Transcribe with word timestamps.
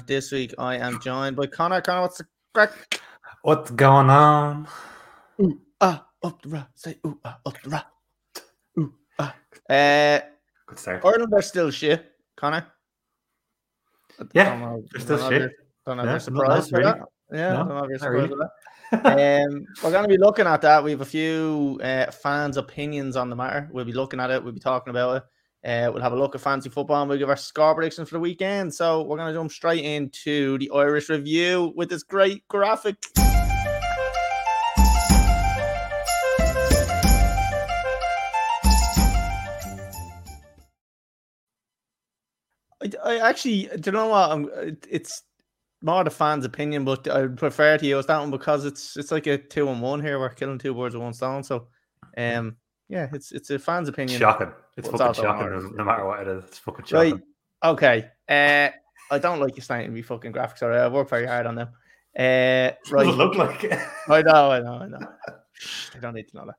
and 0.00 0.06
this 0.08 0.32
week 0.32 0.54
I 0.58 0.76
am 0.76 1.00
joined 1.00 1.36
by 1.36 1.46
Conor. 1.46 1.80
Conor, 1.80 2.02
what's 2.02 2.18
the 2.18 2.26
crack? 2.54 3.00
What's 3.42 3.70
going 3.70 4.10
on? 4.10 4.66
Ooh, 5.40 5.60
ah, 5.80 6.06
up 6.22 6.42
the 6.42 6.48
ra, 6.48 6.66
say 6.74 6.96
ooh, 7.06 7.18
ah, 7.24 7.38
up 7.44 7.60
the 7.62 7.70
ra. 7.70 7.82
Ooh, 8.78 8.94
ah. 9.18 9.34
Uh, 9.68 10.20
Good 10.66 10.78
start. 10.78 11.04
Ireland 11.04 11.32
are 11.34 11.42
still 11.42 11.70
shit, 11.70 12.12
Conor. 12.36 12.66
Yeah, 14.32 14.58
know- 14.58 14.84
they're 14.92 15.00
still 15.00 15.16
if 15.16 15.22
shit. 15.22 15.40
you're- 15.42 15.54
Don't 15.86 15.96
know 15.96 16.02
if 16.02 16.06
Yeah, 16.06 16.12
you're 16.12 16.20
surprised 16.20 16.72
by 16.72 16.82
that. 16.82 16.98
Yeah, 17.32 17.52
No, 17.52 17.56
don't 17.58 17.68
know 17.68 17.84
if 17.84 17.88
you're 17.90 17.98
surprised 17.98 18.32
really. 18.32 18.46
that. 18.92 19.46
um, 19.46 19.64
we're 19.82 19.90
going 19.92 20.02
to 20.02 20.08
be 20.08 20.18
looking 20.18 20.46
at 20.46 20.60
that. 20.62 20.82
We 20.84 20.90
have 20.90 21.00
a 21.00 21.04
few 21.06 21.78
uh, 21.82 22.10
fans' 22.10 22.56
opinions 22.56 23.16
on 23.16 23.30
the 23.30 23.36
matter. 23.36 23.68
We'll 23.72 23.84
be 23.84 23.92
looking 23.92 24.18
at 24.20 24.30
it. 24.30 24.42
We'll 24.42 24.52
be 24.52 24.60
talking 24.60 24.90
about 24.90 25.16
it. 25.18 25.22
Uh, 25.62 25.90
we'll 25.92 26.02
have 26.02 26.12
a 26.12 26.16
look 26.16 26.34
at 26.34 26.40
fantasy 26.40 26.70
football 26.70 27.02
and 27.02 27.08
we'll 27.08 27.18
give 27.18 27.28
our 27.28 27.36
score 27.36 27.74
predictions 27.74 28.08
for 28.08 28.14
the 28.14 28.20
weekend. 28.20 28.72
So 28.74 29.02
we're 29.02 29.18
going 29.18 29.28
to 29.28 29.38
jump 29.38 29.52
straight 29.52 29.84
into 29.84 30.56
the 30.58 30.70
Irish 30.74 31.10
review 31.10 31.72
with 31.76 31.90
this 31.90 32.02
great 32.02 32.46
graphic. 32.48 32.96
I, 43.04 43.18
actually, 43.18 43.68
do 43.78 43.90
you 43.90 43.92
know 43.92 44.08
what? 44.08 44.30
I'm, 44.30 44.50
it's 44.88 45.22
more 45.82 46.02
the 46.04 46.10
fans' 46.10 46.44
opinion, 46.44 46.84
but 46.84 47.08
I 47.08 47.26
prefer 47.26 47.76
to 47.76 47.86
use 47.86 48.06
that 48.06 48.18
one 48.18 48.30
because 48.30 48.64
it's 48.64 48.96
it's 48.96 49.10
like 49.10 49.26
a 49.26 49.38
two 49.38 49.68
and 49.68 49.82
one 49.82 50.00
here. 50.00 50.18
We're 50.18 50.30
killing 50.30 50.58
two 50.58 50.74
birds 50.74 50.94
with 50.94 51.02
one 51.02 51.12
stone. 51.12 51.42
So, 51.42 51.68
um, 52.16 52.56
yeah, 52.90 53.08
it's 53.12 53.30
it's 53.32 53.50
a 53.50 53.58
fan's 53.58 53.88
opinion. 53.88 54.18
Shocking. 54.18 54.48
It's 54.76 54.88
it's 54.88 54.98
fucking 54.98 55.22
shocking 55.22 55.50
no, 55.50 55.58
no 55.60 55.84
matter 55.84 56.04
what 56.04 56.20
it 56.20 56.28
is. 56.28 56.44
It's 56.44 56.58
fucking 56.58 56.84
shocking. 56.84 57.12
Right. 57.12 57.22
Okay. 57.64 58.08
Uh, 58.28 58.70
I 59.14 59.18
don't 59.18 59.38
like 59.40 59.54
you 59.56 59.62
snapping 59.62 59.92
me 59.94 60.02
fucking 60.02 60.32
graphics. 60.32 60.62
Alright, 60.62 60.80
I 60.80 60.88
work 60.88 61.08
very 61.08 61.26
hard 61.26 61.46
on 61.46 61.54
them. 61.54 61.68
Uh, 62.18 62.72
right. 62.90 63.06
it 63.06 63.14
look 63.14 63.36
like? 63.36 63.64
I 64.08 64.22
know, 64.22 64.50
I 64.50 64.60
know, 64.60 64.74
I 64.74 64.88
know. 64.88 64.98
They 65.92 66.00
don't 66.00 66.14
need 66.14 66.26
to 66.28 66.36
know 66.36 66.46
that. 66.46 66.56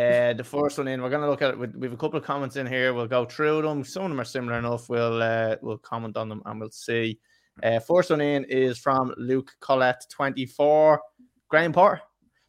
Uh, 0.00 0.32
the 0.32 0.44
first 0.44 0.78
one 0.78 0.86
in, 0.88 1.02
we're 1.02 1.10
gonna 1.10 1.28
look 1.28 1.42
at 1.42 1.50
it. 1.50 1.58
with- 1.58 1.74
We 1.74 1.86
have 1.88 1.92
a 1.94 1.96
couple 1.96 2.18
of 2.18 2.24
comments 2.24 2.56
in 2.56 2.66
here. 2.66 2.94
We'll 2.94 3.06
go 3.08 3.24
through 3.24 3.62
them. 3.62 3.84
Some 3.84 4.04
of 4.04 4.10
them 4.10 4.20
are 4.20 4.24
similar 4.24 4.58
enough. 4.58 4.88
We'll 4.88 5.20
uh, 5.22 5.56
we'll 5.60 5.78
comment 5.78 6.16
on 6.16 6.28
them 6.28 6.40
and 6.46 6.60
we'll 6.60 6.70
see. 6.70 7.18
Uh, 7.62 7.78
first 7.80 8.10
one 8.10 8.20
in 8.20 8.44
is 8.44 8.78
from 8.78 9.12
Luke 9.16 9.52
Collette, 9.60 10.06
twenty 10.10 10.46
four. 10.46 11.00
Graham 11.48 11.72
Potter. 11.72 12.00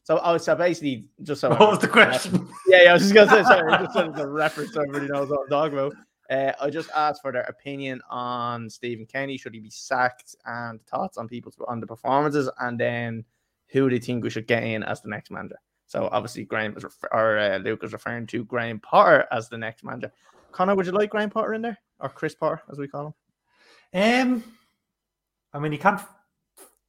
So, 0.05 0.21
oh, 0.23 0.37
so 0.37 0.53
basically, 0.55 1.09
just 1.23 1.41
so 1.41 1.49
what 1.49 1.59
was 1.59 1.79
the 1.79 1.87
question? 1.87 2.47
yeah, 2.67 2.83
yeah, 2.83 2.89
I 2.91 2.93
was 2.93 3.01
just 3.01 3.15
gonna 3.15 3.29
say 3.29 3.43
sorry, 3.43 3.71
just 3.71 3.93
so 3.93 4.07
it's 4.07 4.19
a 4.19 4.27
reference 4.27 4.73
so 4.73 4.81
everybody 4.81 5.11
knows 5.11 5.29
what 5.29 5.39
I'm 5.41 5.49
talking 5.49 5.79
about. 5.79 5.93
Uh, 6.29 6.51
I 6.61 6.69
just 6.69 6.91
asked 6.95 7.23
for 7.23 7.31
their 7.31 7.41
opinion 7.43 8.01
on 8.09 8.69
Stephen 8.69 9.07
Kenny. 9.07 9.35
Should 9.35 9.55
he 9.55 9.59
be 9.59 9.71
sacked 9.71 10.35
and 10.45 10.79
thoughts 10.85 11.17
on 11.17 11.27
people's 11.27 11.57
on 11.67 11.79
the 11.79 11.87
performances, 11.87 12.47
and 12.59 12.79
then 12.79 13.25
who 13.69 13.89
do 13.89 13.95
you 13.95 14.01
think 14.01 14.23
we 14.23 14.29
should 14.29 14.45
get 14.47 14.63
in 14.63 14.83
as 14.83 15.01
the 15.01 15.09
next 15.09 15.31
manager. 15.31 15.57
So 15.87 16.07
obviously, 16.11 16.43
Graham 16.43 16.77
is 16.77 16.83
refer- 16.83 17.09
or 17.11 17.37
uh, 17.39 17.57
Luke 17.57 17.83
is 17.83 17.93
referring 17.93 18.27
to 18.27 18.43
Graham 18.45 18.79
Potter 18.79 19.25
as 19.31 19.49
the 19.49 19.57
next 19.57 19.83
manager. 19.83 20.11
Conor, 20.51 20.75
would 20.75 20.85
you 20.85 20.91
like 20.91 21.09
Graham 21.09 21.29
Potter 21.29 21.53
in 21.53 21.61
there 21.61 21.77
or 21.99 22.09
Chris 22.09 22.35
Potter 22.35 22.61
as 22.71 22.77
we 22.77 22.87
call 22.87 23.07
him? 23.91 24.33
Um, 24.33 24.43
I 25.53 25.59
mean, 25.59 25.71
you 25.71 25.79
can't 25.79 25.99
f- 25.99 26.09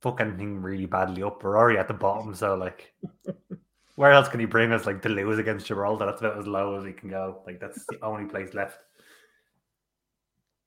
fuck 0.06 0.20
anything 0.20 0.62
really 0.62 0.86
badly 0.86 1.24
up. 1.24 1.42
We're 1.42 1.58
already 1.58 1.78
at 1.78 1.88
the 1.88 1.94
bottom, 1.94 2.32
so 2.32 2.54
like, 2.54 2.94
where 3.96 4.12
else 4.12 4.28
can 4.28 4.38
he 4.38 4.46
bring 4.46 4.72
us? 4.72 4.86
Like 4.86 5.02
to 5.02 5.08
lose 5.08 5.38
against 5.38 5.66
Gibraltar, 5.66 6.06
that's 6.06 6.20
about 6.20 6.38
as 6.38 6.46
low 6.46 6.76
as 6.76 6.84
he 6.84 6.92
can 6.92 7.10
go. 7.10 7.42
Like 7.44 7.58
that's 7.58 7.84
the 7.86 7.98
only 8.02 8.26
place 8.26 8.54
left. 8.54 8.78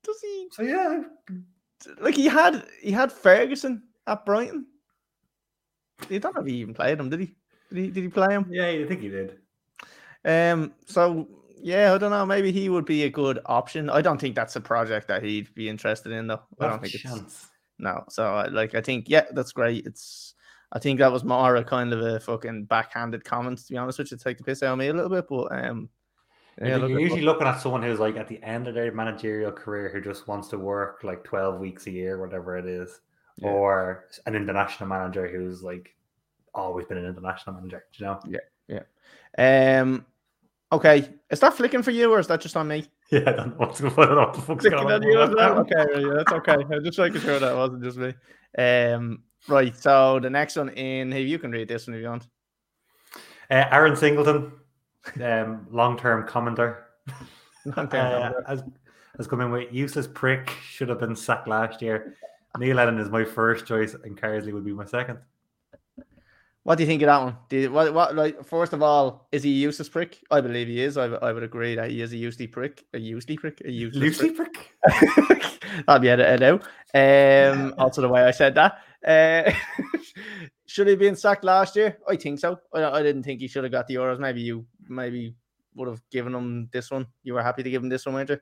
Does 0.03 0.19
he 0.22 0.47
So 0.51 0.63
yeah, 0.63 1.03
like 2.01 2.16
he 2.16 2.25
had 2.25 2.66
he 2.81 2.91
had 2.91 3.13
Ferguson 3.13 3.83
at 4.07 4.25
Brighton? 4.25 4.66
You 6.09 6.19
don't 6.19 6.35
know 6.35 6.41
if 6.41 6.47
he 6.47 6.55
even 6.55 6.73
played 6.73 6.99
him, 6.99 7.09
did 7.09 7.22
he? 7.22 7.35
Did 7.69 7.78
he, 7.78 7.91
did 7.91 8.03
he 8.03 8.09
play 8.09 8.33
him? 8.33 8.45
yeah, 8.49 8.67
I 8.67 8.85
think 8.85 9.01
he 9.01 9.09
did. 9.09 9.38
Um, 10.25 10.73
so 10.85 11.28
yeah, 11.61 11.94
I 11.94 11.97
don't 11.97 12.11
know. 12.11 12.25
Maybe 12.25 12.51
he 12.51 12.67
would 12.67 12.85
be 12.85 13.03
a 13.03 13.09
good 13.09 13.39
option. 13.45 13.89
I 13.89 14.01
don't 14.01 14.19
think 14.19 14.35
that's 14.35 14.57
a 14.57 14.61
project 14.61 15.07
that 15.07 15.23
he'd 15.23 15.53
be 15.55 15.69
interested 15.69 16.11
in, 16.11 16.28
though. 16.28 16.41
I 16.59 16.67
don't 16.67 16.81
think 16.81 16.95
it's 16.95 17.48
chance. 17.84 17.95
no. 17.97 18.03
So 18.09 18.25
I- 18.35 18.47
like, 18.47 18.75
I 18.75 18.81
think 18.81 19.09
yeah, 19.09 19.25
that's 19.31 19.51
great. 19.51 19.85
It's 19.85 20.35
I 20.72 20.78
think 20.79 21.00
that 21.00 21.12
was 21.12 21.23
more 21.23 21.56
a 21.56 21.63
kind 21.63 21.94
of 21.94 22.01
a 22.01 22.19
fucking 22.19 22.66
backhanded 22.66 23.23
comment, 23.25 23.57
to 23.57 23.72
be 23.72 23.78
honest 23.78 23.97
you, 24.00 24.06
to 24.06 24.17
take 24.17 24.38
the 24.38 24.44
piss 24.44 24.62
out 24.62 24.73
of 24.73 24.78
me 24.79 24.88
a 24.90 24.94
little 24.94 25.09
bit. 25.09 25.25
But 25.28 25.47
um, 25.51 25.90
yeah, 26.62 26.67
You're 26.67 26.78
look, 26.79 26.90
you're 26.90 27.00
at- 27.00 27.03
usually 27.03 27.22
looking 27.22 27.47
at 27.47 27.59
someone 27.59 27.81
who's 27.81 28.00
like 28.00 28.17
at 28.17 28.28
the 28.28 28.41
end 28.44 28.67
of 28.67 28.75
their 28.75 28.91
managerial 28.91 29.51
career 29.51 29.90
who 29.90 30.00
just 30.01 30.28
wants 30.28 30.47
to 30.50 30.57
work 30.59 31.03
like 31.03 31.23
12 31.23 31.59
weeks 31.59 31.88
a 31.88 31.91
year, 31.91 32.19
whatever 32.19 32.56
it 32.57 32.66
is, 32.67 33.01
Yeah. 33.38 33.50
or 33.50 34.06
an 34.28 34.35
international 34.35 34.90
manager 34.90 35.28
who's 35.28 35.63
like 35.63 35.96
always 36.53 36.85
been 36.85 36.97
an 37.00 37.06
international 37.06 37.56
manager, 37.56 37.85
do 37.97 38.03
you 38.03 38.09
know? 38.09 38.19
Yeah, 38.67 38.84
yeah. 39.38 39.81
Um, 39.81 40.06
okay, 40.72 41.09
is 41.30 41.40
that 41.40 41.53
flicking 41.53 41.84
for 41.84 41.91
you 41.91 42.12
or 42.12 42.19
is 42.19 42.28
that 42.28 42.41
just 42.41 42.57
on 42.57 42.68
me? 42.68 42.85
Yeah, 43.12 43.22
I 43.25 43.31
don't 43.31 43.47
know 43.50 43.66
what's 43.66 43.81
going 43.81 44.09
on. 44.09 44.18
What 44.18 44.34
the 44.35 44.41
fuck's 44.41 44.62
Flicking 44.62 44.84
going 44.84 44.94
on 44.94 45.02
you? 45.02 45.18
Okay, 45.19 45.85
yeah, 46.00 46.13
that's 46.13 46.31
okay. 46.31 46.57
I'm 46.72 46.84
just 46.84 47.00
making 47.00 47.22
sure 47.22 47.40
that 47.40 47.56
wasn't 47.56 47.84
just 47.84 47.97
me. 47.97 48.13
Um, 48.56 49.24
right. 49.47 49.75
So 49.75 50.19
the 50.19 50.29
next 50.29 50.58
one 50.58 50.69
in, 50.69 51.12
hey, 51.12 51.24
you 51.24 51.40
can 51.40 51.50
read 51.50 51.68
this 51.68 51.88
one 51.88 51.96
if 51.96 52.03
you 52.03 52.08
want. 52.08 52.28
Uh, 53.50 53.66
Aaron 53.72 53.96
Singleton, 53.96 54.52
um, 55.24 55.66
long-term 55.72 56.28
commenter, 56.28 56.81
uh, 57.75 58.31
has, 58.47 58.62
has 59.18 59.25
come 59.25 59.41
in 59.41 59.50
with 59.50 59.74
useless 59.74 60.06
prick, 60.06 60.52
should 60.69 60.90
have 60.90 61.00
been 61.00 61.16
sacked 61.16 61.47
last 61.47 61.81
year. 61.81 62.16
Neil 62.59 62.75
Lennon 62.75 63.00
is 63.00 63.09
my 63.09 63.25
first 63.25 63.66
choice, 63.66 63.96
and 63.96 64.22
Carsley 64.22 64.53
would 64.53 64.66
be 64.66 64.72
my 64.72 64.85
second. 64.85 65.18
What 66.69 66.78
do 66.78 66.84
you 66.84 66.88
think 66.88 67.02
of 67.02 67.07
that 67.07 67.24
one? 67.24 67.35
Do 67.50 67.57
you, 67.57 67.72
what, 67.72 67.91
what, 67.96 68.16
like, 68.16 68.46
first 68.46 68.74
of 68.74 68.84
all, 68.84 69.28
is 69.31 69.41
he 69.41 69.50
a 69.50 69.53
useless 69.56 69.90
prick? 69.90 70.19
I 70.30 70.40
believe 70.40 70.68
he 70.68 70.84
is. 70.84 70.97
I, 70.97 71.06
I 71.06 71.34
would 71.34 71.41
agree 71.41 71.74
that 71.74 71.90
he 71.90 72.03
is 72.03 72.13
a 72.13 72.16
useless 72.16 72.47
prick. 72.52 72.85
A 72.94 73.00
useless 73.00 73.38
prick? 73.38 73.59
A 73.66 73.72
useless 73.72 74.19
prick. 74.19 74.35
prick? 74.35 75.63
That'll 75.88 76.00
be 76.00 76.09
edited 76.09 76.44
out. 76.44 76.62
Um, 76.94 77.74
also, 77.79 78.02
the 78.02 78.08
way 78.08 78.22
I 78.22 78.29
said 78.29 78.53
that. 78.53 78.81
Uh, 79.03 79.52
should 80.68 80.85
he 80.85 80.91
have 80.91 81.00
been 81.00 81.16
sacked 81.16 81.44
last 81.44 81.75
year? 81.75 81.97
I 82.08 82.16
think 82.16 82.38
so. 82.38 82.59
I, 82.72 82.84
I 82.84 83.02
didn't 83.02 83.24
think 83.24 83.41
he 83.41 83.47
should 83.47 83.63
have 83.63 83.74
got 83.74 83.88
the 83.88 83.96
Euros. 83.96 84.19
Maybe 84.19 84.41
you 84.41 84.63
maybe 84.88 85.34
would 85.74 85.88
have 85.88 86.03
given 86.12 86.35
him 86.35 86.69
this 86.72 86.91
one. 86.91 87.08
You 87.24 87.34
were 87.34 87.41
happy 87.41 87.64
to 87.64 87.70
give 87.72 87.82
him 87.82 87.90
this 87.90 88.05
one, 88.05 88.14
weren't 88.14 88.29
you? 88.29 88.38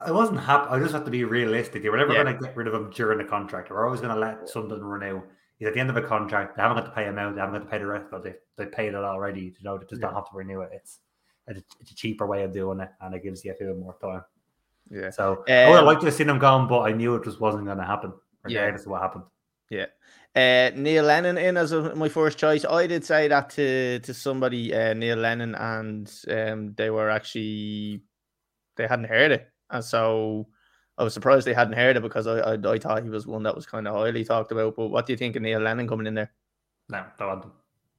I 0.00 0.10
wasn't 0.10 0.40
happy. 0.40 0.66
I 0.68 0.80
just 0.80 0.94
have 0.94 1.04
to 1.04 1.12
be 1.12 1.22
realistic. 1.22 1.84
We're 1.84 1.96
never 1.96 2.12
Yeah. 2.12 2.24
going 2.24 2.36
to 2.36 2.44
get 2.44 2.56
rid 2.56 2.66
of 2.66 2.74
him 2.74 2.90
during 2.90 3.18
the 3.18 3.24
contract. 3.24 3.70
We're 3.70 3.84
always 3.86 4.00
going 4.00 4.12
to 4.12 4.20
let 4.20 4.48
something 4.48 4.82
renew. 4.82 5.22
He's 5.58 5.68
at 5.68 5.74
the 5.74 5.80
end 5.80 5.90
of 5.90 5.96
a 5.96 6.02
contract. 6.02 6.56
They 6.56 6.62
haven't 6.62 6.78
got 6.78 6.86
to 6.86 6.94
pay 6.94 7.04
him 7.04 7.18
out. 7.18 7.34
They 7.34 7.40
haven't 7.40 7.54
got 7.54 7.64
to 7.64 7.70
pay 7.70 7.78
the 7.78 7.86
rest, 7.86 8.06
but 8.10 8.24
they 8.24 8.34
they 8.56 8.66
paid 8.66 8.88
it 8.88 8.96
already. 8.96 9.42
You 9.42 9.52
know, 9.62 9.78
they 9.78 9.86
just 9.86 10.00
don't 10.00 10.14
have 10.14 10.28
to 10.30 10.36
renew 10.36 10.60
it. 10.62 10.70
It's 10.72 11.00
it's 11.46 11.60
a, 11.60 11.62
it's 11.80 11.90
a 11.92 11.94
cheaper 11.94 12.26
way 12.26 12.42
of 12.42 12.52
doing 12.52 12.80
it, 12.80 12.90
and 13.00 13.14
it 13.14 13.22
gives 13.22 13.44
you 13.44 13.52
a 13.52 13.54
few 13.54 13.74
more 13.74 13.96
time. 14.00 14.24
Yeah. 14.90 15.10
So 15.10 15.44
I 15.48 15.68
would 15.68 15.76
have 15.76 15.78
Um, 15.80 15.86
liked 15.86 16.00
to 16.00 16.06
have 16.06 16.14
seen 16.14 16.28
him 16.28 16.38
gone, 16.38 16.68
but 16.68 16.80
I 16.80 16.92
knew 16.92 17.14
it 17.14 17.24
just 17.24 17.40
wasn't 17.40 17.64
going 17.66 17.78
to 17.78 17.84
happen, 17.84 18.12
Yeah. 18.46 18.60
regardless 18.60 18.86
of 18.86 18.90
what 18.92 19.02
happened. 19.02 19.24
Yeah. 19.70 19.86
Uh, 20.36 20.70
Neil 20.74 21.04
Lennon 21.04 21.38
in 21.38 21.56
as 21.56 21.72
a, 21.72 21.94
my 21.94 22.08
first 22.08 22.38
choice. 22.38 22.64
I 22.64 22.86
did 22.86 23.04
say 23.04 23.28
that 23.28 23.50
to 23.50 24.00
to 24.00 24.12
somebody, 24.12 24.74
uh, 24.74 24.92
Neil 24.94 25.16
Lennon, 25.16 25.54
and 25.54 26.12
um, 26.28 26.74
they 26.74 26.90
were 26.90 27.08
actually 27.08 28.02
they 28.76 28.86
hadn't 28.86 29.06
heard 29.08 29.30
it, 29.30 29.48
and 29.70 29.84
so 29.84 30.48
I 30.96 31.04
was 31.04 31.12
surprised 31.14 31.46
they 31.46 31.54
hadn't 31.54 31.74
heard 31.74 31.96
it 31.96 32.02
because 32.02 32.26
I 32.26 32.38
I, 32.38 32.72
I 32.72 32.78
thought 32.78 33.02
he 33.02 33.10
was 33.10 33.26
one 33.26 33.42
that 33.44 33.54
was 33.56 33.66
kind 33.66 33.88
of 33.88 33.94
highly 33.94 34.24
talked 34.24 34.52
about. 34.52 34.76
But 34.76 34.88
what 34.88 35.06
do 35.06 35.12
you 35.12 35.16
think 35.16 35.36
of 35.36 35.42
Neil 35.42 35.60
Lennon 35.60 35.88
coming 35.88 36.06
in 36.06 36.14
there? 36.14 36.30
No, 36.88 37.04
don't 37.18 37.28
want 37.28 37.44
him. 37.44 37.52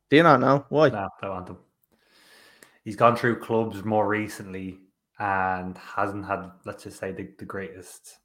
Do 0.10 0.18
you 0.18 0.24
not 0.24 0.40
know 0.40 0.66
why? 0.70 0.90
No, 0.90 1.10
don't 1.22 1.32
want 1.32 1.50
him. 1.50 1.58
He's 2.84 2.96
gone 2.96 3.16
through 3.16 3.40
clubs 3.40 3.84
more 3.84 4.08
recently 4.08 4.80
and 5.18 5.76
hasn't 5.78 6.26
had, 6.26 6.52
let's 6.66 6.84
just 6.84 7.00
say, 7.00 7.12
the, 7.12 7.28
the 7.40 7.46
greatest 7.46 8.20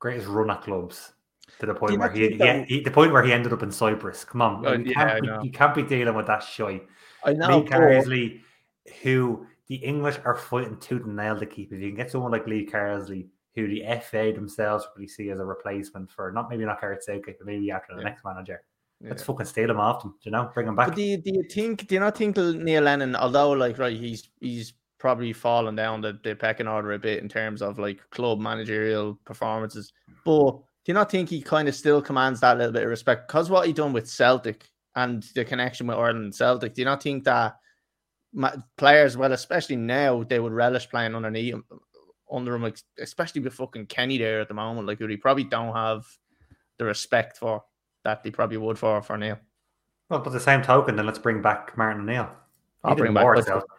greatest 0.00 0.26
run 0.28 0.50
at 0.50 0.62
clubs 0.62 1.12
to 1.60 1.66
the 1.66 1.74
point 1.74 1.98
where 1.98 2.10
he, 2.10 2.30
he, 2.30 2.64
he 2.68 2.80
the 2.82 2.90
point 2.90 3.12
where 3.12 3.22
he 3.22 3.32
ended 3.32 3.52
up 3.52 3.62
in 3.62 3.70
Cyprus. 3.70 4.24
Come 4.24 4.42
on, 4.42 4.66
Oh, 4.66 4.72
you, 4.72 4.84
yeah, 4.86 4.92
can't 5.08 5.24
know. 5.24 5.40
be, 5.40 5.46
you 5.46 5.52
can't 5.52 5.74
be 5.74 5.82
dealing 5.82 6.14
with 6.14 6.26
that 6.26 6.42
shite. 6.42 6.86
I 7.24 7.32
know. 7.32 7.58
Lee 7.58 7.62
but- 7.68 7.72
Carsley, 7.72 8.40
who 9.02 9.46
the 9.68 9.76
English 9.76 10.18
are 10.24 10.34
fighting 10.34 10.78
tooth 10.78 11.04
and 11.04 11.16
nail 11.16 11.38
to 11.38 11.46
keep. 11.46 11.72
If 11.72 11.80
you 11.80 11.88
can 11.88 11.96
get 11.96 12.10
someone 12.10 12.32
like 12.32 12.46
Lee 12.46 12.66
Carsley, 12.66 13.28
who 13.54 13.68
the 13.68 13.82
FA 14.02 14.32
themselves 14.34 14.86
probably 14.86 15.08
see 15.08 15.30
as 15.30 15.40
a 15.40 15.44
replacement 15.44 16.10
for 16.10 16.32
not 16.32 16.48
maybe 16.48 16.64
not 16.64 16.80
Southgate, 16.80 17.38
but 17.38 17.46
maybe 17.46 17.70
after 17.70 17.94
the 17.94 18.00
Yeah. 18.00 18.08
next 18.08 18.24
manager, 18.24 18.62
Yeah. 19.00 19.10
let's 19.10 19.22
fucking 19.22 19.46
steal 19.46 19.70
him 19.70 19.80
off 19.80 20.02
them. 20.02 20.14
You 20.22 20.30
know, 20.32 20.50
bring 20.54 20.68
him 20.68 20.76
back. 20.76 20.88
But 20.88 20.96
do 20.96 21.02
you, 21.02 21.16
do 21.18 21.32
you 21.34 21.42
think? 21.50 21.86
Do 21.86 21.94
you 21.94 22.00
not 22.00 22.16
think 22.16 22.36
Neil 22.36 22.82
Lennon, 22.82 23.14
although 23.16 23.50
like 23.50 23.78
right, 23.78 23.96
he's 23.96 24.28
he's 24.40 24.74
probably 24.98 25.32
fallen 25.32 25.76
down 25.76 26.00
the, 26.00 26.18
the 26.24 26.34
pecking 26.34 26.66
order 26.66 26.92
a 26.92 26.98
bit 26.98 27.22
in 27.22 27.28
terms 27.28 27.62
of 27.62 27.78
like 27.78 28.00
club 28.10 28.40
managerial 28.40 29.18
performances, 29.24 29.92
but 30.24 30.52
do 30.52 30.62
you 30.86 30.94
not 30.94 31.10
think 31.10 31.28
he 31.28 31.40
kind 31.40 31.68
of 31.68 31.74
still 31.74 32.00
commands 32.02 32.40
that 32.40 32.56
little 32.58 32.72
bit 32.72 32.82
of 32.82 32.88
respect 32.88 33.28
because 33.28 33.48
what 33.50 33.66
he 33.66 33.72
done 33.72 33.92
with 33.92 34.08
Celtic 34.08 34.68
and 34.96 35.22
the 35.34 35.44
connection 35.44 35.86
with 35.86 35.96
Ireland 35.98 36.24
and 36.24 36.34
Celtic? 36.34 36.74
Do 36.74 36.80
you 36.80 36.84
not 36.86 37.02
think 37.02 37.22
that 37.24 37.56
players, 38.76 39.16
well, 39.16 39.32
especially 39.32 39.76
now, 39.76 40.22
they 40.22 40.40
would 40.40 40.52
relish 40.52 40.88
playing 40.88 41.14
underneath 41.14 41.54
him, 41.54 41.64
under 42.30 42.54
him, 42.54 42.72
especially 43.00 43.40
with 43.40 43.54
fucking 43.54 43.86
Kenny 43.86 44.18
there 44.18 44.40
at 44.40 44.48
the 44.48 44.54
moment, 44.54 44.86
like 44.86 44.98
who 44.98 45.08
they 45.08 45.16
probably 45.16 45.44
don't 45.44 45.74
have 45.74 46.06
the 46.78 46.84
respect 46.84 47.38
for 47.38 47.64
that 48.04 48.22
they 48.22 48.30
probably 48.30 48.56
would 48.56 48.78
for 48.78 49.02
for 49.02 49.18
Neil. 49.18 49.38
Well, 50.08 50.20
but 50.20 50.30
the 50.30 50.40
same 50.40 50.62
token, 50.62 50.96
then 50.96 51.06
let's 51.06 51.18
bring 51.18 51.42
back 51.42 51.76
Martin 51.76 52.02
O'Neill. 52.02 52.30
I'll 52.84 52.94
bring 52.94 53.12
more 53.12 53.34
back. 53.34 53.46
Celtic. 53.46 53.70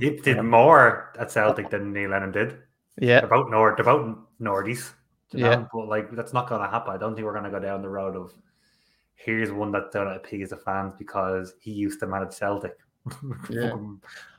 He 0.00 0.16
did 0.16 0.42
more 0.42 1.12
at 1.18 1.30
Celtic 1.30 1.70
than 1.70 1.92
Neil 1.92 2.10
Lennon 2.10 2.32
did. 2.32 2.58
Yeah, 3.00 3.18
about 3.18 3.50
Nord, 3.50 3.78
about 3.78 4.18
Nordies. 4.40 4.92
yeah, 5.32 5.50
know? 5.50 5.68
but 5.72 5.88
like 5.88 6.10
that's 6.12 6.32
not 6.32 6.48
going 6.48 6.62
to 6.62 6.68
happen. 6.68 6.92
I 6.92 6.96
don't 6.96 7.14
think 7.14 7.26
we're 7.26 7.32
going 7.32 7.44
to 7.44 7.50
go 7.50 7.60
down 7.60 7.82
the 7.82 7.88
road 7.88 8.16
of 8.16 8.32
here's 9.14 9.52
one 9.52 9.70
that's 9.70 9.92
going 9.94 10.08
to 10.08 10.14
appease 10.14 10.50
the 10.50 10.56
fans 10.56 10.94
because 10.98 11.54
he 11.60 11.70
used 11.72 12.00
to 12.00 12.06
manage 12.06 12.32
Celtic. 12.32 12.76
Yeah. 13.50 13.76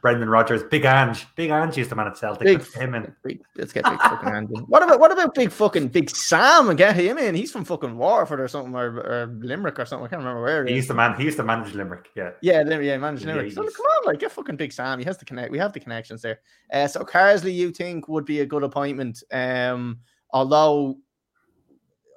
Brendan 0.02 0.30
Rodgers, 0.30 0.64
Big 0.64 0.86
Ange, 0.86 1.26
Big 1.36 1.50
Ange 1.50 1.78
used 1.78 1.90
to 1.90 1.96
manage 1.96 2.18
Celtic. 2.18 2.46
Big, 2.46 2.60
let's 2.60 2.74
him 2.74 2.96
in. 2.96 3.14
Big, 3.24 3.42
let's 3.58 3.74
get 3.74 3.84
big 3.84 4.00
fucking 4.00 4.30
Ange. 4.30 4.50
What 4.68 4.82
about 4.82 5.00
what 5.00 5.12
about 5.12 5.36
big 5.36 5.52
fucking 5.52 5.90
Big 5.90 6.10
Sam 6.10 6.70
and 6.70 6.78
get 6.78 6.96
him 6.96 7.18
in? 7.18 7.36
He's 7.36 7.52
from 7.52 7.66
fucking 7.66 7.98
Waterford 7.98 8.40
or 8.40 8.48
something 8.48 8.74
or, 8.76 8.98
or 9.00 9.38
Limerick 9.42 9.78
or 9.78 9.86
something. 9.86 10.06
I 10.06 10.10
can't 10.10 10.20
remember 10.20 10.42
where. 10.42 10.66
He 10.66 10.76
used 10.76 10.88
to 10.88 10.94
man. 10.94 11.18
He 11.18 11.26
used 11.26 11.38
to 11.38 11.44
manage 11.44 11.74
Limerick. 11.74 12.10
Yeah. 12.16 12.32
Yeah, 12.42 12.64
yeah, 12.80 12.98
manage 12.98 13.26
Limerick. 13.26 13.52
So 13.52 13.64
come 13.64 13.86
on, 13.86 14.06
like 14.06 14.20
get 14.20 14.32
fucking 14.32 14.56
Big 14.56 14.72
Sam. 14.72 15.00
He 15.00 15.06
has 15.06 15.18
the 15.18 15.26
connect. 15.26 15.52
We 15.52 15.58
have 15.58 15.74
the 15.74 15.80
connections 15.80 16.22
there. 16.22 16.40
Uh, 16.72 16.88
so 16.88 17.02
Carsley, 17.02 17.54
you 17.54 17.72
think 17.72 18.08
would 18.08 18.26
be 18.26 18.40
a 18.40 18.46
good 18.46 18.64
appointment? 18.64 19.22
Um, 19.32 20.00
although 20.32 20.98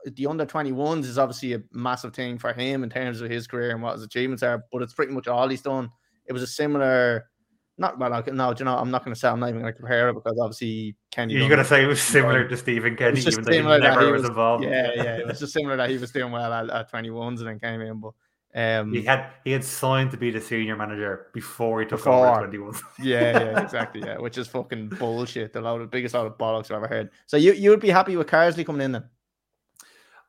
the 0.05 0.27
under 0.27 0.47
21s 0.47 1.05
is 1.05 1.19
obviously 1.19 1.55
a 1.55 1.63
massive 1.73 2.15
thing 2.15 2.39
for 2.39 2.53
him 2.53 2.83
in 2.83 2.91
terms 2.91 3.21
of 3.21 3.31
his 3.31 3.47
career 3.47 3.71
and 3.71 3.83
what 3.83 3.95
his 3.95 4.03
achievements 4.03 4.43
are, 4.43 4.65
but 4.73 4.83
it's 4.83 4.95
pretty 4.95 5.13
much 5.13 5.29
all 5.29 5.49
he's 5.49 5.63
done. 5.63 5.91
It 6.27 6.33
was 6.33 6.43
a 6.43 6.47
similar, 6.47 7.31
not 7.79 7.99
well, 7.99 8.23
no, 8.33 8.55
you 8.59 8.65
know, 8.65 8.77
I'm 8.77 8.91
not 8.91 9.05
going 9.05 9.15
to 9.15 9.19
say 9.19 9.29
I'm 9.29 9.41
not 9.41 9.49
even 9.49 9.61
going 9.61 9.73
to 9.73 9.79
compare 9.79 10.09
it 10.09 10.15
because 10.15 10.39
obviously 10.41 10.97
Kenny. 11.11 11.35
You're 11.35 11.49
going 11.49 11.59
to 11.59 11.65
say 11.65 11.83
it 11.83 11.87
was 11.87 12.01
similar 12.01 12.47
to 12.49 12.57
Stephen 12.57 12.97
Kenny, 12.97 13.21
even 13.21 13.45
though 13.45 13.53
he 13.53 13.61
never 13.81 14.07
he 14.07 14.13
was, 14.13 14.23
was, 14.23 14.29
involved. 14.31 14.65
Yeah, 14.65 14.91
yeah, 14.95 15.17
it 15.17 15.27
was 15.27 15.39
just 15.41 15.53
similar 15.53 15.77
that 15.77 15.91
he 15.91 15.99
was 15.99 16.11
doing 16.11 16.33
well 16.33 16.53
at, 16.53 16.71
at 16.71 16.93
21s 16.93 17.39
and 17.39 17.49
then 17.49 17.61
came 17.61 17.81
in, 17.81 18.01
but. 18.01 18.13
Um, 18.55 18.93
he 18.93 19.01
had 19.03 19.31
he 19.45 19.51
had 19.51 19.65
signed 19.65 20.11
to 20.11 20.19
be 20.19 20.31
the 20.31 20.39
senior 20.39 20.77
manager 20.77 21.29
before 21.33 21.81
he 21.81 21.87
took 21.87 22.01
before, 22.01 22.29
over 22.29 22.41
21. 22.41 22.75
yeah, 23.03 23.41
yeah, 23.41 23.63
exactly. 23.63 24.03
Yeah, 24.03 24.19
which 24.19 24.37
is 24.37 24.47
fucking 24.47 24.91
bullshit. 24.91 25.55
The 25.55 25.63
loud, 25.63 25.81
the 25.81 25.87
biggest 25.87 26.15
load 26.15 26.27
of 26.27 26.37
bollocks 26.37 26.67
I've 26.67 26.73
ever 26.73 26.87
heard. 26.87 27.11
So 27.27 27.39
you 27.39 27.55
you 27.55 27.71
would 27.71 27.81
be 27.81 27.89
happy 27.89 28.15
with 28.15 28.27
Carsley 28.27 28.67
coming 28.67 28.83
in 28.83 28.93
then? 28.93 29.05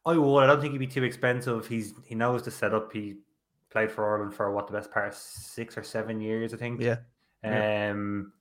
I 0.05 0.17
would. 0.17 0.43
I 0.43 0.47
don't 0.47 0.61
think 0.61 0.71
he'd 0.71 0.79
be 0.79 0.87
too 0.87 1.03
expensive. 1.03 1.67
He's 1.67 1.93
he 2.05 2.15
knows 2.15 2.43
the 2.43 2.51
setup. 2.51 2.93
He 2.93 3.15
played 3.73 3.91
for 3.91 4.09
Ireland 4.09 4.33
for 4.33 4.51
what 4.51 4.67
the 4.67 4.73
best 4.73 4.91
part 4.91 5.09
of 5.09 5.15
six 5.15 5.77
or 5.77 5.83
seven 5.83 6.21
years, 6.21 6.53
I 6.53 6.57
think. 6.57 6.79
Yeah. 6.79 6.99
Um, 7.43 8.31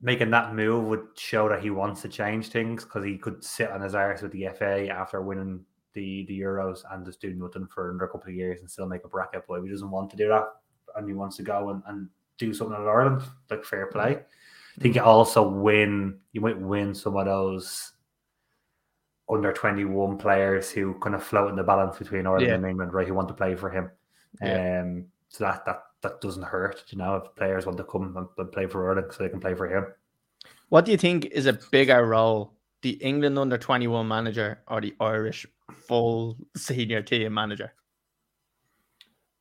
making 0.00 0.30
that 0.30 0.54
move 0.54 0.84
would 0.84 1.06
show 1.16 1.48
that 1.48 1.62
he 1.62 1.70
wants 1.70 2.02
to 2.02 2.08
change 2.08 2.48
things 2.48 2.84
because 2.84 3.04
he 3.04 3.18
could 3.18 3.42
sit 3.42 3.70
on 3.70 3.80
his 3.80 3.94
arse 3.94 4.22
with 4.22 4.32
the 4.32 4.48
FA 4.56 4.88
after 4.88 5.20
winning 5.20 5.64
the 5.92 6.24
the 6.26 6.38
Euros 6.38 6.82
and 6.92 7.04
just 7.04 7.20
do 7.20 7.34
nothing 7.34 7.66
for 7.66 7.90
another 7.90 8.06
couple 8.06 8.28
of 8.28 8.34
years 8.34 8.60
and 8.60 8.70
still 8.70 8.86
make 8.86 9.04
a 9.04 9.08
bracket. 9.08 9.44
But 9.48 9.62
he 9.62 9.68
doesn't 9.68 9.90
want 9.90 10.10
to 10.10 10.16
do 10.16 10.28
that, 10.28 10.44
and 10.96 11.08
he 11.08 11.14
wants 11.14 11.36
to 11.38 11.42
go 11.42 11.70
and, 11.70 11.82
and 11.86 12.08
do 12.38 12.54
something 12.54 12.76
in 12.76 12.86
Ireland, 12.86 13.22
like 13.50 13.64
fair 13.64 13.86
play. 13.86 14.20
I 14.76 14.80
think 14.80 14.94
you 14.94 15.02
also 15.02 15.48
win. 15.48 16.20
You 16.32 16.42
might 16.42 16.60
win 16.60 16.94
some 16.94 17.16
of 17.16 17.26
those 17.26 17.92
under 19.28 19.52
21 19.52 20.18
players 20.18 20.70
who 20.70 20.94
kind 20.94 21.14
of 21.14 21.22
float 21.22 21.50
in 21.50 21.56
the 21.56 21.62
balance 21.62 21.98
between 21.98 22.26
Ireland 22.26 22.46
yeah. 22.46 22.54
and 22.54 22.66
England, 22.66 22.92
right? 22.92 23.06
Who 23.06 23.14
want 23.14 23.28
to 23.28 23.34
play 23.34 23.54
for 23.54 23.70
him. 23.70 23.90
Yeah. 24.42 24.82
Um, 24.82 25.06
so 25.28 25.44
that 25.44 25.64
that 25.64 25.82
that 26.02 26.20
doesn't 26.20 26.42
hurt, 26.42 26.84
you 26.88 26.98
know, 26.98 27.16
if 27.16 27.34
players 27.36 27.66
want 27.66 27.78
to 27.78 27.84
come 27.84 28.28
and, 28.38 28.52
play 28.52 28.66
for 28.66 28.88
Ireland 28.88 29.12
so 29.12 29.22
they 29.22 29.28
can 29.28 29.40
play 29.40 29.54
for 29.54 29.68
him. 29.68 29.86
What 30.70 30.84
do 30.84 30.92
you 30.92 30.96
think 30.96 31.26
is 31.26 31.46
a 31.46 31.58
bigger 31.70 32.06
role, 32.06 32.54
the 32.82 32.90
England 32.90 33.38
under 33.38 33.58
21 33.58 34.08
manager 34.08 34.62
or 34.68 34.80
the 34.80 34.94
Irish 35.00 35.46
full 35.72 36.36
senior 36.56 37.02
team 37.02 37.34
manager? 37.34 37.72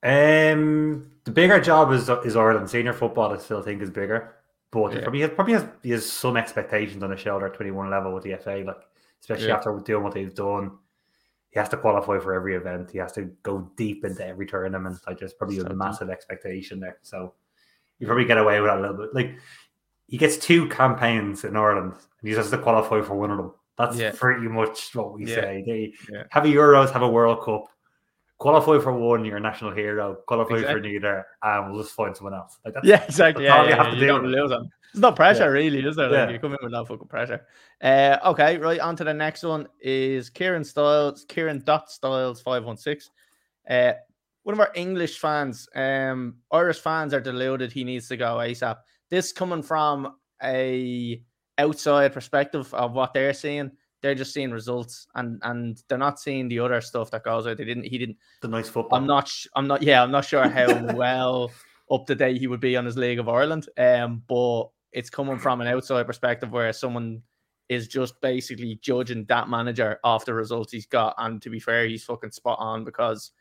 Um, 0.01 1.11
the 1.25 1.31
bigger 1.31 1.59
job 1.59 1.91
is 1.91 2.09
is 2.09 2.35
Ireland 2.35 2.69
senior 2.69 2.93
football. 2.93 3.33
I 3.33 3.37
still 3.37 3.61
think 3.61 3.81
is 3.81 3.89
bigger, 3.89 4.35
but 4.71 4.93
yeah. 4.93 5.01
probably 5.01 5.21
has, 5.21 5.31
probably 5.31 5.53
has, 5.53 5.65
he 5.83 5.91
has 5.91 6.09
some 6.09 6.37
expectations 6.37 7.03
on 7.03 7.09
the 7.09 7.17
shoulder 7.17 7.47
at 7.47 7.53
21 7.53 7.89
level 7.89 8.13
with 8.13 8.23
the 8.23 8.35
FA. 8.35 8.63
Like 8.65 8.77
especially 9.21 9.47
yeah. 9.47 9.55
after 9.55 9.77
doing 9.83 10.03
what 10.03 10.13
they've 10.13 10.33
done. 10.33 10.71
He 11.51 11.59
has 11.59 11.69
to 11.69 11.77
qualify 11.77 12.19
for 12.19 12.33
every 12.33 12.55
event. 12.55 12.91
He 12.91 12.99
has 12.99 13.11
to 13.13 13.23
go 13.43 13.71
deep 13.75 14.05
into 14.05 14.25
every 14.25 14.45
tournament. 14.45 14.99
Like 15.07 15.19
there's 15.19 15.33
probably 15.33 15.59
a 15.59 15.73
massive 15.73 16.09
expectation 16.09 16.79
there. 16.79 16.99
So 17.01 17.33
you 17.97 18.05
probably 18.05 18.25
get 18.25 18.37
away 18.37 18.61
with 18.61 18.69
that 18.69 18.77
a 18.77 18.81
little 18.81 18.97
bit. 18.97 19.15
Like 19.15 19.39
he 20.07 20.17
gets 20.17 20.37
two 20.37 20.67
campaigns 20.69 21.43
in 21.43 21.55
Ireland 21.55 21.93
and 21.93 22.29
he 22.29 22.35
has 22.35 22.51
to 22.51 22.57
qualify 22.57 23.01
for 23.01 23.15
one 23.15 23.31
of 23.31 23.37
them. 23.37 23.53
That's 23.77 23.97
yeah. 23.97 24.11
pretty 24.13 24.47
much 24.47 24.93
what 24.93 25.13
we 25.13 25.25
yeah. 25.25 25.35
say. 25.35 25.63
They 25.65 25.93
yeah. 26.11 26.23
have 26.29 26.45
a 26.45 26.49
Euros, 26.49 26.91
have 26.91 27.01
a 27.01 27.09
World 27.09 27.43
Cup, 27.43 27.65
qualify 28.37 28.79
for 28.79 28.93
one, 28.93 29.23
you're 29.23 29.37
a 29.37 29.39
national 29.39 29.71
hero. 29.71 30.17
Qualify 30.27 30.55
exactly. 30.55 30.81
for 30.81 30.87
neither, 30.87 31.25
and 31.43 31.71
we'll 31.71 31.83
just 31.83 31.95
find 31.95 32.15
someone 32.15 32.33
else. 32.33 32.57
Like 32.65 32.73
that's, 32.73 32.85
yeah, 32.85 33.03
exactly. 33.03 33.45
That's 33.45 33.53
yeah, 33.53 33.61
all 33.61 33.69
you 33.69 33.75
have 33.75 33.93
to 33.93 33.99
you 33.99 34.07
do. 34.07 34.27
Lose 34.27 34.49
them. 34.49 34.69
There's 34.93 35.01
no 35.01 35.11
pressure, 35.11 35.43
yeah. 35.43 35.47
really, 35.47 35.85
is 35.85 35.95
there? 35.95 36.09
Like, 36.09 36.27
yeah. 36.27 36.29
You 36.29 36.39
come 36.39 36.53
in 36.53 36.57
with 36.61 36.71
no 36.71 36.85
fucking 36.85 37.07
pressure. 37.07 37.45
Uh, 37.81 38.17
okay, 38.25 38.57
right. 38.57 38.79
On 38.79 38.95
to 38.95 39.03
the 39.03 39.13
next 39.13 39.43
one 39.43 39.67
is 39.79 40.29
Kieran 40.29 40.63
Styles, 40.63 41.25
Kieran 41.27 41.61
Dot 41.63 41.91
Styles, 41.91 42.41
516. 42.41 43.11
Uh, 43.69 43.93
one 44.43 44.53
of 44.53 44.59
our 44.59 44.71
English 44.73 45.19
fans, 45.19 45.67
um, 45.75 46.37
Irish 46.51 46.79
fans 46.79 47.13
are 47.13 47.21
deluded 47.21 47.71
he 47.71 47.83
needs 47.83 48.07
to 48.07 48.17
go 48.17 48.37
ASAP. 48.37 48.77
This 49.09 49.31
coming 49.31 49.61
from 49.61 50.15
a 50.43 51.21
outside 51.59 52.13
perspective 52.13 52.73
of 52.73 52.93
what 52.93 53.13
they're 53.13 53.33
seeing. 53.33 53.71
They're 54.01 54.15
just 54.15 54.33
seeing 54.33 54.51
results 54.51 55.07
and 55.15 55.39
and 55.43 55.83
they're 55.87 55.97
not 55.97 56.19
seeing 56.19 56.47
the 56.47 56.59
other 56.59 56.79
stuff 56.79 57.11
that 57.11 57.25
goes 57.25 57.45
out. 57.45 57.57
They 57.57 57.65
didn't 57.65 57.83
he 57.83 57.97
didn't 57.97 58.17
the 58.41 58.47
nice 58.47 58.69
football. 58.69 58.97
I'm 58.97 59.05
not 59.05 59.31
I'm 59.55 59.67
not 59.67 59.83
yeah, 59.83 60.01
I'm 60.01 60.11
not 60.11 60.25
sure 60.25 60.47
how 60.47 60.83
well 60.95 61.51
up 61.91 62.05
to 62.07 62.15
date 62.15 62.37
he 62.37 62.47
would 62.47 62.61
be 62.61 62.77
on 62.77 62.85
his 62.85 62.97
League 62.97 63.19
of 63.19 63.27
Ireland. 63.27 63.67
Um, 63.77 64.23
but 64.27 64.69
it's 64.91 65.09
coming 65.09 65.37
from 65.37 65.61
an 65.61 65.67
outside 65.67 66.07
perspective 66.07 66.51
where 66.51 66.73
someone 66.73 67.21
is 67.69 67.87
just 67.87 68.19
basically 68.21 68.79
judging 68.81 69.25
that 69.25 69.47
manager 69.47 69.99
off 70.03 70.25
the 70.25 70.33
results 70.33 70.71
he's 70.71 70.87
got. 70.87 71.13
And 71.17 71.41
to 71.41 71.49
be 71.49 71.59
fair, 71.59 71.87
he's 71.87 72.03
fucking 72.03 72.31
spot 72.31 72.57
on 72.59 72.83
because 72.83 73.31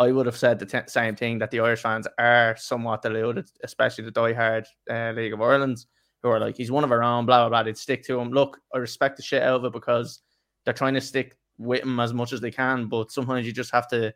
I 0.00 0.10
would 0.10 0.26
have 0.26 0.36
said 0.36 0.58
the 0.58 0.66
t- 0.66 0.78
same 0.88 1.14
thing 1.14 1.38
that 1.38 1.50
the 1.50 1.60
Irish 1.60 1.82
fans 1.82 2.08
are 2.18 2.56
somewhat 2.58 3.02
deluded, 3.02 3.48
especially 3.62 4.04
the 4.04 4.12
diehard 4.12 4.66
uh, 4.90 5.12
League 5.14 5.32
of 5.32 5.40
Ireland's, 5.40 5.86
who 6.22 6.30
are 6.30 6.40
like, 6.40 6.56
he's 6.56 6.72
one 6.72 6.84
of 6.84 6.90
our 6.90 7.02
own, 7.02 7.26
blah, 7.26 7.42
blah, 7.42 7.48
blah. 7.48 7.62
They'd 7.62 7.76
stick 7.78 8.02
to 8.06 8.18
him. 8.18 8.30
Look, 8.30 8.58
I 8.74 8.78
respect 8.78 9.16
the 9.16 9.22
shit 9.22 9.42
out 9.42 9.56
of 9.56 9.64
it 9.66 9.72
because 9.72 10.22
they're 10.64 10.74
trying 10.74 10.94
to 10.94 11.00
stick 11.00 11.36
with 11.58 11.82
him 11.82 12.00
as 12.00 12.12
much 12.12 12.32
as 12.32 12.40
they 12.40 12.50
can, 12.50 12.88
but 12.88 13.12
sometimes 13.12 13.46
you 13.46 13.52
just 13.52 13.72
have 13.72 13.88
to 13.88 14.12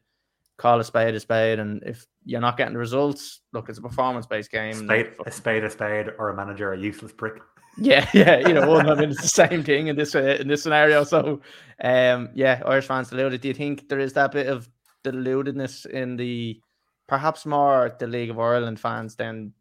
call 0.57 0.81
a 0.81 0.85
spade 0.85 1.15
a 1.15 1.21
spade. 1.21 1.59
And 1.59 1.83
if 1.85 2.07
you're 2.25 2.41
not 2.41 2.57
getting 2.57 2.75
the 2.75 2.79
results, 2.79 3.41
look, 3.53 3.69
it's 3.69 3.79
a 3.79 3.83
performance 3.83 4.27
based 4.27 4.51
game. 4.51 4.75
Spade, 4.75 5.13
a 5.27 5.31
spade, 5.31 5.65
a 5.65 5.71
spade, 5.71 6.09
or 6.19 6.31
a 6.31 6.37
manager, 6.37 6.73
a 6.73 6.79
useless 6.79 7.13
prick. 7.13 7.41
Yeah, 7.77 8.09
yeah, 8.15 8.39
you 8.39 8.55
know, 8.55 8.69
well, 8.69 8.89
I 8.89 8.95
mean, 8.95 9.11
it's 9.11 9.23
the 9.23 9.29
same 9.49 9.65
thing 9.65 9.89
in 9.89 9.97
this 9.97 10.15
uh, 10.15 10.39
in 10.41 10.49
this 10.49 10.63
scenario. 10.63 11.05
So, 11.05 11.41
um, 11.83 12.31
yeah, 12.35 12.63
Irish 12.65 12.87
fans 12.87 13.11
deluded. 13.11 13.41
Do 13.41 13.49
you 13.49 13.55
think 13.55 13.89
there 13.89 13.99
is 13.99 14.13
that 14.15 14.33
bit 14.33 14.47
of 14.47 14.69
deludedness 15.05 15.87
in 15.87 16.17
the 16.17 16.61
perhaps 17.09 17.45
more 17.45 17.95
the 17.99 18.07
League 18.07 18.31
of 18.31 18.39
Ireland 18.39 18.81
fans 18.81 19.17
than 19.17 19.53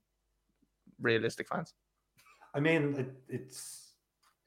realistic 1.02 1.48
fans? 1.50 1.74
I 2.54 2.60
mean, 2.60 2.96
it, 2.98 3.14
it's 3.30 3.94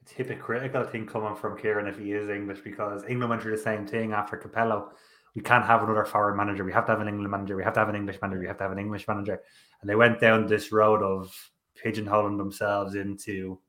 it's 0.03 0.13
hypocritical, 0.13 0.83
I 0.83 0.87
think, 0.87 1.11
coming 1.11 1.35
from 1.35 1.59
Kieran 1.59 1.89
if 1.89 1.99
he 1.99 2.13
is 2.13 2.29
English, 2.29 2.61
because 2.61 3.05
England 3.09 3.31
went 3.31 3.43
through 3.43 3.57
the 3.57 3.63
same 3.63 3.87
thing 3.87 4.13
after 4.13 4.37
Capello 4.37 4.93
we 5.37 5.43
can't 5.43 5.67
have 5.67 5.83
another 5.83 6.07
foreign 6.07 6.35
manager. 6.35 6.65
We 6.65 6.73
have 6.73 6.87
to 6.87 6.93
have 6.93 7.03
an 7.03 7.09
England 7.09 7.31
manager. 7.31 7.57
We 7.57 7.63
have 7.63 7.75
to 7.75 7.81
have 7.81 7.91
an 7.91 7.95
English 7.95 8.19
manager. 8.23 8.41
We 8.41 8.47
have 8.47 8.57
to 8.57 8.65
have 8.65 8.73
an 8.73 8.79
English 8.79 9.07
manager. 9.07 9.43
And 9.81 9.89
they 9.89 9.95
went 9.95 10.19
down 10.19 10.47
this 10.47 10.73
road 10.73 11.03
of 11.03 11.53
pigeonholing 11.85 12.39
themselves 12.39 12.95
into 12.95 13.61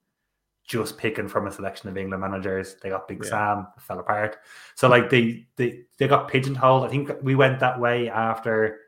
just 0.65 0.97
picking 0.97 1.27
from 1.27 1.45
a 1.45 1.51
selection 1.51 1.89
of 1.89 1.97
England 1.97 2.21
managers. 2.21 2.77
They 2.81 2.89
got 2.89 3.09
Big 3.09 3.21
yeah. 3.21 3.29
Sam, 3.29 3.67
fell 3.79 3.99
apart. 3.99 4.37
So 4.75 4.87
like 4.87 5.09
they 5.09 5.45
they 5.57 5.81
they 5.97 6.07
got 6.07 6.29
pigeonholed. 6.29 6.85
I 6.85 6.87
think 6.87 7.11
we 7.21 7.35
went 7.35 7.59
that 7.59 7.77
way 7.77 8.09
after 8.09 8.79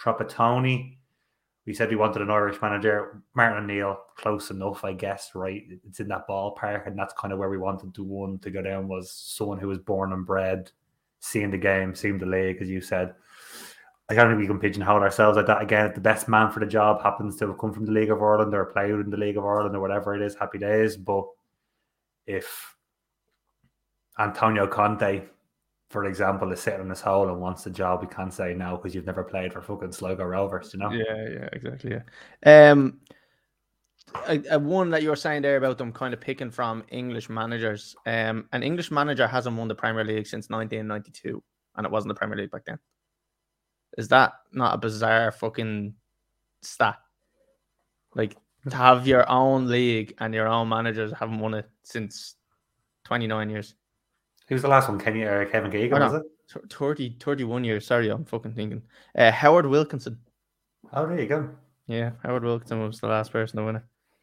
Trapattoni. 0.00 0.96
We 1.66 1.74
said 1.74 1.90
we 1.90 1.96
wanted 1.96 2.22
an 2.22 2.30
Irish 2.30 2.62
manager. 2.62 3.22
Martin 3.34 3.62
O'Neill, 3.62 4.00
close 4.16 4.50
enough, 4.50 4.84
I 4.84 4.94
guess, 4.94 5.32
right? 5.34 5.62
It's 5.86 6.00
in 6.00 6.08
that 6.08 6.26
ballpark, 6.26 6.86
and 6.86 6.98
that's 6.98 7.12
kind 7.12 7.32
of 7.32 7.38
where 7.38 7.50
we 7.50 7.58
wanted 7.58 7.94
to 7.94 8.02
one 8.02 8.38
to 8.38 8.50
go 8.50 8.62
down 8.62 8.88
was 8.88 9.12
someone 9.12 9.58
who 9.58 9.68
was 9.68 9.78
born 9.78 10.14
and 10.14 10.24
bred 10.26 10.70
seeing 11.22 11.50
the 11.50 11.58
game, 11.58 11.94
seeing 11.94 12.18
the 12.18 12.26
league, 12.26 12.60
as 12.60 12.68
you 12.68 12.80
said. 12.80 13.14
I 14.10 14.14
don't 14.14 14.28
think 14.28 14.40
we 14.40 14.46
can 14.46 14.58
pigeonhole 14.58 15.00
ourselves 15.00 15.36
like 15.36 15.46
that 15.46 15.62
again. 15.62 15.86
If 15.86 15.94
the 15.94 16.00
best 16.00 16.28
man 16.28 16.50
for 16.50 16.60
the 16.60 16.66
job 16.66 17.02
happens 17.02 17.36
to 17.36 17.48
have 17.48 17.58
come 17.58 17.72
from 17.72 17.86
the 17.86 17.92
League 17.92 18.10
of 18.10 18.20
Ireland 18.20 18.52
or 18.52 18.66
played 18.66 18.90
in 18.90 19.08
the 19.08 19.16
League 19.16 19.38
of 19.38 19.44
Ireland 19.44 19.74
or 19.74 19.80
whatever 19.80 20.14
it 20.14 20.20
is, 20.20 20.34
happy 20.34 20.58
days. 20.58 20.96
But 20.96 21.24
if 22.26 22.76
Antonio 24.18 24.66
Conte 24.66 25.22
for 25.92 26.06
example, 26.06 26.50
is 26.52 26.60
sitting 26.60 26.80
in 26.80 26.88
his 26.88 27.02
hole 27.02 27.28
and 27.28 27.38
wants 27.38 27.64
the 27.64 27.70
job, 27.70 28.00
we 28.00 28.08
can't 28.08 28.32
say 28.32 28.54
no 28.54 28.76
because 28.76 28.94
you've 28.94 29.04
never 29.04 29.22
played 29.22 29.52
for 29.52 29.60
fucking 29.60 29.92
Sligo 29.92 30.24
Rovers, 30.24 30.72
you 30.72 30.80
know? 30.80 30.90
Yeah, 30.90 31.28
yeah, 31.28 31.48
exactly. 31.52 32.00
Yeah. 32.46 32.70
Um, 32.70 32.98
a, 34.26 34.58
one 34.58 34.90
that 34.90 35.02
you 35.02 35.10
were 35.10 35.16
saying 35.16 35.42
there 35.42 35.56
about 35.56 35.78
them 35.78 35.92
kind 35.92 36.14
of 36.14 36.20
picking 36.20 36.50
from 36.50 36.84
English 36.90 37.28
managers. 37.28 37.94
Um, 38.06 38.48
an 38.52 38.62
English 38.62 38.90
manager 38.90 39.26
hasn't 39.26 39.56
won 39.56 39.68
the 39.68 39.74
Premier 39.74 40.04
League 40.04 40.26
since 40.26 40.50
1992, 40.50 41.42
and 41.76 41.86
it 41.86 41.92
wasn't 41.92 42.08
the 42.08 42.18
Premier 42.18 42.36
League 42.36 42.50
back 42.50 42.64
then. 42.64 42.78
Is 43.98 44.08
that 44.08 44.32
not 44.52 44.74
a 44.74 44.78
bizarre 44.78 45.32
fucking 45.32 45.94
stat? 46.62 46.98
Like 48.14 48.36
to 48.68 48.76
have 48.76 49.06
your 49.06 49.28
own 49.28 49.66
league 49.68 50.14
and 50.18 50.34
your 50.34 50.48
own 50.48 50.68
managers 50.68 51.12
haven't 51.12 51.40
won 51.40 51.54
it 51.54 51.68
since 51.82 52.36
29 53.04 53.50
years. 53.50 53.74
Who's 54.48 54.62
the 54.62 54.68
last 54.68 54.88
one? 54.88 54.98
Kenny 54.98 55.22
or 55.22 55.46
Kevin 55.46 55.70
Keegan, 55.70 56.02
oh, 56.02 56.12
was 56.12 56.14
it? 56.14 56.72
30, 56.72 57.16
31 57.20 57.64
years. 57.64 57.86
Sorry, 57.86 58.08
I'm 58.08 58.24
fucking 58.24 58.54
thinking. 58.54 58.82
Uh, 59.16 59.30
Howard 59.30 59.66
Wilkinson. 59.66 60.18
Oh, 60.92 61.06
there 61.06 61.20
you 61.20 61.26
go. 61.26 61.48
Yeah, 61.86 62.12
Howard 62.22 62.44
Wilkinson 62.44 62.80
was 62.80 63.00
the 63.00 63.08
last 63.08 63.32
person 63.32 63.58
to 63.58 63.64
win 63.64 63.76
it, 63.76 63.82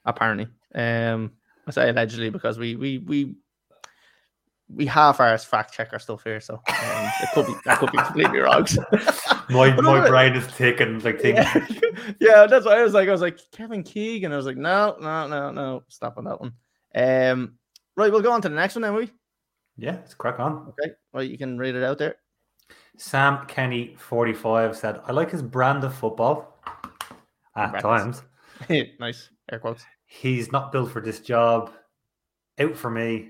apparently. 0.09 0.47
Um, 0.75 1.31
I 1.67 1.71
say 1.71 1.89
allegedly 1.89 2.29
because 2.29 2.57
we 2.57 2.75
we 2.75 2.97
we 2.99 3.35
we 4.67 4.85
half 4.85 5.19
our 5.19 5.37
fact 5.37 5.73
check 5.73 5.89
our 5.93 5.99
stuff 5.99 6.23
here, 6.23 6.39
so 6.39 6.55
um, 6.55 7.11
it 7.21 7.29
could 7.33 7.47
be 7.47 7.53
that 7.65 7.79
could 7.79 7.91
be 7.91 7.97
completely 7.97 8.39
wrong. 8.39 8.67
my 9.49 9.75
my 9.81 10.07
brain 10.07 10.35
is 10.35 10.47
ticking 10.55 10.99
like 10.99 11.19
thinking. 11.19 11.43
Yeah. 11.43 12.13
yeah, 12.19 12.47
that's 12.47 12.65
why 12.65 12.79
I 12.79 12.83
was 12.83 12.93
like, 12.93 13.07
I 13.07 13.11
was 13.11 13.21
like 13.21 13.39
Kevin 13.51 13.83
Keegan. 13.83 14.31
I 14.31 14.37
was 14.37 14.45
like, 14.45 14.57
no, 14.57 14.95
no, 14.99 15.27
no, 15.27 15.51
no, 15.51 15.83
stop 15.87 16.17
on 16.17 16.25
that 16.25 16.39
one. 16.39 16.53
Um, 16.95 17.55
right, 17.95 18.11
we'll 18.11 18.21
go 18.21 18.31
on 18.31 18.41
to 18.41 18.49
the 18.49 18.55
next 18.55 18.75
one 18.75 18.83
then, 18.83 18.95
we. 18.95 19.11
Yeah, 19.77 19.91
let's 19.91 20.13
crack 20.13 20.39
on. 20.39 20.67
Okay. 20.69 20.93
Well, 21.13 21.23
you 21.23 21.37
can 21.37 21.57
read 21.57 21.75
it 21.75 21.83
out 21.83 21.97
there. 21.97 22.15
Sam 22.97 23.45
Kenny, 23.47 23.95
45, 23.97 24.75
said, 24.75 24.99
I 25.05 25.13
like 25.13 25.31
his 25.31 25.41
brand 25.41 25.85
of 25.85 25.95
football 25.95 26.59
at 27.55 27.79
times. 27.79 28.23
nice. 28.99 29.29
Air 29.49 29.59
quotes. 29.59 29.85
He's 30.11 30.51
not 30.51 30.71
built 30.71 30.91
for 30.91 31.01
this 31.01 31.19
job. 31.19 31.71
Out 32.59 32.75
for 32.75 32.89
me. 32.89 33.29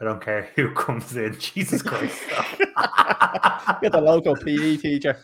I 0.00 0.04
don't 0.04 0.22
care 0.22 0.50
who 0.54 0.70
comes 0.74 1.16
in. 1.16 1.38
Jesus 1.38 1.80
Christ. 1.82 2.20
Get 3.80 3.92
the 3.92 4.00
local 4.02 4.36
PE 4.36 4.76
teacher. 4.76 5.18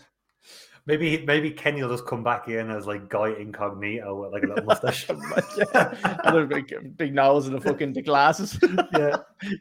Maybe 0.86 1.22
maybe 1.26 1.50
Kenny 1.50 1.82
will 1.82 1.90
just 1.90 2.06
come 2.06 2.22
back 2.22 2.48
in 2.48 2.70
as 2.70 2.86
like 2.86 3.10
guy 3.10 3.30
incognito 3.30 4.22
with 4.22 4.32
like 4.32 4.44
a 4.44 4.46
little 4.46 4.64
mustache. 4.64 5.06
yeah. 5.74 6.18
And 6.24 6.36
a 6.38 6.46
big, 6.46 6.96
big 6.96 7.12
nose 7.12 7.46
and 7.46 7.56
the 7.56 7.60
fucking 7.60 7.92
the 7.92 8.02
glasses. 8.02 8.58
yeah. 8.94 9.16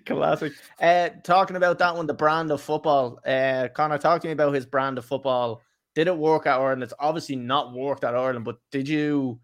Classic. 0.05 0.53
Uh, 0.79 1.09
talking 1.23 1.57
about 1.57 1.79
that 1.79 1.95
one, 1.95 2.05
the 2.07 2.13
brand 2.13 2.49
of 2.51 2.61
football. 2.61 3.19
Uh, 3.25 3.67
Conor, 3.73 3.97
talk 3.97 4.21
to 4.21 4.27
me 4.27 4.33
about 4.33 4.53
his 4.53 4.65
brand 4.65 4.97
of 4.99 5.05
football. 5.05 5.61
Did 5.95 6.07
it 6.07 6.17
work 6.17 6.45
at 6.45 6.59
Ireland? 6.59 6.83
It's 6.83 6.93
obviously 6.99 7.35
not 7.35 7.73
worked 7.73 8.03
at 8.05 8.15
Ireland, 8.15 8.45
but 8.45 8.57
did 8.71 8.87
you 8.87 9.39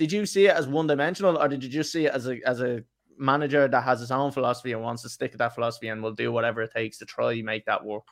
did 0.00 0.10
you 0.10 0.24
see 0.24 0.46
it 0.46 0.56
as 0.56 0.66
one 0.66 0.86
dimensional 0.86 1.36
or 1.36 1.46
did 1.46 1.62
you 1.62 1.68
just 1.68 1.92
see 1.92 2.06
it 2.06 2.14
as 2.14 2.26
a 2.26 2.40
as 2.46 2.62
a 2.62 2.82
manager 3.18 3.68
that 3.68 3.84
has 3.84 4.00
his 4.00 4.10
own 4.10 4.32
philosophy 4.32 4.72
and 4.72 4.82
wants 4.82 5.02
to 5.02 5.10
stick 5.10 5.30
to 5.30 5.36
that 5.36 5.54
philosophy 5.54 5.88
and 5.88 6.02
will 6.02 6.14
do 6.14 6.32
whatever 6.32 6.62
it 6.62 6.72
takes 6.74 6.96
to 6.96 7.04
try 7.04 7.32
and 7.34 7.44
make 7.44 7.66
that 7.66 7.84
work? 7.84 8.04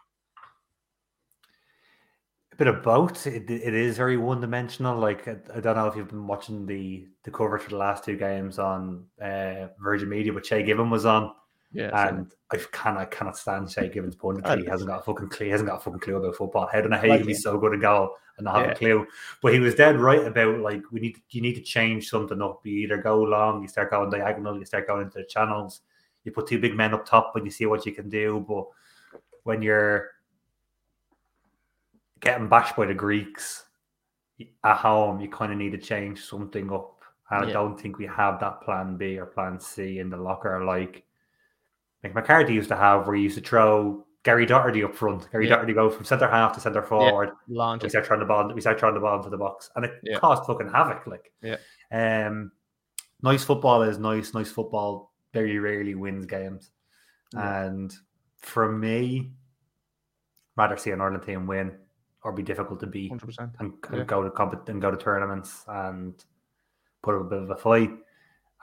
bit 2.58 2.66
of 2.66 2.82
both. 2.82 3.26
It, 3.26 3.48
it 3.48 3.72
is 3.72 3.96
very 3.96 4.16
one 4.16 4.40
dimensional. 4.40 4.98
Like 4.98 5.26
I, 5.28 5.60
don't 5.60 5.76
know 5.76 5.86
if 5.86 5.96
you've 5.96 6.08
been 6.08 6.26
watching 6.26 6.66
the 6.66 7.06
the 7.22 7.30
coverage 7.30 7.62
for 7.62 7.70
the 7.70 7.76
last 7.76 8.04
two 8.04 8.16
games 8.16 8.58
on 8.58 9.06
uh, 9.22 9.68
Virgin 9.80 10.08
Media, 10.10 10.32
but 10.32 10.44
Shay 10.44 10.62
Given 10.62 10.90
was 10.90 11.06
on. 11.06 11.32
Yeah, 11.72 12.08
and 12.08 12.30
I 12.50 12.58
can 12.72 12.96
I 12.96 13.04
cannot 13.04 13.38
stand 13.38 13.70
Shay 13.70 13.88
Given's 13.88 14.16
punditry. 14.16 14.62
He 14.62 14.68
hasn't 14.68 14.90
got 14.90 15.00
a 15.00 15.02
fucking 15.04 15.28
clue. 15.28 15.46
He 15.46 15.52
hasn't 15.52 15.70
got 15.70 15.76
a 15.76 15.80
fucking 15.80 16.00
clue 16.00 16.16
about 16.16 16.34
football. 16.34 16.68
How 16.70 16.80
do 16.80 16.88
I 16.88 16.90
know 16.90 16.96
how 16.98 17.06
you 17.06 17.18
can 17.18 17.26
be 17.26 17.34
so 17.34 17.56
good 17.58 17.74
at 17.74 17.80
goal 17.80 18.10
and 18.38 18.44
not 18.44 18.56
have 18.56 18.66
yeah. 18.66 18.72
a 18.72 18.76
clue? 18.76 19.06
But 19.42 19.52
he 19.52 19.60
was 19.60 19.74
dead 19.74 20.00
right 20.00 20.24
about 20.24 20.60
like 20.60 20.82
we 20.90 21.00
need 21.00 21.18
you 21.30 21.42
need 21.42 21.54
to 21.56 21.60
change 21.60 22.08
something 22.08 22.40
up. 22.40 22.64
You 22.64 22.78
either 22.78 22.96
go 22.96 23.20
long, 23.20 23.60
you 23.62 23.68
start 23.68 23.90
going 23.90 24.10
diagonal, 24.10 24.58
you 24.58 24.64
start 24.64 24.86
going 24.86 25.02
into 25.02 25.18
the 25.18 25.24
channels. 25.24 25.82
You 26.24 26.32
put 26.32 26.46
two 26.46 26.58
big 26.58 26.74
men 26.74 26.94
up 26.94 27.06
top 27.06 27.36
and 27.36 27.44
you 27.44 27.50
see 27.50 27.66
what 27.66 27.84
you 27.86 27.92
can 27.92 28.08
do. 28.08 28.44
But 28.48 28.64
when 29.44 29.62
you're 29.62 30.10
getting 32.20 32.48
bashed 32.48 32.76
by 32.76 32.86
the 32.86 32.94
Greeks 32.94 33.64
at 34.64 34.76
home, 34.76 35.20
you 35.20 35.28
kind 35.28 35.52
of 35.52 35.58
need 35.58 35.72
to 35.72 35.78
change 35.78 36.24
something 36.24 36.72
up. 36.72 37.02
And 37.30 37.44
yeah. 37.44 37.50
I 37.50 37.52
don't 37.52 37.78
think 37.78 37.98
we 37.98 38.06
have 38.06 38.40
that 38.40 38.62
plan 38.62 38.96
B 38.96 39.18
or 39.18 39.26
plan 39.26 39.60
C 39.60 39.98
in 39.98 40.10
the 40.10 40.16
locker 40.16 40.64
like 40.64 41.04
like 42.02 42.14
McCarthy 42.14 42.54
used 42.54 42.68
to 42.68 42.76
have, 42.76 43.06
where 43.06 43.16
he 43.16 43.22
used 43.22 43.38
to 43.38 43.42
throw 43.42 44.06
Gary 44.24 44.46
Doherty 44.46 44.82
up 44.84 44.94
front. 44.94 45.30
Gary 45.30 45.48
yeah. 45.48 45.56
Doherty 45.56 45.72
go 45.72 45.90
from 45.90 46.04
centre 46.04 46.28
half 46.28 46.52
to 46.54 46.60
centre 46.60 46.82
forward. 46.82 47.30
Yeah. 47.46 47.76
We 47.80 47.88
start 47.88 48.04
trying 48.04 48.20
the 48.20 48.26
ball. 48.26 48.52
We 48.52 48.60
start 48.60 48.78
trying 48.78 48.94
the 48.94 49.00
ball 49.00 49.18
into 49.18 49.30
the 49.30 49.38
box, 49.38 49.70
and 49.76 49.84
it 49.84 49.92
yeah. 50.02 50.18
caused 50.18 50.44
fucking 50.46 50.70
havoc. 50.70 51.06
Like, 51.06 51.32
yeah. 51.42 51.56
Um, 51.92 52.52
nice 53.22 53.44
football 53.44 53.82
is 53.82 53.98
nice. 53.98 54.34
Nice 54.34 54.50
football 54.50 55.12
very 55.32 55.58
rarely 55.58 55.94
wins 55.94 56.26
games, 56.26 56.70
yeah. 57.32 57.64
and 57.64 57.94
for 58.38 58.70
me, 58.70 59.30
rather 60.56 60.76
see 60.76 60.90
an 60.90 61.00
Ireland 61.00 61.24
team 61.24 61.46
win 61.46 61.72
or 62.24 62.32
be 62.32 62.42
difficult 62.42 62.80
to 62.80 62.86
beat 62.86 63.12
100%. 63.12 63.52
and, 63.60 63.72
and 63.90 64.06
go 64.06 64.22
to 64.22 64.30
compet- 64.30 64.68
and 64.68 64.82
go 64.82 64.90
to 64.90 64.96
tournaments 64.96 65.64
and 65.68 66.24
put 67.02 67.14
up 67.14 67.22
a 67.22 67.24
bit 67.24 67.42
of 67.42 67.50
a 67.50 67.56
fight 67.56 67.90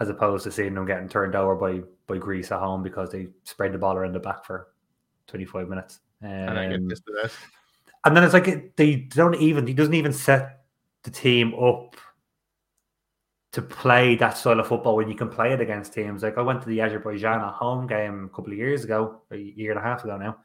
as 0.01 0.09
opposed 0.09 0.43
to 0.43 0.51
seeing 0.51 0.73
them 0.73 0.85
getting 0.85 1.07
turned 1.07 1.35
over 1.35 1.55
by 1.55 1.81
by 2.07 2.17
Greece 2.17 2.51
at 2.51 2.59
home 2.59 2.83
because 2.83 3.09
they 3.11 3.27
spread 3.43 3.73
the 3.73 3.77
ball 3.77 3.95
around 3.95 4.13
the 4.13 4.19
back 4.19 4.45
for 4.45 4.67
25 5.27 5.67
minutes. 5.69 5.99
Um, 6.23 6.29
and 6.29 6.59
I 6.59 6.67
get 6.69 6.87
this 6.87 6.99
to 7.01 7.13
this. 7.21 7.35
And 8.03 8.15
then 8.15 8.23
it's 8.23 8.33
like 8.33 8.75
they 8.75 8.95
don't 8.95 9.35
even 9.35 9.65
he 9.65 9.73
doesn't 9.73 9.93
even 9.93 10.13
set 10.13 10.65
the 11.03 11.11
team 11.11 11.53
up 11.55 11.95
to 13.55 13.61
play 13.61 14.15
that 14.17 14.37
style 14.37 14.59
of 14.59 14.67
football 14.67 14.97
when 14.97 15.07
you 15.07 15.15
can 15.15 15.29
play 15.29 15.53
it 15.53 15.61
against 15.61 15.93
teams. 15.93 16.23
Like 16.23 16.37
I 16.37 16.41
went 16.41 16.61
to 16.63 16.67
the 16.67 16.81
Azerbaijan 16.81 17.39
at 17.39 17.53
home 17.53 17.87
game 17.87 18.25
a 18.25 18.35
couple 18.35 18.51
of 18.51 18.57
years 18.57 18.83
ago, 18.83 19.21
a 19.31 19.37
year 19.37 19.71
and 19.71 19.79
a 19.79 19.81
half 19.81 20.03
ago 20.03 20.17
now. 20.17 20.37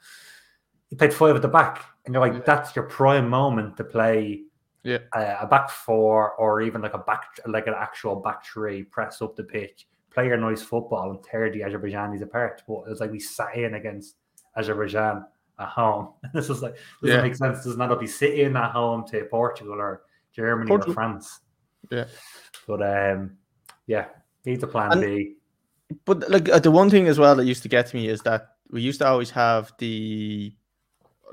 He 0.88 0.94
played 0.94 1.12
five 1.12 1.34
at 1.34 1.42
the 1.42 1.48
back 1.48 1.84
and 2.04 2.14
you're 2.14 2.24
like, 2.24 2.34
yeah. 2.34 2.42
that's 2.46 2.76
your 2.76 2.84
prime 2.84 3.28
moment 3.28 3.76
to 3.78 3.84
play 3.84 4.42
yeah. 4.84 4.98
a, 5.12 5.38
a, 5.40 5.46
back 5.46 5.70
four 5.70 6.34
or 6.34 6.62
even 6.62 6.82
like 6.82 6.94
a 6.94 6.98
back, 6.98 7.24
like 7.46 7.66
an 7.66 7.74
actual 7.76 8.14
back 8.14 8.46
three, 8.46 8.84
press 8.84 9.20
up 9.20 9.34
the 9.34 9.42
pitch, 9.42 9.88
play 10.10 10.26
your 10.26 10.36
nice 10.36 10.62
football 10.62 11.10
and 11.10 11.22
tear 11.24 11.50
the 11.50 11.62
Azerbaijanis 11.62 12.22
apart. 12.22 12.62
But 12.68 12.84
it's 12.86 13.00
like 13.00 13.10
we 13.10 13.18
sat 13.18 13.56
in 13.56 13.74
against 13.74 14.16
Azerbaijan 14.56 15.24
at 15.58 15.68
home. 15.68 16.10
this 16.34 16.50
is 16.50 16.62
like 16.62 16.76
doesn't 17.02 17.16
yeah. 17.16 17.22
make 17.22 17.36
sense. 17.36 17.64
Does 17.64 17.76
not 17.76 17.98
be 18.00 18.06
sitting 18.06 18.56
at 18.56 18.72
home 18.72 19.06
to 19.08 19.24
Portugal 19.24 19.74
or 19.74 20.02
Germany 20.32 20.68
Portugal. 20.68 20.92
or 20.92 20.94
France. 20.94 21.40
Yeah. 21.90 22.06
But 22.66 22.82
um, 22.82 23.36
yeah, 23.86 24.06
needs 24.44 24.62
a 24.62 24.66
plan 24.66 24.92
and, 24.92 25.00
B. 25.00 25.34
But 26.04 26.30
like 26.30 26.48
uh, 26.48 26.58
the 26.58 26.70
one 26.70 26.90
thing 26.90 27.08
as 27.08 27.18
well 27.18 27.34
that 27.34 27.46
used 27.46 27.62
to 27.62 27.68
get 27.68 27.86
to 27.88 27.96
me 27.96 28.08
is 28.08 28.20
that 28.22 28.48
we 28.70 28.80
used 28.80 29.00
to 29.00 29.06
always 29.06 29.30
have 29.30 29.72
the 29.78 30.54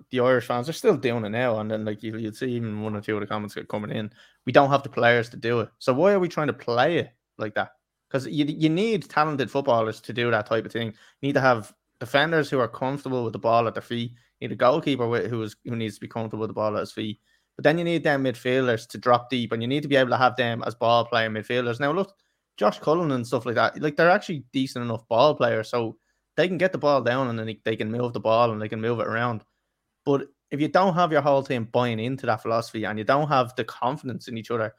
the 0.09 0.19
Irish 0.19 0.45
fans 0.45 0.69
are 0.69 0.74
still 0.74 0.95
doing 0.95 1.25
it 1.25 1.29
now, 1.29 1.59
and 1.59 1.69
then 1.69 1.86
like 1.86 2.03
you, 2.03 2.13
would 2.13 2.36
see 2.36 2.51
even 2.51 2.81
one 2.81 2.95
or 2.95 3.01
two 3.01 3.15
of 3.15 3.21
the 3.21 3.27
comments 3.27 3.55
get 3.55 3.67
coming 3.67 3.91
in. 3.91 4.12
We 4.45 4.51
don't 4.51 4.69
have 4.69 4.83
the 4.83 4.89
players 4.89 5.29
to 5.29 5.38
do 5.38 5.62
it, 5.62 5.69
so 5.79 5.93
why 5.93 6.13
are 6.13 6.19
we 6.19 6.27
trying 6.27 6.47
to 6.47 6.53
play 6.53 7.00
it 7.00 7.12
like 7.38 7.55
that? 7.55 7.71
Because 8.07 8.27
you 8.27 8.45
you 8.45 8.69
need 8.69 9.09
talented 9.09 9.51
footballers 9.51 10.01
to 10.01 10.13
do 10.13 10.31
that 10.31 10.47
type 10.47 10.65
of 10.65 10.71
thing. 10.71 10.88
You 11.21 11.27
need 11.27 11.33
to 11.33 11.41
have 11.41 11.74
defenders 11.99 12.49
who 12.49 12.59
are 12.59 12.67
comfortable 12.67 13.23
with 13.23 13.33
the 13.33 13.39
ball 13.39 13.67
at 13.67 13.73
their 13.73 13.81
feet. 13.81 14.11
You 14.39 14.47
need 14.47 14.53
a 14.53 14.57
goalkeeper 14.57 15.27
who 15.27 15.41
is 15.41 15.55
who 15.65 15.75
needs 15.75 15.95
to 15.95 16.01
be 16.01 16.07
comfortable 16.07 16.41
with 16.41 16.49
the 16.49 16.53
ball 16.53 16.75
at 16.75 16.81
his 16.81 16.91
feet. 16.91 17.19
But 17.55 17.63
then 17.63 17.77
you 17.77 17.83
need 17.83 18.03
them 18.03 18.23
midfielders 18.23 18.87
to 18.89 18.99
drop 18.99 19.29
deep, 19.29 19.51
and 19.51 19.61
you 19.61 19.67
need 19.67 19.81
to 19.81 19.89
be 19.89 19.95
able 19.95 20.11
to 20.11 20.17
have 20.17 20.35
them 20.35 20.63
as 20.65 20.75
ball 20.75 21.05
playing 21.05 21.31
midfielders. 21.31 21.79
Now 21.79 21.91
look, 21.91 22.13
Josh 22.55 22.79
Cullen 22.79 23.11
and 23.11 23.25
stuff 23.25 23.45
like 23.45 23.55
that, 23.55 23.81
like 23.81 23.95
they're 23.95 24.11
actually 24.11 24.43
decent 24.53 24.85
enough 24.85 25.07
ball 25.07 25.33
players, 25.33 25.69
so 25.69 25.97
they 26.35 26.47
can 26.47 26.57
get 26.57 26.71
the 26.71 26.77
ball 26.77 27.01
down 27.01 27.27
and 27.27 27.37
then 27.37 27.47
they, 27.47 27.59
they 27.65 27.75
can 27.75 27.91
move 27.91 28.13
the 28.13 28.19
ball 28.19 28.51
and 28.51 28.61
they 28.61 28.69
can 28.69 28.79
move 28.79 28.99
it 28.99 29.07
around. 29.07 29.43
But 30.05 30.27
if 30.51 30.61
you 30.61 30.67
don't 30.67 30.93
have 30.93 31.11
your 31.11 31.21
whole 31.21 31.43
team 31.43 31.65
buying 31.65 31.99
into 31.99 32.25
that 32.27 32.41
philosophy 32.41 32.85
and 32.85 32.97
you 32.97 33.03
don't 33.03 33.27
have 33.27 33.55
the 33.55 33.63
confidence 33.63 34.27
in 34.27 34.37
each 34.37 34.51
other, 34.51 34.73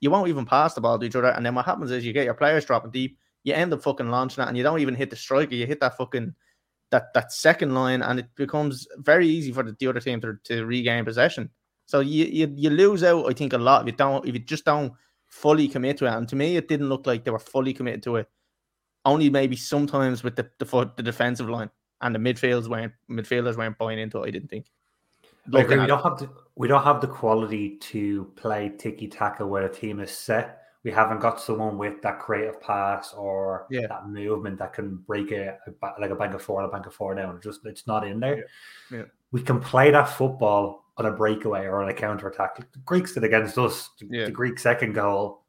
you 0.00 0.10
won't 0.10 0.28
even 0.28 0.44
pass 0.44 0.74
the 0.74 0.80
ball 0.80 0.98
to 0.98 1.06
each 1.06 1.16
other. 1.16 1.28
And 1.28 1.46
then 1.46 1.54
what 1.54 1.64
happens 1.64 1.90
is 1.90 2.04
you 2.04 2.12
get 2.12 2.24
your 2.24 2.34
players 2.34 2.64
dropping 2.66 2.90
deep, 2.90 3.16
you 3.44 3.54
end 3.54 3.72
up 3.72 3.82
fucking 3.82 4.10
launching 4.10 4.42
it, 4.42 4.48
and 4.48 4.56
you 4.56 4.62
don't 4.62 4.80
even 4.80 4.94
hit 4.94 5.08
the 5.08 5.16
striker, 5.16 5.54
you 5.54 5.66
hit 5.66 5.80
that 5.80 5.96
fucking 5.96 6.34
that 6.90 7.12
that 7.14 7.32
second 7.32 7.74
line, 7.74 8.02
and 8.02 8.20
it 8.20 8.26
becomes 8.36 8.86
very 8.98 9.26
easy 9.26 9.52
for 9.52 9.62
the, 9.62 9.76
the 9.78 9.86
other 9.86 10.00
team 10.00 10.20
to, 10.20 10.38
to 10.44 10.64
regain 10.64 11.04
possession. 11.04 11.50
So 11.86 12.00
you, 12.00 12.24
you 12.24 12.52
you 12.56 12.70
lose 12.70 13.02
out, 13.02 13.28
I 13.28 13.32
think, 13.32 13.52
a 13.52 13.58
lot 13.58 13.82
if 13.82 13.86
you 13.86 13.92
don't 13.92 14.26
if 14.26 14.34
you 14.34 14.40
just 14.40 14.64
don't 14.64 14.92
fully 15.26 15.68
commit 15.68 15.98
to 15.98 16.06
it. 16.06 16.12
And 16.12 16.28
to 16.28 16.36
me, 16.36 16.56
it 16.56 16.68
didn't 16.68 16.88
look 16.88 17.06
like 17.06 17.24
they 17.24 17.30
were 17.30 17.38
fully 17.38 17.72
committed 17.72 18.02
to 18.04 18.16
it. 18.16 18.28
Only 19.04 19.28
maybe 19.28 19.56
sometimes 19.56 20.22
with 20.22 20.36
the 20.36 20.48
the, 20.58 20.90
the 20.96 21.02
defensive 21.02 21.48
line 21.48 21.70
and 22.00 22.14
the 22.14 22.18
midfielders 22.18 22.68
weren't 22.68 22.92
midfielders 23.10 23.56
weren't 23.56 23.78
buying 23.78 23.98
into 23.98 24.22
it. 24.22 24.28
I 24.28 24.30
didn't 24.30 24.48
think. 24.48 24.66
Agree. 25.52 25.78
We 25.78 25.86
don't 25.86 26.02
have 26.02 26.18
the 26.18 26.30
we 26.54 26.68
don't 26.68 26.84
have 26.84 27.00
the 27.00 27.08
quality 27.08 27.76
to 27.76 28.24
play 28.36 28.70
tiki 28.78 29.08
taka 29.08 29.46
where 29.46 29.64
a 29.64 29.72
team 29.72 30.00
is 30.00 30.10
set. 30.10 30.63
We 30.84 30.90
haven't 30.90 31.20
got 31.20 31.40
someone 31.40 31.78
with 31.78 32.02
that 32.02 32.20
creative 32.20 32.60
pass 32.60 33.14
or 33.14 33.66
yeah. 33.70 33.86
that 33.86 34.06
movement 34.06 34.58
that 34.58 34.74
can 34.74 34.96
break 34.96 35.32
a, 35.32 35.56
a, 35.66 36.00
like 36.00 36.10
a 36.10 36.14
bank 36.14 36.34
of 36.34 36.42
four 36.42 36.60
and 36.60 36.68
a 36.68 36.72
bank 36.72 36.86
of 36.86 36.94
four 36.94 37.14
down. 37.14 37.40
Just 37.42 37.60
it's 37.64 37.86
not 37.86 38.06
in 38.06 38.20
there. 38.20 38.44
Yeah. 38.90 38.98
yeah. 38.98 39.04
We 39.32 39.40
can 39.40 39.60
play 39.60 39.90
that 39.90 40.10
football 40.10 40.84
on 40.98 41.06
a 41.06 41.10
breakaway 41.10 41.64
or 41.64 41.82
on 41.82 41.88
a 41.88 41.94
counter 41.94 42.28
attack. 42.28 42.56
The 42.56 42.78
Greeks 42.84 43.14
did 43.14 43.24
against 43.24 43.56
us. 43.56 43.90
Yeah. 44.10 44.26
The 44.26 44.30
Greek 44.30 44.58
second 44.58 44.92
goal, 44.92 45.44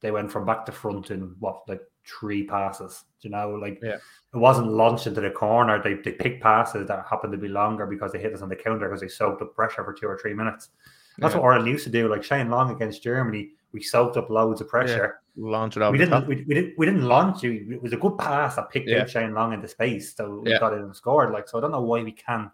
they 0.00 0.10
went 0.10 0.30
from 0.30 0.44
back 0.44 0.66
to 0.66 0.72
front 0.72 1.10
in 1.10 1.34
what 1.40 1.62
like 1.66 1.80
three 2.06 2.44
passes. 2.44 3.04
You 3.22 3.30
know, 3.30 3.50
like 3.50 3.80
yeah. 3.82 3.96
it 4.34 4.36
wasn't 4.36 4.70
launched 4.70 5.06
into 5.06 5.22
the 5.22 5.30
corner. 5.30 5.82
They 5.82 5.94
they 5.94 6.12
picked 6.12 6.42
passes 6.42 6.86
that 6.88 7.06
happened 7.08 7.32
to 7.32 7.38
be 7.38 7.48
longer 7.48 7.86
because 7.86 8.12
they 8.12 8.20
hit 8.20 8.34
us 8.34 8.42
on 8.42 8.50
the 8.50 8.56
counter 8.56 8.86
because 8.86 9.00
they 9.00 9.08
soaked 9.08 9.40
up 9.40 9.54
pressure 9.54 9.82
for 9.82 9.94
two 9.94 10.06
or 10.06 10.18
three 10.18 10.34
minutes. 10.34 10.68
That's 11.16 11.34
yeah. 11.34 11.40
what 11.40 11.48
Ireland 11.48 11.68
used 11.68 11.84
to 11.84 11.90
do. 11.90 12.06
Like 12.08 12.22
Shane 12.22 12.50
Long 12.50 12.70
against 12.70 13.02
Germany, 13.02 13.52
we 13.72 13.82
soaked 13.82 14.16
up 14.16 14.30
loads 14.30 14.60
of 14.60 14.68
pressure. 14.68 15.20
Yeah. 15.36 15.50
Launch 15.50 15.76
it 15.76 15.82
out. 15.82 15.92
We 15.92 15.98
didn't. 15.98 16.26
We, 16.26 16.36
we, 16.36 16.54
didn't. 16.54 16.74
We 16.78 16.86
didn't 16.86 17.02
launch 17.02 17.44
it. 17.44 17.70
It 17.70 17.82
was 17.82 17.92
a 17.92 17.96
good 17.96 18.18
pass 18.18 18.56
that 18.56 18.70
picked 18.70 18.88
yeah. 18.88 19.02
out 19.02 19.10
Shane 19.10 19.34
Long 19.34 19.52
into 19.52 19.68
space, 19.68 20.14
so 20.16 20.42
we 20.44 20.58
got 20.58 20.72
it 20.72 20.80
and 20.80 20.94
scored. 20.94 21.32
Like 21.32 21.48
so, 21.48 21.58
I 21.58 21.60
don't 21.60 21.70
know 21.70 21.82
why 21.82 22.02
we 22.02 22.12
can't. 22.12 22.50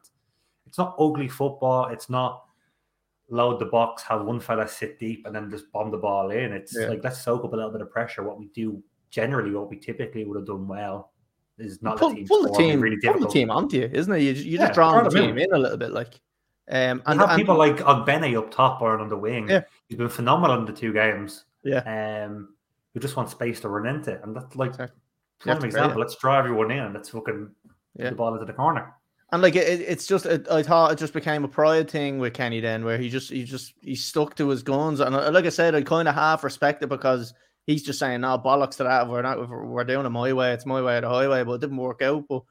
It's 0.66 0.76
not 0.76 0.97
ugly 0.99 1.28
football. 1.28 1.88
It's 1.88 2.11
not 2.11 2.44
load 3.30 3.59
the 3.59 3.66
box, 3.66 4.02
have 4.02 4.25
one 4.25 4.38
fella 4.38 4.68
sit 4.68 4.99
deep, 4.99 5.25
and 5.25 5.35
then 5.35 5.50
just 5.50 5.73
bomb 5.73 5.90
the 5.90 5.97
ball 5.97 6.30
in. 6.30 6.52
It's 6.52 6.76
like 6.76 7.02
let's 7.02 7.23
soak 7.23 7.44
up 7.44 7.52
a 7.52 7.56
little 7.56 7.71
bit 7.71 7.80
of 7.80 7.90
pressure. 7.90 8.23
What 8.23 8.38
we 8.38 8.49
do 8.49 8.83
generally, 9.11 9.52
what 9.52 9.71
we 9.71 9.78
typically 9.78 10.25
would 10.25 10.37
have 10.37 10.47
done 10.47 10.68
well, 10.68 11.12
is 11.59 11.80
not 11.80 11.99
pull, 11.99 12.12
the 12.12 12.25
pull 12.25 12.42
the 12.42 12.52
team, 12.52 12.80
really 12.80 12.99
pull 12.99 13.18
the 13.18 13.28
team 13.28 13.50
onto 13.50 13.78
you, 13.78 13.90
isn't 13.92 14.12
it? 14.12 14.21
You, 14.21 14.33
you 14.33 14.59
just 14.59 14.75
draw 14.75 15.02
the 15.02 15.09
team 15.09 15.38
in 15.38 15.52
a 15.52 15.59
little 15.59 15.78
bit, 15.78 15.92
like. 15.92 16.21
Um, 16.71 17.02
and 17.06 17.21
have 17.21 17.30
and, 17.30 17.38
people 17.38 17.56
like 17.56 17.76
Ogbene 17.76 18.38
up 18.38 18.50
top 18.50 18.80
or 18.80 18.99
on 18.99 19.09
the 19.09 19.16
wing. 19.16 19.49
Yeah. 19.49 19.62
He's 19.88 19.99
been 19.99 20.09
phenomenal 20.09 20.59
in 20.61 20.64
the 20.64 20.73
two 20.73 20.92
games. 20.92 21.44
Yeah. 21.62 22.25
Um, 22.26 22.54
who 22.94 23.00
just 23.00 23.16
want 23.16 23.28
space 23.28 23.61
to 23.61 23.68
run 23.68 23.87
into, 23.87 24.23
and 24.23 24.37
that's 24.37 24.54
like 24.54 24.71
exactly. 24.71 25.00
prime 25.40 25.64
example. 25.64 26.00
Let's 26.00 26.16
draw 26.16 26.38
everyone 26.38 26.71
in 26.71 26.78
and 26.78 26.94
let's 26.94 27.09
fucking 27.09 27.50
yeah. 27.97 28.11
the 28.11 28.16
ball 28.16 28.33
into 28.35 28.47
the 28.47 28.52
corner. 28.52 28.94
And 29.33 29.42
like 29.42 29.56
it, 29.56 29.80
it's 29.80 30.06
just, 30.06 30.26
it, 30.26 30.47
I 30.49 30.62
thought 30.62 30.92
it 30.92 30.99
just 30.99 31.12
became 31.12 31.42
a 31.42 31.49
pride 31.49 31.90
thing 31.90 32.21
with 32.21 32.35
Kenny 32.35 32.61
then, 32.61 32.85
where 32.85 32.99
he 32.99 33.09
just, 33.09 33.30
he 33.30 33.42
just, 33.42 33.75
he 33.80 33.97
stuck 33.97 34.37
to 34.37 34.49
his 34.49 34.62
guns. 34.62 35.00
And 35.00 35.14
uh, 35.14 35.33
like 35.33 35.44
I 35.44 35.49
said, 35.49 35.75
I 35.75 35.83
kind 35.83 36.06
of 36.06 36.14
half 36.14 36.44
respect 36.44 36.85
it 36.85 36.88
because 36.88 37.35
he's 37.66 37.83
just 37.83 37.99
saying, 37.99 38.21
"No 38.21 38.38
bollocks 38.38 38.76
to 38.76 38.85
that. 38.85 39.09
We're 39.09 39.23
not, 39.23 39.49
we're 39.49 39.85
doing 39.85 40.06
it 40.06 40.11
my 40.11 40.33
way. 40.33 40.52
It's 40.52 40.66
my 40.66 40.80
way 40.83 40.99
or 40.99 41.00
the 41.00 41.09
highway." 41.09 41.42
But 41.42 41.54
it 41.54 41.61
didn't 41.62 41.78
work 41.78 42.02
out. 42.02 42.25
But 42.28 42.42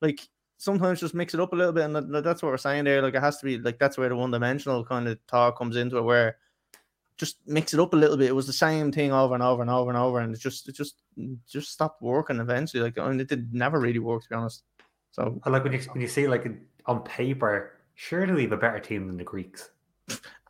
like 0.00 0.20
sometimes 0.60 1.00
just 1.00 1.14
mix 1.14 1.32
it 1.32 1.40
up 1.40 1.54
a 1.54 1.56
little 1.56 1.72
bit, 1.72 1.84
and 1.84 2.14
that's 2.14 2.42
what 2.42 2.50
we're 2.50 2.58
saying 2.58 2.84
there. 2.84 3.00
Like 3.00 3.14
it 3.14 3.22
has 3.22 3.38
to 3.38 3.46
be 3.46 3.58
like 3.58 3.78
that's 3.78 3.96
where 3.96 4.10
the 4.10 4.16
one 4.16 4.30
dimensional 4.30 4.84
kind 4.84 5.08
of 5.08 5.18
talk 5.26 5.56
comes 5.58 5.76
into 5.76 5.96
it, 5.96 6.02
where 6.02 6.36
just 7.16 7.38
mix 7.46 7.72
it 7.72 7.80
up 7.80 7.94
a 7.94 7.96
little 7.96 8.18
bit. 8.18 8.28
It 8.28 8.34
was 8.34 8.46
the 8.46 8.52
same 8.52 8.92
thing 8.92 9.10
over 9.10 9.32
and 9.34 9.42
over 9.42 9.62
and 9.62 9.70
over 9.70 9.90
and 9.90 9.98
over, 9.98 10.20
and 10.20 10.34
it 10.34 10.38
just 10.38 10.68
it 10.68 10.74
just 10.76 11.02
just 11.48 11.72
stopped 11.72 12.02
working 12.02 12.40
eventually. 12.40 12.82
Like 12.82 12.98
I 12.98 13.08
mean, 13.08 13.20
it 13.20 13.28
did 13.28 13.54
never 13.54 13.80
really 13.80 13.98
work 14.00 14.22
to 14.22 14.28
be 14.28 14.34
honest. 14.34 14.62
So 15.12 15.40
I 15.44 15.50
like 15.50 15.64
when 15.64 15.72
you 15.72 15.80
when 15.92 16.02
you 16.02 16.08
see 16.08 16.28
like 16.28 16.46
on 16.84 17.02
paper, 17.04 17.72
surely 17.94 18.34
we 18.34 18.42
have 18.42 18.52
a 18.52 18.58
better 18.58 18.80
team 18.80 19.06
than 19.06 19.16
the 19.16 19.24
Greeks. 19.24 19.70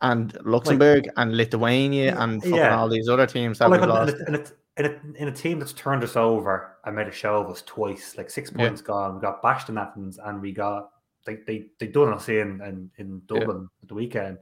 And 0.01 0.35
Luxembourg 0.43 1.05
like, 1.05 1.13
and 1.17 1.37
Lithuania 1.37 2.19
and 2.19 2.43
yeah. 2.43 2.75
all 2.75 2.89
these 2.89 3.07
other 3.07 3.27
teams 3.27 3.59
that 3.59 3.69
like, 3.69 3.81
we 3.81 3.87
lost. 3.87 4.15
And, 4.25 4.35
it, 4.37 4.51
in 4.77 4.85
a, 4.85 5.21
in 5.21 5.27
a 5.27 5.31
team 5.31 5.59
that's 5.59 5.73
turned 5.73 6.03
us 6.03 6.15
over 6.15 6.77
and 6.85 6.95
made 6.95 7.07
a 7.07 7.11
show 7.11 7.41
of 7.41 7.49
us 7.49 7.61
twice, 7.65 8.15
like 8.17 8.29
six 8.29 8.49
points 8.49 8.81
yeah. 8.81 8.87
gone, 8.87 9.15
we 9.15 9.21
got 9.21 9.41
bashed 9.41 9.69
in 9.69 9.77
Athens 9.77 10.19
and 10.23 10.41
we 10.41 10.51
got 10.51 10.91
they 11.25 11.37
they 11.45 11.65
they 11.79 11.87
done 11.87 12.13
us 12.13 12.29
in 12.29 12.61
in, 12.61 12.89
in 12.97 13.21
Dublin 13.27 13.61
yeah. 13.61 13.83
at 13.83 13.87
the 13.87 13.93
weekend. 13.93 14.37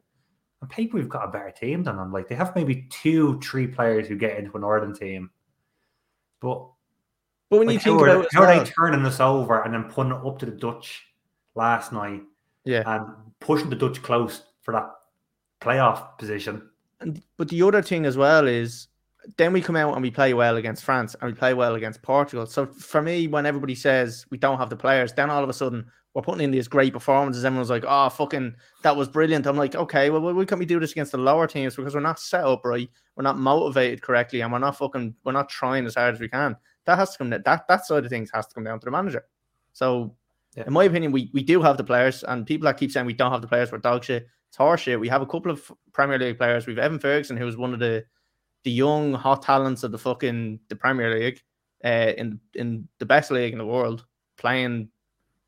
On 0.61 0.67
paper, 0.67 0.97
we've 0.97 1.09
got 1.09 1.27
a 1.27 1.31
better 1.31 1.51
team 1.51 1.83
than 1.83 1.97
them. 1.97 2.11
Like 2.11 2.27
they 2.27 2.35
have 2.35 2.55
maybe 2.55 2.87
two, 2.89 3.39
three 3.39 3.67
players 3.67 4.07
who 4.07 4.17
get 4.17 4.37
into 4.37 4.53
an 4.55 4.61
Northern 4.61 4.93
team, 4.93 5.29
but 6.41 6.67
but 7.49 7.57
when 7.57 7.67
like, 7.67 7.73
you 7.75 7.79
think 7.79 7.99
how, 7.99 8.05
about 8.05 8.25
are, 8.25 8.29
how 8.31 8.41
well, 8.41 8.59
are 8.59 8.63
they 8.63 8.71
turning 8.71 9.05
us 9.05 9.19
over 9.19 9.63
and 9.63 9.73
then 9.73 9.85
putting 9.85 10.11
it 10.11 10.25
up 10.25 10.37
to 10.39 10.45
the 10.45 10.51
Dutch 10.51 11.07
last 11.55 11.91
night, 11.91 12.21
yeah, 12.65 12.83
and 12.85 13.07
pushing 13.39 13.69
the 13.69 13.75
Dutch 13.75 14.03
close 14.03 14.43
for 14.61 14.73
that 14.73 14.91
playoff 15.59 16.17
position. 16.17 16.69
And 16.99 17.21
but 17.37 17.49
the 17.49 17.61
other 17.63 17.81
thing 17.81 18.05
as 18.05 18.17
well 18.17 18.47
is 18.47 18.87
then 19.37 19.53
we 19.53 19.61
come 19.61 19.75
out 19.75 19.93
and 19.93 20.01
we 20.01 20.11
play 20.11 20.33
well 20.33 20.57
against 20.57 20.83
France 20.83 21.15
and 21.19 21.31
we 21.31 21.37
play 21.37 21.53
well 21.53 21.75
against 21.75 22.01
Portugal. 22.01 22.45
So 22.45 22.65
for 22.65 23.01
me, 23.01 23.27
when 23.27 23.45
everybody 23.45 23.75
says 23.75 24.25
we 24.29 24.37
don't 24.37 24.57
have 24.57 24.69
the 24.69 24.75
players, 24.75 25.13
then 25.13 25.29
all 25.29 25.43
of 25.43 25.49
a 25.49 25.53
sudden 25.53 25.85
we're 26.13 26.21
putting 26.21 26.43
in 26.43 26.51
these 26.51 26.67
great 26.67 26.93
performances. 26.93 27.45
Everyone's 27.45 27.69
like, 27.69 27.85
"Oh, 27.87 28.09
fucking, 28.09 28.55
that 28.81 28.95
was 28.95 29.07
brilliant." 29.07 29.45
I'm 29.45 29.57
like, 29.57 29.75
"Okay, 29.75 30.09
well, 30.09 30.21
why 30.21 30.45
can't 30.45 30.59
we 30.59 30.65
do 30.65 30.79
this 30.79 30.91
against 30.91 31.11
the 31.11 31.17
lower 31.17 31.47
teams? 31.47 31.75
Because 31.75 31.93
we're 31.93 32.01
not 32.01 32.19
set 32.19 32.43
up 32.43 32.65
right, 32.65 32.89
we're 33.15 33.23
not 33.23 33.37
motivated 33.37 34.01
correctly, 34.01 34.41
and 34.41 34.51
we're 34.51 34.59
not 34.59 34.77
fucking, 34.77 35.15
we're 35.23 35.33
not 35.33 35.49
trying 35.49 35.85
as 35.85 35.95
hard 35.95 36.15
as 36.15 36.19
we 36.19 36.27
can." 36.27 36.55
That 36.85 36.97
has 36.97 37.11
to 37.11 37.17
come. 37.19 37.29
That 37.29 37.45
that 37.45 37.85
side 37.85 38.05
of 38.05 38.09
things 38.09 38.31
has 38.33 38.47
to 38.47 38.55
come 38.55 38.63
down 38.63 38.79
to 38.79 38.85
the 38.85 38.91
manager. 38.91 39.25
So, 39.73 40.15
yeah. 40.55 40.63
in 40.65 40.73
my 40.73 40.85
opinion, 40.85 41.11
we 41.11 41.29
we 41.33 41.43
do 41.43 41.61
have 41.61 41.77
the 41.77 41.83
players, 41.83 42.23
and 42.23 42.45
people 42.45 42.65
that 42.65 42.77
keep 42.77 42.91
saying 42.91 43.05
we 43.05 43.13
don't 43.13 43.31
have 43.31 43.41
the 43.41 43.47
players, 43.47 43.71
we're 43.71 43.77
dog 43.77 44.03
shit. 44.03 44.27
It's 44.47 44.57
horseshit. 44.57 44.99
We 44.99 45.09
have 45.09 45.21
a 45.21 45.27
couple 45.27 45.51
of 45.51 45.71
Premier 45.93 46.17
League 46.17 46.39
players. 46.39 46.65
We've 46.65 46.79
Evan 46.79 46.97
Ferguson, 46.97 47.37
who's 47.37 47.55
one 47.55 47.73
of 47.73 47.79
the 47.79 48.03
the 48.63 48.71
young 48.71 49.13
hot 49.13 49.41
talents 49.41 49.83
of 49.83 49.91
the 49.91 49.97
fucking 49.97 50.59
the 50.69 50.75
Premier 50.75 51.17
League, 51.17 51.41
uh, 51.83 52.13
in 52.17 52.39
in 52.53 52.87
the 52.99 53.05
best 53.05 53.31
league 53.31 53.53
in 53.53 53.59
the 53.59 53.65
world, 53.65 54.05
playing 54.37 54.89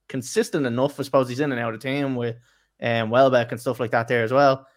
consistent 0.07 0.65
enough. 0.65 0.99
I 0.99 1.03
suppose 1.03 1.29
he's 1.29 1.39
in 1.39 1.51
and 1.51 1.61
out 1.61 1.73
of 1.73 1.79
team 1.81 2.15
with 2.15 2.37
um, 2.81 3.09
Welbeck 3.09 3.51
and 3.51 3.59
stuff 3.59 3.79
like 3.79 3.91
that 3.91 4.07
there 4.07 4.23
as 4.23 4.31
well. 4.31 4.67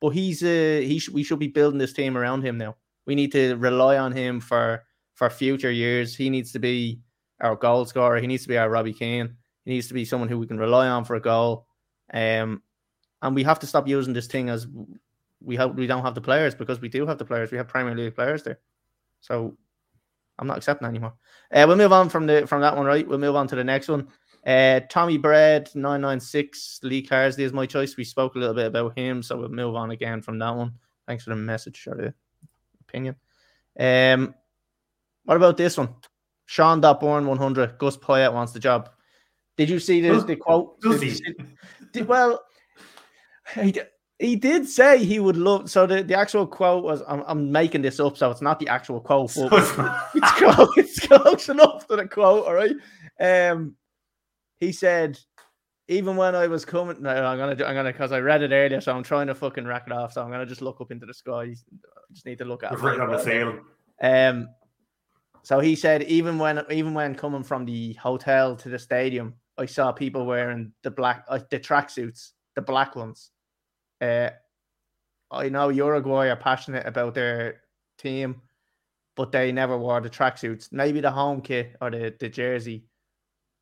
But 0.00 0.10
he's 0.10 0.42
uh, 0.42 0.82
he 0.84 0.98
sh- 0.98 1.10
we 1.10 1.22
should 1.22 1.38
be 1.38 1.48
building 1.48 1.78
this 1.78 1.92
team 1.92 2.16
around 2.16 2.42
him 2.42 2.58
now. 2.58 2.76
We 3.06 3.14
need 3.14 3.32
to 3.32 3.56
rely 3.56 3.98
on 3.98 4.12
him 4.12 4.40
for 4.40 4.84
for 5.14 5.30
future 5.30 5.70
years. 5.70 6.16
He 6.16 6.30
needs 6.30 6.52
to 6.52 6.58
be 6.58 7.00
our 7.40 7.56
goal 7.56 7.84
scorer. 7.84 8.20
He 8.20 8.26
needs 8.26 8.42
to 8.42 8.48
be 8.48 8.58
our 8.58 8.70
Robbie 8.70 8.92
Keane. 8.92 9.36
He 9.64 9.72
needs 9.72 9.88
to 9.88 9.94
be 9.94 10.04
someone 10.04 10.28
who 10.28 10.38
we 10.38 10.46
can 10.46 10.58
rely 10.58 10.88
on 10.88 11.04
for 11.04 11.16
a 11.16 11.20
goal. 11.20 11.66
Um, 12.12 12.62
and 13.20 13.34
we 13.34 13.44
have 13.44 13.60
to 13.60 13.66
stop 13.66 13.86
using 13.86 14.12
this 14.12 14.26
thing 14.26 14.48
as 14.48 14.66
we 15.44 15.56
have 15.56 15.74
we 15.74 15.86
don't 15.86 16.02
have 16.02 16.14
the 16.14 16.20
players 16.20 16.54
because 16.54 16.80
we 16.80 16.88
do 16.88 17.06
have 17.06 17.18
the 17.18 17.24
players. 17.24 17.50
We 17.50 17.58
have 17.58 17.68
Premier 17.68 17.94
League 17.94 18.14
players 18.14 18.42
there. 18.42 18.58
So 19.20 19.56
I'm 20.38 20.46
not 20.46 20.56
accepting 20.56 20.88
anymore. 20.88 21.14
Uh, 21.52 21.64
we'll 21.66 21.76
move 21.76 21.92
on 21.92 22.08
from 22.08 22.26
the 22.26 22.46
from 22.46 22.60
that 22.62 22.76
one, 22.76 22.86
right? 22.86 23.06
We'll 23.06 23.18
move 23.18 23.36
on 23.36 23.48
to 23.48 23.56
the 23.56 23.64
next 23.64 23.88
one. 23.88 24.08
Uh, 24.44 24.80
Tommy 24.88 25.18
Bread, 25.18 25.70
996, 25.74 26.80
Lee 26.82 27.06
Carsley 27.06 27.40
is 27.40 27.52
my 27.52 27.64
choice. 27.64 27.96
We 27.96 28.02
spoke 28.02 28.34
a 28.34 28.38
little 28.38 28.54
bit 28.54 28.66
about 28.66 28.98
him, 28.98 29.22
so 29.22 29.36
we'll 29.36 29.48
move 29.48 29.76
on 29.76 29.92
again 29.92 30.20
from 30.20 30.38
that 30.40 30.56
one. 30.56 30.72
Thanks 31.06 31.24
for 31.24 31.30
the 31.30 31.36
message 31.36 31.86
or 31.86 31.94
the 31.94 32.14
opinion. 32.80 33.14
Um, 33.78 34.34
what 35.24 35.36
about 35.36 35.56
this 35.56 35.78
one? 35.78 35.90
Sean 36.46 36.80
Born 36.80 37.26
100, 37.26 37.78
Gus 37.78 37.96
Poyet 37.96 38.32
wants 38.32 38.52
the 38.52 38.58
job. 38.58 38.90
Did 39.56 39.70
you 39.70 39.78
see 39.78 40.00
the, 40.00 40.18
the 40.20 40.36
quote? 40.36 40.80
Did 40.80 41.20
did, 41.92 42.08
well, 42.08 42.42
he, 43.54 43.78
he 44.22 44.36
did 44.36 44.68
say 44.68 45.04
he 45.04 45.18
would 45.18 45.36
love. 45.36 45.68
So 45.68 45.84
the, 45.84 46.02
the 46.04 46.14
actual 46.14 46.46
quote 46.46 46.84
was, 46.84 47.02
I'm, 47.08 47.24
I'm 47.26 47.50
making 47.50 47.82
this 47.82 47.98
up, 47.98 48.16
so 48.16 48.30
it's 48.30 48.40
not 48.40 48.60
the 48.60 48.68
actual 48.68 49.00
quote, 49.00 49.32
but 49.34 49.52
it's, 50.14 50.32
close, 50.32 50.68
it's 50.76 51.06
close 51.06 51.48
enough 51.48 51.88
to 51.88 51.96
the 51.96 52.06
quote, 52.06 52.46
all 52.46 52.54
right? 52.54 52.76
Um, 53.20 53.74
he 54.60 54.70
said, 54.70 55.18
even 55.88 56.14
when 56.16 56.36
I 56.36 56.46
was 56.46 56.64
coming, 56.64 57.02
no, 57.02 57.10
I'm 57.10 57.36
gonna, 57.36 57.64
I'm 57.64 57.74
gonna, 57.74 57.90
because 57.90 58.12
I 58.12 58.20
read 58.20 58.42
it 58.42 58.52
earlier, 58.52 58.80
so 58.80 58.94
I'm 58.94 59.02
trying 59.02 59.26
to 59.26 59.34
fucking 59.34 59.66
rack 59.66 59.84
it 59.88 59.92
off. 59.92 60.12
So 60.12 60.22
I'm 60.22 60.30
gonna 60.30 60.46
just 60.46 60.62
look 60.62 60.80
up 60.80 60.92
into 60.92 61.04
the 61.04 61.14
sky. 61.14 61.42
I 61.42 61.54
just 62.12 62.24
need 62.24 62.38
to 62.38 62.44
look 62.44 62.62
at. 62.62 62.72
it. 62.72 62.78
written 62.78 63.00
on 63.00 63.10
the 63.10 63.18
ceiling. 63.18 63.60
Um, 64.00 64.48
so 65.42 65.58
he 65.58 65.74
said, 65.74 66.04
even 66.04 66.38
when, 66.38 66.62
even 66.70 66.94
when 66.94 67.16
coming 67.16 67.42
from 67.42 67.64
the 67.64 67.94
hotel 67.94 68.54
to 68.54 68.68
the 68.68 68.78
stadium, 68.78 69.34
I 69.58 69.66
saw 69.66 69.90
people 69.90 70.24
wearing 70.24 70.72
the 70.84 70.92
black, 70.92 71.24
uh, 71.28 71.40
the 71.50 71.58
tracksuits, 71.58 72.30
the 72.54 72.62
black 72.62 72.94
ones. 72.94 73.32
Uh, 74.02 74.30
I 75.30 75.48
know 75.48 75.68
Uruguay 75.68 76.28
are 76.28 76.36
passionate 76.36 76.86
about 76.86 77.14
their 77.14 77.62
team, 77.98 78.42
but 79.16 79.30
they 79.30 79.52
never 79.52 79.78
wore 79.78 80.00
the 80.00 80.10
tracksuits. 80.10 80.72
Maybe 80.72 81.00
the 81.00 81.10
home 81.10 81.40
kit 81.40 81.76
or 81.80 81.90
the, 81.90 82.14
the 82.18 82.28
jersey, 82.28 82.84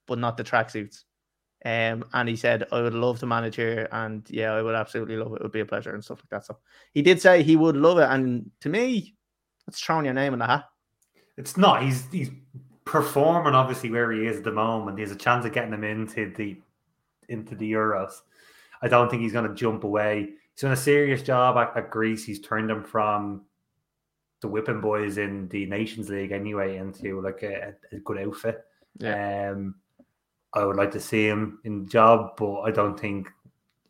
but 0.07 0.19
not 0.19 0.37
the 0.37 0.45
tracksuits. 0.45 1.05
Um, 1.63 2.07
and 2.15 2.27
he 2.29 2.37
said, 2.37 2.67
I 2.73 2.81
would 2.81 2.95
love 2.95 3.19
to 3.21 3.27
manage 3.27 3.57
here. 3.57 3.87
And 3.93 4.27
yeah, 4.31 4.53
I 4.53 4.63
would 4.63 4.75
absolutely 4.75 5.17
love 5.17 5.33
it. 5.33 5.37
It 5.37 5.43
would 5.43 5.53
be 5.53 5.61
a 5.61 5.67
pleasure 5.67 5.95
and 5.95 6.03
stuff 6.03 6.21
like 6.21 6.31
that. 6.31 6.47
So 6.47 6.57
he 6.95 7.03
did 7.03 7.21
say 7.21 7.43
he 7.43 7.57
would 7.57 7.77
love 7.77 7.99
it. 7.99 8.09
And 8.09 8.51
to 8.63 8.71
me, 8.71 9.15
that's 9.67 9.79
throwing 9.79 10.07
your 10.07 10.15
name 10.15 10.33
in 10.33 10.39
the 10.39 10.47
hat. 10.47 10.65
It's 11.37 11.57
not. 11.57 11.83
He's 11.83 12.07
he's 12.11 12.31
performing 12.85 13.55
obviously 13.55 13.91
where 13.91 14.11
he 14.11 14.27
is 14.27 14.39
at 14.39 14.45
the 14.45 14.53
moment. 14.53 14.97
There's 14.97 15.13
a 15.13 15.17
chance 15.17 15.45
of 15.45 15.53
getting 15.53 15.73
him 15.73 15.85
into 15.85 16.33
the 16.35 16.57
into 17.29 17.55
the 17.55 17.73
Euros. 17.73 18.23
I 18.83 18.89
don't 18.89 19.11
think 19.11 19.23
he's 19.23 19.33
going 19.33 19.49
to 19.49 19.55
jump 19.55 19.85
away. 19.85 20.31
He's 20.55 20.63
done 20.63 20.73
a 20.73 20.77
serious 20.77 21.23
job 21.23 21.57
at, 21.57 21.77
at 21.77 21.91
Greece. 21.91 22.25
He's 22.25 22.41
turned 22.41 22.71
them 22.71 22.85
from 22.85 23.43
the 24.41 24.49
whipping 24.49 24.81
boys 24.81 25.19
in 25.19 25.49
the 25.49 25.67
Nations 25.67 26.09
League 26.09 26.33
anyway 26.33 26.79
into 26.79 27.21
like 27.21 27.43
a, 27.43 27.75
a 27.93 27.99
good 27.99 28.19
outfit. 28.19 28.65
Yeah. 28.99 29.51
Um, 29.53 29.75
I 30.53 30.65
would 30.65 30.77
like 30.77 30.91
to 30.93 31.01
see 31.01 31.27
him 31.27 31.61
in 31.65 31.85
the 31.85 31.91
job, 31.91 32.37
but 32.37 32.63
I 32.63 32.71
don't 32.71 32.99
think 32.99 33.29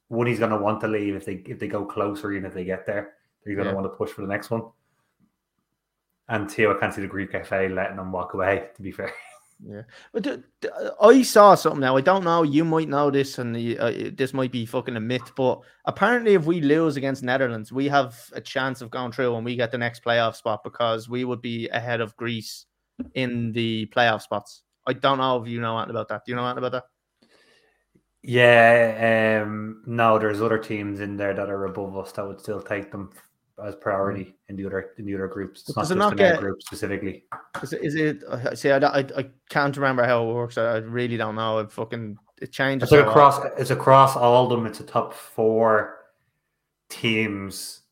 one 0.09 0.27
he's 0.27 0.41
going 0.41 0.51
to 0.51 0.59
want 0.59 0.81
to 0.81 0.89
leave 0.89 1.15
if 1.15 1.25
they 1.25 1.35
if 1.47 1.59
they 1.59 1.69
go 1.69 1.85
closer 1.85 2.33
even 2.33 2.45
if 2.45 2.53
they 2.53 2.65
get 2.65 2.85
there, 2.85 3.15
they're 3.45 3.55
going 3.55 3.67
to 3.67 3.71
yeah. 3.71 3.81
want 3.81 3.87
to 3.87 3.97
push 3.97 4.11
for 4.11 4.23
the 4.23 4.29
next 4.29 4.51
one. 4.51 4.63
And 6.29 6.49
two, 6.49 6.71
I 6.71 6.79
can't 6.79 6.93
see 6.93 7.01
the 7.01 7.07
Greek 7.07 7.33
FA 7.47 7.69
letting 7.71 7.97
them 7.97 8.13
walk 8.13 8.35
away. 8.35 8.69
To 8.77 8.83
be 8.83 8.93
fair. 8.93 9.13
Yeah, 9.63 9.83
but 10.13 10.23
the, 10.23 10.43
the, 10.63 10.95
I 11.03 11.21
saw 11.23 11.55
something 11.55 11.81
now. 11.81 11.97
I 11.97 12.01
don't 12.01 12.25
know. 12.25 12.43
You 12.43 12.65
might 12.65 12.89
know 12.89 13.11
this, 13.11 13.39
and 13.39 13.55
the, 13.55 13.79
uh, 13.79 14.11
this 14.15 14.33
might 14.33 14.53
be 14.53 14.65
fucking 14.65 14.97
a 14.97 15.01
myth. 15.01 15.33
But 15.37 15.61
apparently, 15.85 16.33
if 16.35 16.47
we 16.47 16.63
lose 16.63 16.97
against 16.97 17.23
Netherlands, 17.23 17.71
we 17.71 17.87
have 17.89 18.19
a 18.33 18.41
chance 18.41 18.81
of 18.81 18.91
going 18.91 19.13
through, 19.13 19.35
and 19.37 19.45
we 19.45 19.57
get 19.57 19.71
the 19.71 19.79
next 19.79 20.03
playoff 20.03 20.37
spot 20.37 20.65
because 20.65 21.11
we 21.11 21.25
would 21.25 21.43
be 21.43 21.69
ahead 21.69 22.01
of 22.01 22.17
Greece 22.17 22.65
in 23.15 23.53
the 23.53 23.87
playoff 23.95 24.23
spots. 24.23 24.63
I 24.87 24.95
don't 24.95 25.19
know 25.19 25.43
if 25.43 25.49
you 25.49 25.61
know 25.61 25.77
anything 25.77 25.91
about 25.91 26.09
that. 26.09 26.23
Do 26.25 26.33
you 26.33 26.37
know 26.37 26.47
anything 26.47 26.65
about 26.65 26.73
that? 26.73 26.85
Yeah, 28.23 29.43
um, 29.45 29.83
no, 29.87 30.19
there's 30.19 30.43
other 30.43 30.59
teams 30.59 31.01
in 31.01 31.17
there 31.17 31.35
that 31.35 31.49
are 31.49 31.65
above 31.67 31.97
us 31.97 32.13
that 32.13 32.27
would 32.27 32.41
still 32.41 32.61
take 32.63 32.91
them 32.91 33.11
as 33.65 33.75
priority 33.77 34.25
mm. 34.25 34.35
in 34.49 34.57
the 34.57 34.67
other 34.67 34.91
in 34.99 35.05
the 35.07 35.15
other 35.15 35.29
groups. 35.29 35.61
It's 35.61 35.69
Does 35.69 35.77
not 35.77 35.83
just 35.83 35.97
not 35.97 36.17
get, 36.17 36.41
group 36.41 36.63
specifically. 36.63 37.25
Is 37.63 37.73
it, 37.73 37.83
is 37.83 37.95
it? 37.95 38.25
Uh, 38.25 38.55
see, 38.55 38.71
I, 38.71 38.79
I, 38.79 38.99
I 39.17 39.31
can't 39.49 39.77
remember 39.77 40.05
how 40.05 40.29
it 40.29 40.35
works. 40.35 40.59
I 40.59 40.79
really 40.79 41.17
don't 41.17 41.35
know. 41.35 41.59
It 41.59 41.73
fucking 41.73 42.17
it 42.41 42.53
changes. 42.53 42.91
It's 42.91 43.01
across. 43.01 43.45
It's 43.59 43.71
across 43.71 44.17
all 44.17 44.45
of 44.45 44.51
them. 44.51 44.67
It's 44.67 44.81
a 44.81 44.85
top 44.85 45.13
four 45.13 45.99
teams 46.89 47.83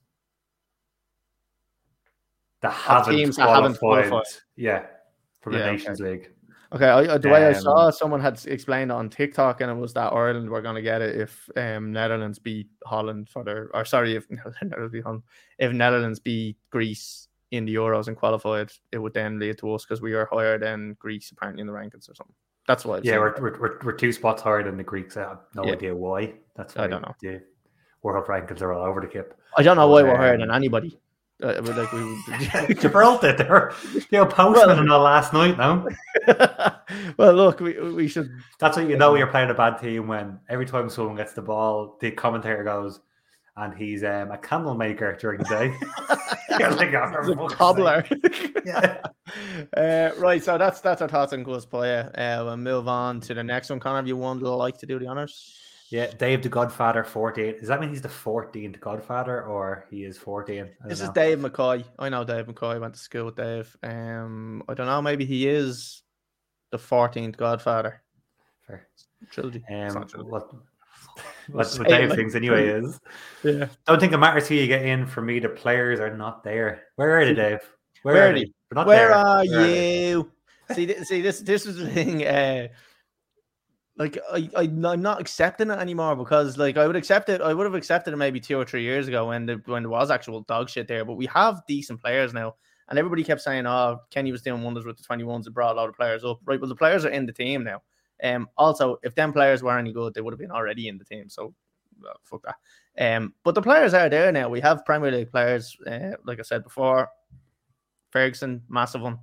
that 2.61 2.73
haven't, 2.73 3.15
teams 3.15 3.37
qualified, 3.37 3.57
that 3.57 3.63
haven't 3.63 3.79
qualified. 3.79 4.25
Yeah, 4.57 4.87
from 5.41 5.53
the 5.53 5.59
Nations 5.61 6.01
okay. 6.01 6.11
League. 6.11 6.31
Okay, 6.71 6.87
I, 6.87 7.17
the 7.17 7.31
way 7.31 7.47
um, 7.47 7.55
I 7.55 7.59
saw 7.59 7.91
someone 7.91 8.21
had 8.21 8.45
explained 8.47 8.93
on 8.93 9.09
TikTok, 9.09 9.63
and 9.63 9.71
it 9.71 9.75
was 9.75 9.95
that 9.95 10.13
Ireland 10.13 10.51
were 10.51 10.61
going 10.61 10.75
to 10.75 10.83
get 10.83 11.01
it 11.01 11.19
if 11.19 11.49
um, 11.57 11.93
Netherlands 11.93 12.39
beat 12.39 12.69
Holland 12.85 13.31
for 13.31 13.43
their, 13.43 13.71
or 13.73 13.87
sorry, 13.87 14.17
if 14.17 14.27
Netherlands 14.63 14.93
beat 14.93 15.03
Holland, 15.03 15.23
if 15.59 15.73
Netherlands 15.73 16.19
beat 16.19 16.59
Greece 16.71 17.29
in 17.53 17.65
the 17.65 17.75
Euros 17.75 18.09
and 18.09 18.17
qualified, 18.17 18.71
it 18.93 18.99
would 18.99 19.15
then 19.15 19.39
lead 19.39 19.57
to 19.59 19.73
us 19.73 19.85
because 19.85 20.03
we 20.03 20.13
are 20.13 20.29
higher 20.31 20.59
than 20.59 20.95
Greece 20.99 21.31
apparently 21.31 21.63
in 21.63 21.67
the 21.67 21.73
rankings 21.73 22.11
or 22.11 22.15
something. 22.15 22.35
That's 22.67 22.85
why. 22.85 23.01
Yeah, 23.03 23.17
we're, 23.17 23.35
we're, 23.41 23.59
we're, 23.59 23.79
we're, 23.83 23.93
two 23.93 24.13
spots 24.13 24.43
higher 24.43 24.63
than 24.63 24.77
the 24.77 24.85
Greeks. 24.85 25.17
I 25.17 25.21
have 25.21 25.39
no 25.55 25.65
yeah. 25.65 25.73
idea 25.73 25.97
why. 25.97 26.35
That's 26.55 26.75
why 26.75 26.85
I 26.85 26.87
don't 26.87 27.01
know. 27.01 27.15
The 27.23 27.41
world 28.03 28.27
rankings 28.27 28.61
are 28.61 28.75
all 28.75 28.87
over 28.87 29.01
the 29.01 29.07
kip. 29.07 29.41
I 29.57 29.63
don't 29.63 29.79
know 29.79 29.89
why 29.89 30.03
we're 30.03 30.17
higher 30.17 30.37
than 30.37 30.51
anybody. 30.51 30.99
Uh, 31.41 31.63
like 31.63 31.93
we, 31.93 32.75
Gibraltar, 32.75 33.33
they 33.39 33.45
were 33.45 33.73
you 33.95 34.05
know 34.11 34.27
postman 34.27 34.89
well, 34.89 34.93
all 34.93 35.03
last 35.03 35.33
night 35.33 35.57
now. 35.57 35.87
well, 37.17 37.33
look, 37.33 37.61
we 37.61 37.79
we 37.93 38.09
should. 38.09 38.31
That's 38.59 38.77
what 38.77 38.89
you 38.89 38.97
know 38.97 39.15
you're 39.15 39.29
playing 39.29 39.51
a 39.51 39.55
bad 39.55 39.79
team 39.79 40.09
when 40.09 40.41
every 40.49 40.67
time 40.67 40.91
someone 40.91 41.15
gets 41.15 41.35
the 41.35 41.43
ball, 41.43 41.97
the 42.01 42.11
commentator 42.11 42.65
goes, 42.65 42.99
and 43.57 43.73
he's 43.73 44.03
um, 44.03 44.33
a 44.33 44.39
candle 44.39 44.75
maker 44.75 45.17
during 45.21 45.39
the 45.39 45.45
day. 45.45 45.75
you're 46.59 46.71
like, 46.73 46.93
oh, 46.95 47.45
a 47.45 47.51
cobbler. 47.51 48.05
yeah. 48.65 49.01
Uh, 49.77 50.11
right, 50.19 50.43
so 50.43 50.59
that's 50.59 50.81
that's 50.81 51.03
our 51.03 51.09
thoughts 51.09 51.33
on 51.33 51.45
Gus 51.45 51.67
Poyet. 51.67 52.09
Uh, 52.19 52.43
we'll 52.45 52.57
move 52.57 52.89
on 52.89 53.21
to 53.21 53.35
the 53.35 53.45
next 53.45 53.71
one. 53.71 53.79
Conor, 53.79 54.05
you 54.09 54.17
one 54.17 54.41
like 54.41 54.79
to 54.79 54.87
do 54.87 54.99
the 54.99 55.07
honors? 55.07 55.68
Yeah, 55.91 56.11
Dave 56.19 56.43
the 56.43 56.51
Godfather 56.51 57.03
14. 57.03 57.61
Does 57.61 57.69
that 57.69 57.81
mean 57.81 57.89
he's 57.89 58.03
the 58.03 58.09
14th 58.09 58.79
Godfather 58.79 59.43
or 59.43 59.87
he 59.91 60.05
is 60.05 60.19
14? 60.19 60.69
This 60.85 61.01
know. 61.01 61.07
is 61.07 61.11
Dave 61.13 61.39
McCoy. 61.39 61.83
I 61.99 62.11
know 62.11 62.25
Dave 62.25 62.47
McCoy. 62.47 62.75
I 62.75 62.79
went 62.79 62.95
to 62.95 63.01
school 63.01 63.25
with 63.27 63.37
Dave. 63.37 63.75
Um, 63.83 64.63
I 64.69 64.75
don't 64.75 64.87
know. 64.87 65.01
Maybe 65.01 65.25
he 65.25 65.49
is 65.49 66.03
the 66.71 66.79
14th 66.79 67.37
Godfather. 67.37 68.03
Fair. 68.67 68.87
Trilogy. 69.31 69.65
Um, 69.71 70.07
trilogy. 70.07 70.31
What, 70.31 70.53
what, 71.51 71.75
what 71.79 71.89
Dave 71.89 72.13
thinks 72.13 72.35
anyway 72.35 72.69
is. 72.69 73.01
Yeah. 73.43 73.69
Don't 73.87 73.99
think 73.99 74.13
it 74.13 74.19
matters 74.19 74.47
who 74.47 74.57
you 74.57 74.67
get 74.67 74.85
in. 74.85 75.07
For 75.07 75.23
me, 75.23 75.39
the 75.39 75.49
players 75.49 76.01
are 76.01 76.15
not 76.15 76.45
there. 76.45 76.83
Where 76.97 77.19
are 77.19 77.25
they, 77.25 77.35
Dave? 77.35 77.61
Where, 78.03 78.15
Where 78.15 78.31
are 78.31 78.35
they? 78.35 78.53
Where 78.75 78.85
there. 78.85 79.15
are 79.15 79.47
Where 79.47 80.11
you? 80.11 80.31
Are 80.69 80.75
see, 80.75 81.05
see, 81.05 81.23
this 81.23 81.41
this 81.41 81.65
is 81.65 81.77
the 81.77 81.89
thing. 81.89 82.27
Uh, 82.27 82.69
like 83.99 84.17
I, 84.33 84.49
I 84.57 84.63
I'm 84.63 85.03
not 85.03 85.21
accepting 85.21 85.71
it 85.71 85.79
anymore 85.79 86.15
because 86.15 86.57
like 86.57 86.77
I 86.77 86.87
would 86.87 86.97
accept 86.97 87.29
it 87.29 87.41
I 87.41 87.53
would 87.53 87.67
have 87.67 87.75
accepted 87.75 88.15
it 88.15 88.17
maybe 88.17 88.41
two 88.41 88.57
or 88.57 88.65
three 88.65 88.83
years 88.83 89.09
ago 89.09 89.29
when 89.29 89.45
the 89.45 89.61
when 89.67 89.83
there 89.83 89.91
was 89.91 90.11
actual 90.11 90.43
dog 90.43 90.71
shit 90.71 90.87
there 90.87 91.05
but 91.05 91.15
we 91.15 91.27
have 91.27 91.67
decent 91.67 92.01
players 92.01 92.33
now. 92.33 92.55
And 92.89 92.99
everybody 92.99 93.23
kept 93.23 93.43
saying 93.43 93.67
oh 93.67 93.99
Kenny 94.11 94.33
was 94.33 94.43
doing 94.43 94.63
wonders 94.63 94.87
with 94.87 94.97
the 94.97 95.03
21s 95.03 95.47
and 95.47 95.55
brought 95.55 95.75
a 95.75 95.77
lot 95.77 95.89
of 95.89 95.97
players 95.97 96.25
up. 96.25 96.39
Right 96.45 96.61
well 96.61 96.69
the 96.69 96.77
players 96.77 97.05
are 97.05 97.11
in 97.11 97.27
the 97.27 97.33
team 97.33 97.65
now. 97.65 97.83
Um 98.23 98.49
also 98.57 98.99
if 99.03 99.15
them 99.15 99.33
players 99.33 99.63
were 99.63 99.77
any 99.77 99.93
good 99.93 100.15
they 100.15 100.21
would 100.21 100.33
have 100.33 100.41
been 100.41 100.53
already 100.53 100.89
in 100.89 100.97
the 100.97 101.05
team 101.05 101.29
so 101.29 101.53
well, 102.01 102.21
fuck 102.23 102.45
that. 102.45 103.17
Um 103.17 103.35
but 103.43 103.57
the 103.57 103.63
players 103.63 103.95
are 103.95 104.09
there 104.09 104.31
now. 104.31 104.49
We 104.49 104.61
have 104.61 104.85
Premier 104.87 105.11
League 105.11 105.31
players 105.31 105.77
uh, 105.87 106.13
like 106.25 106.39
I 106.39 106.43
said 106.43 106.63
before 106.63 107.09
Ferguson 108.11 108.63
massive 108.69 109.03
one. 109.03 109.19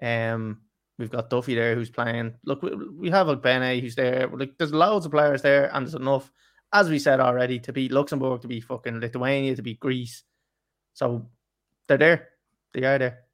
Um 0.00 0.60
We've 1.02 1.10
got 1.10 1.30
Duffy 1.30 1.56
there 1.56 1.74
who's 1.74 1.90
playing. 1.90 2.34
Look, 2.44 2.62
we, 2.62 2.76
we 2.76 3.10
have 3.10 3.26
Ogbene 3.26 3.80
who's 3.80 3.96
there. 3.96 4.28
Like, 4.28 4.56
there's 4.56 4.72
loads 4.72 5.04
of 5.04 5.10
players 5.10 5.42
there, 5.42 5.68
and 5.74 5.84
there's 5.84 5.96
enough, 5.96 6.30
as 6.72 6.88
we 6.88 7.00
said 7.00 7.18
already, 7.18 7.58
to 7.58 7.72
beat 7.72 7.90
Luxembourg, 7.90 8.40
to 8.42 8.46
beat 8.46 8.62
fucking 8.62 9.00
Lithuania, 9.00 9.56
to 9.56 9.62
beat 9.62 9.80
Greece. 9.80 10.22
So 10.94 11.26
they're 11.88 11.98
there. 11.98 12.28
They 12.72 12.84
are 12.84 12.98
there. 12.98 13.24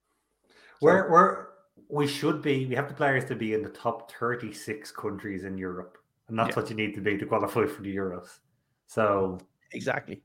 We're, 0.81 1.11
we're, 1.11 1.47
we 1.91 2.07
should 2.07 2.41
be, 2.41 2.65
we 2.65 2.75
have 2.75 2.89
the 2.89 2.95
players 2.95 3.27
to 3.27 3.35
be 3.35 3.53
in 3.53 3.63
the 3.63 3.69
top 3.69 4.11
36 4.13 4.91
countries 4.93 5.45
in 5.45 5.59
Europe. 5.59 5.99
And 6.29 6.39
that's 6.39 6.57
yeah. 6.57 6.63
what 6.63 6.71
you 6.71 6.77
need 6.77 6.95
to 6.95 7.03
be 7.03 7.19
to 7.19 7.27
qualify 7.27 7.67
for 7.67 7.83
the 7.83 7.95
Euros. 7.95 8.39
So, 8.87 9.41
exactly. 9.73 10.23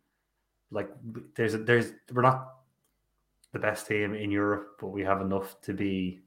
Like, 0.71 0.89
there's, 1.35 1.55
a, 1.55 1.57
there's, 1.57 1.91
we're 2.13 2.21
not 2.21 2.53
the 3.51 3.59
best 3.59 3.85
team 3.85 4.13
in 4.13 4.31
Europe, 4.31 4.77
but 4.79 4.87
we 4.87 5.01
have 5.01 5.19
enough 5.19 5.59
to 5.63 5.73
be 5.73 6.22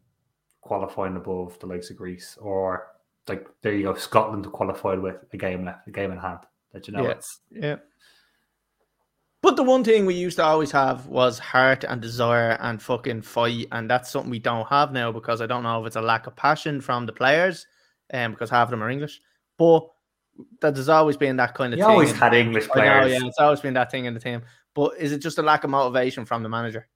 qualifying 0.67 1.17
above 1.17 1.59
the 1.61 1.67
likes 1.67 1.91
of 1.91 1.97
Greece, 1.97 2.37
or 2.41 2.89
like 3.29 3.47
there 3.63 3.75
you 3.75 3.85
go, 3.85 3.95
Scotland 3.95 4.45
to 4.45 4.51
qualify 4.51 4.95
with 4.95 5.17
a 5.33 5.37
game 5.37 5.65
left, 5.65 5.87
a 5.89 5.91
game 5.91 6.13
in 6.13 6.19
hand. 6.19 6.41
That 6.73 6.87
you 6.87 6.95
know 6.95 7.05
yeah. 7.05 7.11
it's 7.11 7.41
yeah. 7.51 7.77
But 9.43 9.57
the 9.57 9.63
one 9.63 9.85
thing 9.85 10.07
we 10.07 10.15
used 10.15 10.39
to 10.39 10.45
always 10.45 10.73
have 10.73 11.07
was 11.07 11.39
heart 11.39 11.85
and 11.85 12.03
desire 12.03 12.57
and 12.61 12.83
fucking 12.83 13.23
fight, 13.23 13.69
and 13.71 13.89
that's 13.89 14.11
something 14.11 14.31
we 14.31 14.39
don't 14.39 14.67
have 14.69 14.93
now 14.93 15.13
because 15.13 15.41
I 15.41 15.47
don't 15.47 15.63
know 15.63 15.81
if 15.81 15.87
it's 15.87 15.97
a 15.97 16.03
lack 16.03 16.27
of 16.27 16.35
passion 16.35 16.81
from 16.81 17.07
the 17.07 17.13
players, 17.13 17.67
and 18.11 18.27
um, 18.27 18.33
because 18.33 18.51
half 18.51 18.67
of 18.67 18.71
them 18.71 18.83
are 18.83 18.91
English, 18.91 19.21
but 19.57 19.89
that 20.61 20.75
there's 20.75 20.89
always 20.89 21.17
been 21.17 21.37
that 21.37 21.55
kind 21.55 21.73
of. 21.73 21.79
You 21.79 21.85
thing. 21.85 21.93
always 21.93 22.13
had 22.13 22.35
English 22.35 22.69
players. 22.69 23.13
Know, 23.13 23.19
yeah, 23.19 23.29
it's 23.29 23.39
always 23.39 23.61
been 23.61 23.75
that 23.75 23.91
thing 23.91 24.07
in 24.07 24.15
the 24.15 24.21
team. 24.21 24.43
But 24.75 24.99
is 24.99 25.13
it 25.13 25.19
just 25.19 25.39
a 25.39 25.43
lack 25.43 25.65
of 25.65 25.71
motivation 25.71 26.25
from 26.25 26.43
the 26.43 26.49
manager? 26.49 26.87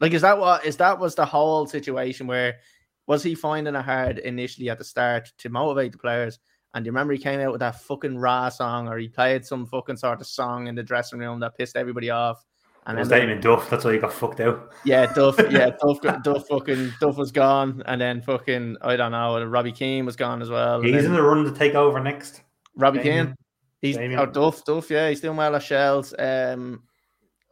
Like, 0.00 0.12
is 0.12 0.22
that 0.22 0.38
what 0.38 0.64
is 0.64 0.76
that 0.78 0.98
was 0.98 1.14
the 1.14 1.26
whole 1.26 1.66
situation 1.66 2.26
where 2.26 2.58
was 3.06 3.22
he 3.22 3.34
finding 3.34 3.74
it 3.74 3.82
hard 3.82 4.18
initially 4.18 4.70
at 4.70 4.78
the 4.78 4.84
start 4.84 5.32
to 5.38 5.48
motivate 5.48 5.92
the 5.92 5.98
players? 5.98 6.38
And 6.74 6.86
you 6.86 6.92
remember 6.92 7.12
he 7.12 7.18
came 7.18 7.40
out 7.40 7.50
with 7.50 7.60
that 7.60 7.80
fucking 7.80 8.18
raw 8.18 8.48
song, 8.48 8.88
or 8.88 8.98
he 8.98 9.08
played 9.08 9.44
some 9.44 9.66
fucking 9.66 9.96
sort 9.96 10.20
of 10.20 10.26
song 10.26 10.68
in 10.68 10.74
the 10.74 10.82
dressing 10.82 11.18
room 11.18 11.40
that 11.40 11.56
pissed 11.58 11.76
everybody 11.76 12.10
off. 12.10 12.44
And 12.86 12.96
it 12.96 13.00
was 13.00 13.08
Damien 13.08 13.40
Duff. 13.40 13.68
That's 13.68 13.84
why 13.84 13.92
he 13.92 13.98
got 13.98 14.12
fucked 14.12 14.40
out. 14.40 14.72
Yeah, 14.84 15.12
Duff. 15.12 15.38
Yeah, 15.50 15.70
Duff. 15.82 16.00
Duff. 16.22 16.46
Fucking 16.48 16.92
Duff 17.00 17.16
was 17.16 17.30
gone, 17.30 17.82
and 17.86 18.00
then 18.00 18.22
fucking 18.22 18.76
I 18.82 18.96
don't 18.96 19.12
know. 19.12 19.44
Robbie 19.44 19.72
Keane 19.72 20.06
was 20.06 20.16
gone 20.16 20.40
as 20.40 20.48
well. 20.48 20.80
He's 20.80 21.04
in 21.04 21.12
the 21.12 21.22
run 21.22 21.44
to 21.44 21.52
take 21.52 21.74
over 21.74 22.00
next. 22.00 22.42
Robbie 22.76 23.00
Keane. 23.00 23.34
He's 23.82 23.96
Damien. 23.96 24.20
oh 24.20 24.26
Duff. 24.26 24.64
Duff. 24.64 24.90
Yeah, 24.90 25.08
he's 25.08 25.20
doing 25.20 25.36
well 25.36 25.56
at 25.56 25.62
Shels. 25.62 26.14
Um, 26.18 26.82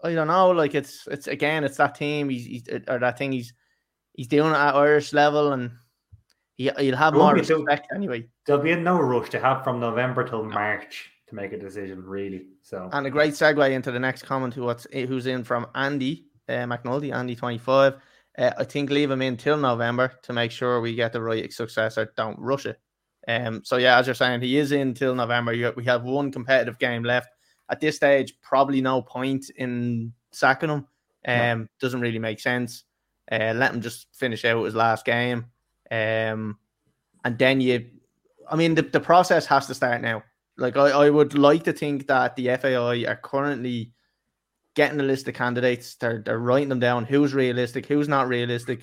I 0.03 0.15
don't 0.15 0.29
know. 0.29 0.51
Like 0.51 0.75
it's 0.75 1.07
it's 1.11 1.27
again, 1.27 1.65
it's 1.65 1.77
that 1.77 1.95
team. 1.95 2.29
He's, 2.29 2.47
he's 2.47 2.69
or 2.87 2.99
that 2.99 3.19
thing. 3.19 3.33
He's 3.33 3.53
he's 4.18 4.26
doing 4.26 4.50
it 4.50 4.57
at 4.57 4.74
Irish 4.74 5.14
level, 5.14 5.52
and 5.52 5.70
he 6.57 6.70
he'll 6.76 6.96
have 6.96 7.14
more 7.14 7.35
respect 7.35 7.88
anyway. 7.94 8.28
There'll 8.44 8.62
be 8.62 8.74
no 8.74 9.00
rush 9.00 9.31
to 9.31 9.40
have 9.40 9.64
from 9.64 9.81
November 9.81 10.28
till 10.28 10.44
March 10.44 11.09
to 11.28 11.35
make 11.35 11.52
a 11.52 11.59
decision, 11.59 12.02
really. 12.04 12.46
So, 12.62 12.90
and 12.92 13.07
a 13.07 13.11
great 13.11 13.33
segue 13.33 13.70
into 13.70 13.92
the 13.92 14.00
next 14.00 14.22
comment 14.24 14.52
who 14.52 14.64
what's 14.64 14.87
who's 14.92 15.26
in 15.26 15.44
from 15.44 15.68
Andy 15.74 16.26
uh, 16.48 16.66
McNulty, 16.66 17.14
Andy 17.14 17.37
twenty 17.37 17.59
five. 17.59 17.96
Uh, 18.37 18.50
I 18.59 18.64
think 18.64 18.90
leave 18.90 19.11
him 19.11 19.22
in 19.22 19.37
till 19.37 19.57
November 19.57 20.12
to 20.22 20.33
make 20.33 20.50
sure 20.50 20.81
we 20.81 20.94
get 20.94 21.12
the 21.12 21.22
right 21.22 21.50
successor. 21.52 22.12
Don't 22.16 22.38
rush 22.38 22.66
it. 22.66 22.78
Um, 23.26 23.62
so 23.64 23.76
yeah, 23.76 23.98
as 23.98 24.07
you're 24.07 24.14
saying, 24.14 24.40
he 24.40 24.59
is 24.59 24.72
in 24.72 24.94
till 24.94 25.14
November. 25.14 25.72
We 25.76 25.85
have 25.85 26.02
one 26.02 26.33
competitive 26.33 26.78
game 26.78 27.04
left 27.04 27.31
at 27.70 27.81
this 27.81 27.96
stage. 27.96 28.35
Probably 28.42 28.81
no 28.81 29.02
point 29.02 29.50
in 29.57 30.12
sacking 30.33 30.70
him. 30.70 30.87
Um, 31.26 31.61
no. 31.61 31.66
doesn't 31.81 32.00
really 32.00 32.18
make 32.18 32.40
sense. 32.40 32.85
Uh, 33.31 33.53
let 33.55 33.75
him 33.75 33.81
just 33.81 34.07
finish 34.14 34.45
out 34.45 34.64
his 34.64 34.75
last 34.75 35.05
game. 35.05 35.47
Um, 35.91 36.59
and 37.25 37.38
then 37.38 37.61
you, 37.61 37.87
I 38.51 38.57
mean, 38.57 38.75
the, 38.75 38.83
the 38.83 39.01
process 39.01 39.47
has 39.47 39.67
to 39.67 39.75
start 39.75 40.01
now. 40.01 40.23
Like, 40.57 40.77
I, 40.77 40.88
I 40.88 41.11
would 41.11 41.37
like 41.37 41.64
to 41.64 41.73
think 41.73 42.07
that 42.07 42.37
the 42.37 42.57
FAI 42.57 43.05
are 43.07 43.21
currently 43.23 43.93
getting 44.75 45.01
a 45.01 45.05
list 45.05 45.29
of 45.29 45.35
candidates. 45.35 45.97
They're, 45.97 46.23
they're 46.25 46.38
writing 46.38 46.69
them 46.69 46.81
down. 46.81 47.05
Who's 47.05 47.35
realistic? 47.35 47.87
Who's 47.87 48.09
not 48.09 48.29
realistic? 48.29 48.83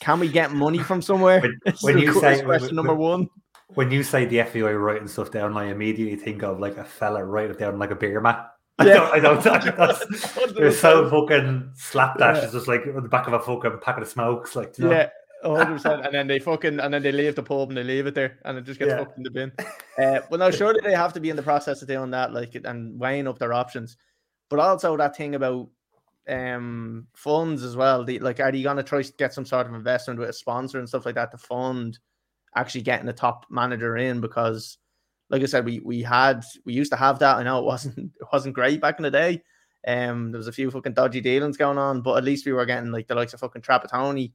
Can 0.00 0.20
we 0.20 0.28
get 0.28 0.52
money 0.52 0.78
from 0.78 1.02
somewhere? 1.02 1.40
When, 1.40 1.60
when 1.82 1.98
you 1.98 2.12
say 2.14 2.42
question 2.42 2.76
number 2.76 2.94
one. 2.94 3.28
When 3.74 3.90
you 3.90 4.02
say 4.02 4.26
the 4.26 4.42
FAI 4.42 4.72
writing 4.72 5.08
stuff 5.08 5.30
down, 5.30 5.56
I 5.56 5.70
immediately 5.70 6.16
think 6.16 6.42
of 6.42 6.60
like 6.60 6.76
a 6.76 6.84
fella 6.84 7.24
writing 7.24 7.56
down 7.56 7.78
like 7.78 7.90
a 7.90 7.94
beer 7.94 8.20
mat. 8.20 8.50
Yeah. 8.80 9.08
I 9.12 9.20
don't. 9.20 9.46
I 9.46 9.58
don't 9.58 9.76
that's, 9.76 10.52
they're 10.54 10.72
so 10.72 11.08
fucking 11.10 11.72
slapdash. 11.74 12.38
Yeah. 12.38 12.44
It's 12.44 12.52
just 12.52 12.68
like 12.68 12.86
on 12.86 13.02
the 13.02 13.08
back 13.08 13.26
of 13.26 13.32
a 13.32 13.40
fucking 13.40 13.78
packet 13.80 14.02
of 14.02 14.08
smokes. 14.08 14.56
Like, 14.56 14.78
you 14.78 14.86
know? 14.86 14.90
yeah. 14.92 15.08
100%. 15.44 16.06
and 16.06 16.14
then 16.14 16.26
they 16.26 16.38
fucking 16.38 16.78
and 16.78 16.94
then 16.94 17.02
they 17.02 17.12
leave 17.12 17.34
the 17.34 17.42
pub 17.42 17.68
and 17.68 17.76
they 17.76 17.82
leave 17.82 18.06
it 18.06 18.14
there 18.14 18.38
and 18.44 18.58
it 18.58 18.64
just 18.64 18.78
gets 18.78 18.90
yeah. 18.90 18.98
fucked 18.98 19.16
in 19.16 19.24
the 19.24 19.30
bin. 19.30 19.52
Uh, 19.98 20.20
well, 20.30 20.38
now 20.38 20.50
surely 20.50 20.80
they 20.82 20.94
have 20.94 21.12
to 21.12 21.20
be 21.20 21.28
in 21.28 21.36
the 21.36 21.42
process 21.42 21.82
of 21.82 21.88
doing 21.88 22.10
that, 22.10 22.32
like 22.32 22.54
and 22.64 22.98
weighing 22.98 23.28
up 23.28 23.38
their 23.38 23.52
options. 23.52 23.98
But 24.48 24.58
also 24.58 24.96
that 24.96 25.14
thing 25.14 25.34
about 25.34 25.68
um 26.28 27.06
funds 27.14 27.62
as 27.62 27.76
well. 27.76 28.02
The, 28.02 28.18
like, 28.20 28.40
are 28.40 28.54
you 28.54 28.64
gonna 28.64 28.82
try 28.82 29.02
to 29.02 29.12
get 29.18 29.34
some 29.34 29.44
sort 29.44 29.66
of 29.66 29.74
investment 29.74 30.18
with 30.18 30.30
a 30.30 30.32
sponsor 30.32 30.78
and 30.78 30.88
stuff 30.88 31.04
like 31.04 31.16
that 31.16 31.30
to 31.32 31.36
fund 31.36 31.98
actually 32.56 32.80
getting 32.80 33.04
the 33.04 33.12
top 33.12 33.44
manager 33.50 33.98
in? 33.98 34.22
Because, 34.22 34.78
like 35.32 35.42
I 35.42 35.46
said, 35.46 35.64
we 35.64 35.80
we 35.80 36.02
had 36.02 36.44
we 36.64 36.74
used 36.74 36.92
to 36.92 36.98
have 36.98 37.18
that. 37.18 37.38
I 37.38 37.42
know 37.42 37.58
it 37.58 37.64
wasn't 37.64 37.98
it 38.20 38.26
wasn't 38.32 38.54
great 38.54 38.80
back 38.80 38.98
in 38.98 39.02
the 39.02 39.10
day. 39.10 39.42
Um, 39.86 40.30
there 40.30 40.38
was 40.38 40.46
a 40.46 40.52
few 40.52 40.70
fucking 40.70 40.94
dodgy 40.94 41.20
dealings 41.20 41.56
going 41.56 41.78
on, 41.78 42.02
but 42.02 42.16
at 42.16 42.22
least 42.22 42.46
we 42.46 42.52
were 42.52 42.66
getting 42.66 42.92
like 42.92 43.08
the 43.08 43.16
likes 43.16 43.34
of 43.34 43.40
fucking 43.40 43.62
Trapattoni 43.62 44.30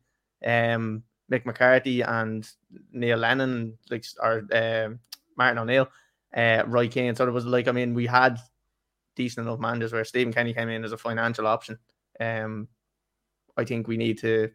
um, 0.45 1.03
Mick 1.31 1.45
McCarthy 1.45 2.01
and 2.01 2.49
Neil 2.91 3.17
Lennon, 3.17 3.77
like 3.89 4.05
or 4.21 4.45
uh, 4.53 4.89
Martin 5.37 5.59
O'Neill, 5.59 5.89
uh, 6.35 6.63
Roy 6.67 6.87
Keane. 6.87 7.15
So 7.15 7.27
it 7.27 7.31
was 7.31 7.45
like, 7.45 7.67
I 7.67 7.71
mean, 7.71 7.93
we 7.93 8.05
had 8.05 8.37
decent 9.15 9.47
enough 9.47 9.59
managers 9.59 9.93
where 9.93 10.05
Stephen 10.05 10.33
Kenny 10.33 10.53
came 10.53 10.69
in 10.69 10.83
as 10.83 10.91
a 10.91 10.97
financial 10.97 11.47
option. 11.47 11.77
Um, 12.19 12.67
I 13.57 13.65
think 13.65 13.87
we 13.87 13.97
need 13.97 14.19
to. 14.19 14.51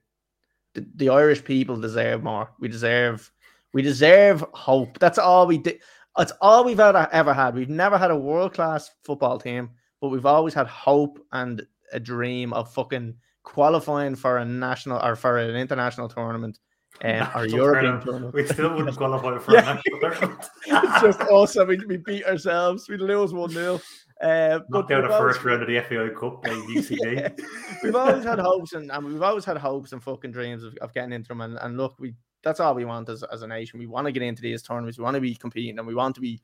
The, 0.75 0.87
the 0.97 1.09
Irish 1.11 1.45
people 1.45 1.79
deserve 1.79 2.23
more. 2.23 2.51
We 2.59 2.69
deserve. 2.69 3.31
We 3.75 3.83
deserve 3.83 4.45
hope. 4.53 4.99
That's 4.99 5.19
all 5.19 5.47
we 5.47 5.59
did. 5.59 5.81
That's 6.17 6.33
all 6.41 6.65
we've 6.65 6.81
ever 6.81 7.09
ever 7.13 7.33
had. 7.33 7.55
We've 7.55 7.69
never 7.69 7.97
had 7.97 8.11
a 8.11 8.17
world 8.17 8.55
class 8.55 8.91
football 9.05 9.39
team, 9.39 9.71
but 10.01 10.09
we've 10.09 10.27
always 10.27 10.55
had 10.55 10.67
hope 10.67 11.19
and 11.33 11.63
a 11.93 12.01
dream 12.01 12.53
of 12.53 12.73
fucking 12.73 13.15
qualifying 13.45 14.15
for 14.15 14.39
a 14.39 14.45
national 14.45 15.03
or 15.03 15.17
for 15.17 15.39
an 15.39 15.57
international 15.57 16.09
tournament 16.09 16.59
um, 17.05 17.29
or 17.35 17.47
European 17.47 18.01
tournament. 18.01 18.35
We 18.35 18.47
still 18.47 18.75
wouldn't 18.75 18.97
qualify 18.99 19.39
for 19.39 19.53
yeah. 19.53 19.61
a 19.61 19.75
national 19.75 20.01
tournament. 20.01 20.49
it's 20.67 21.01
just 21.01 21.21
awesome. 21.23 21.69
We, 21.69 21.79
we 21.87 21.97
beat 21.97 22.25
ourselves. 22.27 22.89
We 22.89 22.97
lose 22.97 23.33
1 23.33 23.51
0. 23.51 23.81
Uh, 24.23 24.61
but 24.71 24.89
down 24.89 25.03
the 25.03 25.09
first 25.09 25.43
round 25.43 25.63
of 25.63 25.69
the 25.69 25.81
FAI 25.81 26.11
Cup 26.11 26.43
by 26.43 26.51
UCD. 26.51 27.17
yeah. 27.17 27.29
We've 27.83 27.97
always 27.97 28.23
had 28.23 28.39
hopes 28.39 28.73
and, 28.75 28.91
and 28.93 29.05
we've 29.05 29.23
always 29.23 29.45
had 29.45 29.57
hopes 29.57 29.93
and 29.93 30.03
fucking 30.03 30.31
dreams 30.31 30.63
of, 30.63 30.77
of 30.77 30.95
getting 30.95 31.13
into 31.13 31.29
them. 31.29 31.41
And, 31.41 31.59
and 31.61 31.77
look, 31.77 31.97
we 31.99 32.15
that's 32.43 32.61
all 32.61 32.75
we 32.75 32.85
want 32.85 33.09
as, 33.09 33.23
as 33.25 33.43
a 33.43 33.47
nation. 33.47 33.79
We 33.79 33.87
want 33.87 34.07
to 34.07 34.13
get 34.13 34.23
into 34.23 34.43
these 34.43 34.63
tournaments. 34.63 34.99
We 34.99 35.05
want 35.05 35.15
to 35.15 35.21
be 35.21 35.35
competing 35.35 35.79
and 35.79 35.87
we 35.87 35.95
want 35.95 36.15
to 36.17 36.21
be 36.21 36.43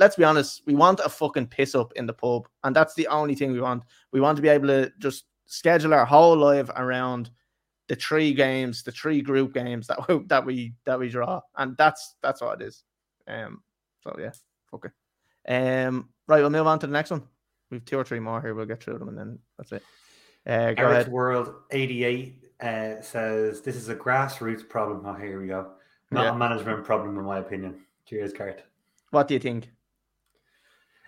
let's 0.00 0.16
be 0.16 0.24
honest, 0.24 0.62
we 0.66 0.74
want 0.74 0.98
a 1.04 1.08
fucking 1.08 1.46
piss 1.46 1.74
up 1.74 1.92
in 1.94 2.06
the 2.06 2.12
pub. 2.12 2.48
And 2.64 2.74
that's 2.74 2.94
the 2.94 3.06
only 3.08 3.34
thing 3.34 3.52
we 3.52 3.60
want. 3.60 3.84
We 4.12 4.20
want 4.20 4.36
to 4.36 4.42
be 4.42 4.48
able 4.48 4.68
to 4.68 4.90
just 4.98 5.26
schedule 5.44 5.92
our 5.94 6.06
whole 6.06 6.36
life 6.36 6.70
around 6.74 7.30
the 7.86 7.96
three 7.96 8.32
games, 8.32 8.82
the 8.82 8.92
three 8.92 9.20
group 9.20 9.52
games 9.52 9.86
that 9.88 10.08
we, 10.08 10.18
that 10.26 10.44
we 10.44 10.74
that 10.86 10.98
we 10.98 11.08
draw, 11.08 11.40
and 11.56 11.76
that's 11.76 12.16
that's 12.22 12.40
what 12.40 12.60
it 12.60 12.66
is. 12.66 12.82
Um, 13.28 13.62
so 14.02 14.16
yeah, 14.18 14.32
fuck 14.70 14.86
it. 14.86 14.92
Um, 15.86 16.08
right, 16.26 16.40
we'll 16.40 16.50
move 16.50 16.66
on 16.66 16.78
to 16.80 16.86
the 16.86 16.92
next 16.92 17.10
one. 17.10 17.22
We've 17.70 17.84
two 17.84 17.98
or 17.98 18.04
three 18.04 18.20
more 18.20 18.40
here. 18.40 18.54
We'll 18.54 18.66
get 18.66 18.82
through 18.82 18.98
them, 18.98 19.08
and 19.08 19.18
then 19.18 19.38
that's 19.58 19.72
it. 19.72 19.82
Uh, 20.46 20.72
go 20.72 20.84
Eric 20.84 20.92
ahead. 20.92 21.08
World 21.08 21.52
eighty 21.72 22.04
eight 22.04 22.44
uh, 22.62 23.00
says 23.00 23.62
this 23.62 23.76
is 23.76 23.88
a 23.88 23.94
grassroots 23.94 24.68
problem. 24.68 25.02
Oh, 25.04 25.14
here 25.14 25.40
we 25.40 25.48
go. 25.48 25.72
Not 26.10 26.24
yeah. 26.24 26.30
a 26.32 26.36
management 26.36 26.84
problem, 26.84 27.18
in 27.18 27.24
my 27.24 27.38
opinion. 27.38 27.80
Cheers, 28.06 28.32
Cart. 28.32 28.62
What 29.10 29.28
do 29.28 29.34
you 29.34 29.40
think? 29.40 29.70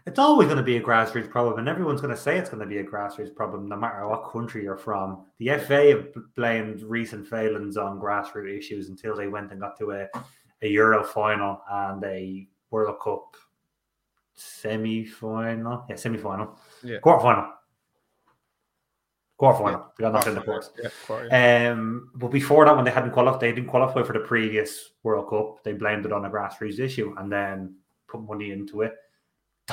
it's 0.06 0.18
always 0.18 0.46
going 0.46 0.56
to 0.56 0.64
be 0.64 0.76
a 0.76 0.82
grassroots 0.82 1.30
problem, 1.30 1.60
and 1.60 1.68
everyone's 1.68 2.00
going 2.00 2.14
to 2.14 2.20
say 2.20 2.36
it's 2.36 2.50
going 2.50 2.60
to 2.60 2.66
be 2.66 2.78
a 2.78 2.84
grassroots 2.84 3.34
problem, 3.34 3.68
no 3.68 3.76
matter 3.76 4.06
what 4.08 4.30
country 4.30 4.64
you're 4.64 4.76
from. 4.76 5.24
The 5.38 5.58
FA 5.58 5.90
have 5.90 6.34
blamed 6.34 6.82
recent 6.82 7.26
failings 7.26 7.76
on 7.76 8.00
grassroots 8.00 8.58
issues 8.58 8.88
until 8.88 9.16
they 9.16 9.28
went 9.28 9.52
and 9.52 9.60
got 9.60 9.78
to 9.78 9.92
a, 9.92 10.08
a 10.62 10.68
Euro 10.68 11.04
final 11.04 11.62
and 11.70 12.02
a 12.04 12.48
World 12.70 12.98
Cup 13.00 13.36
semi 14.34 15.04
final. 15.04 15.84
Yeah, 15.88 15.96
semi 15.96 16.18
final. 16.18 16.58
Yeah. 16.82 16.98
Quarter 16.98 17.22
final. 17.22 17.52
Quarter 19.42 19.58
final. 19.58 19.80
Yeah. 19.80 19.86
They 19.98 20.02
got 20.04 20.12
knocked 20.12 20.26
in 20.28 20.34
the 20.36 20.40
course. 20.40 20.70
Yeah, 20.80 21.70
um, 21.72 22.10
but 22.14 22.28
before 22.28 22.64
that, 22.64 22.76
when 22.76 22.84
they 22.84 22.92
hadn't 22.92 23.10
qualified, 23.10 23.40
they 23.40 23.50
didn't 23.50 23.70
qualify 23.70 24.04
for 24.04 24.12
the 24.12 24.20
previous 24.20 24.90
World 25.02 25.28
Cup. 25.28 25.64
They 25.64 25.72
blamed 25.72 26.06
it 26.06 26.12
on 26.12 26.24
a 26.24 26.30
grassroots 26.30 26.78
issue 26.78 27.12
and 27.18 27.32
then 27.32 27.74
put 28.06 28.22
money 28.22 28.52
into 28.52 28.82
it 28.82 28.94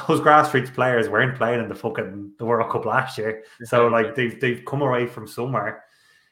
those 0.08 0.20
grassroots 0.26 0.74
players 0.74 1.08
weren't 1.08 1.38
playing 1.38 1.62
in 1.62 1.70
the 1.70 1.76
fucking 1.76 2.32
the 2.40 2.46
World 2.46 2.72
Cup 2.72 2.86
last 2.86 3.18
year. 3.20 3.44
So 3.64 3.88
like 3.88 4.16
they've 4.16 4.40
they've 4.40 4.64
come 4.66 4.82
away 4.82 5.06
from 5.06 5.28
somewhere. 5.28 5.84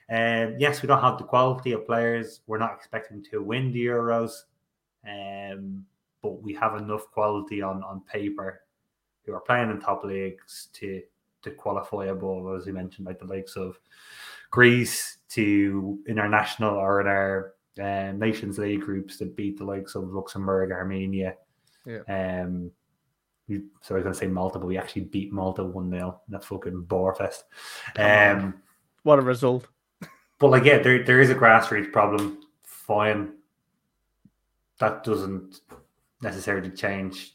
And 0.10 0.54
um, 0.54 0.60
yes, 0.60 0.82
we 0.82 0.88
don't 0.88 1.02
have 1.02 1.17
the 1.17 1.26
quality 1.26 1.73
of 1.73 1.86
players. 1.86 2.41
We're 2.47 2.60
not 2.60 2.73
expecting 2.73 3.23
to 3.32 3.43
win 3.43 3.71
the 3.71 3.86
Euros. 3.86 4.32
Um, 5.08 5.86
but 6.23 6.41
we 6.41 6.54
have 6.54 6.76
enough 6.76 7.12
quality 7.12 7.62
on, 7.62 7.84
on 7.84 8.02
paper 8.02 8.62
who 9.26 9.34
are 9.34 9.41
playing 9.41 9.69
in 9.69 9.80
top 9.80 10.04
leagues 10.04 10.69
to 10.73 11.02
to 11.49 11.55
qualify 11.55 12.05
above, 12.05 12.57
as 12.57 12.67
you 12.67 12.73
mentioned, 12.73 13.07
like 13.07 13.19
the 13.19 13.25
likes 13.25 13.55
of 13.55 13.79
Greece 14.49 15.17
to 15.29 15.99
international 16.07 16.75
or 16.75 17.01
in 17.01 17.07
our 17.07 17.53
uh, 17.79 18.12
Nations 18.13 18.57
League 18.57 18.81
groups 18.81 19.17
that 19.17 19.36
beat 19.36 19.57
the 19.57 19.65
likes 19.65 19.95
of 19.95 20.13
Luxembourg, 20.13 20.71
Armenia, 20.71 21.36
yeah. 21.86 22.41
um, 22.43 22.71
we, 23.47 23.62
so 23.81 23.95
I 23.95 23.97
was 23.97 24.03
going 24.03 24.13
to 24.13 24.19
say 24.19 24.27
Malta, 24.27 24.60
but 24.60 24.67
we 24.67 24.77
actually 24.77 25.03
beat 25.03 25.31
Malta 25.31 25.63
1 25.63 25.89
0 25.89 26.21
in 26.27 26.31
that 26.31 26.43
fucking 26.43 26.83
Borefest. 26.83 27.43
Um, 27.97 28.55
what 29.03 29.19
a 29.19 29.21
result. 29.21 29.67
But 30.39 30.51
like, 30.51 30.65
yeah, 30.65 30.79
there, 30.79 31.03
there 31.03 31.21
is 31.21 31.29
a 31.29 31.36
grassroots 31.36 31.91
problem. 31.91 32.41
Fine. 32.63 33.33
That 34.79 35.03
doesn't 35.03 35.62
necessarily 36.21 36.69
change 36.71 37.33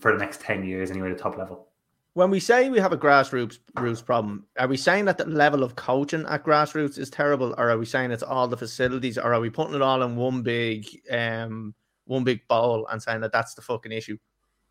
for 0.00 0.12
the 0.12 0.18
next 0.18 0.40
10 0.40 0.64
years 0.64 0.90
anyway, 0.90 1.10
the 1.10 1.18
top 1.18 1.38
level. 1.38 1.68
When 2.14 2.30
we 2.30 2.38
say 2.38 2.70
we 2.70 2.78
have 2.78 2.92
a 2.92 2.96
grassroots 2.96 3.58
roots 3.76 4.00
problem, 4.00 4.46
are 4.56 4.68
we 4.68 4.76
saying 4.76 5.06
that 5.06 5.18
the 5.18 5.26
level 5.26 5.64
of 5.64 5.74
coaching 5.74 6.24
at 6.28 6.44
grassroots 6.44 6.96
is 6.96 7.10
terrible, 7.10 7.54
or 7.58 7.70
are 7.70 7.78
we 7.78 7.84
saying 7.84 8.12
it's 8.12 8.22
all 8.22 8.46
the 8.46 8.56
facilities, 8.56 9.18
or 9.18 9.34
are 9.34 9.40
we 9.40 9.50
putting 9.50 9.74
it 9.74 9.82
all 9.82 10.00
in 10.02 10.14
one 10.14 10.42
big 10.42 10.86
um 11.10 11.74
one 12.06 12.22
big 12.22 12.46
bowl 12.46 12.86
and 12.86 13.02
saying 13.02 13.20
that 13.22 13.32
that's 13.32 13.54
the 13.54 13.62
fucking 13.62 13.90
issue? 13.90 14.16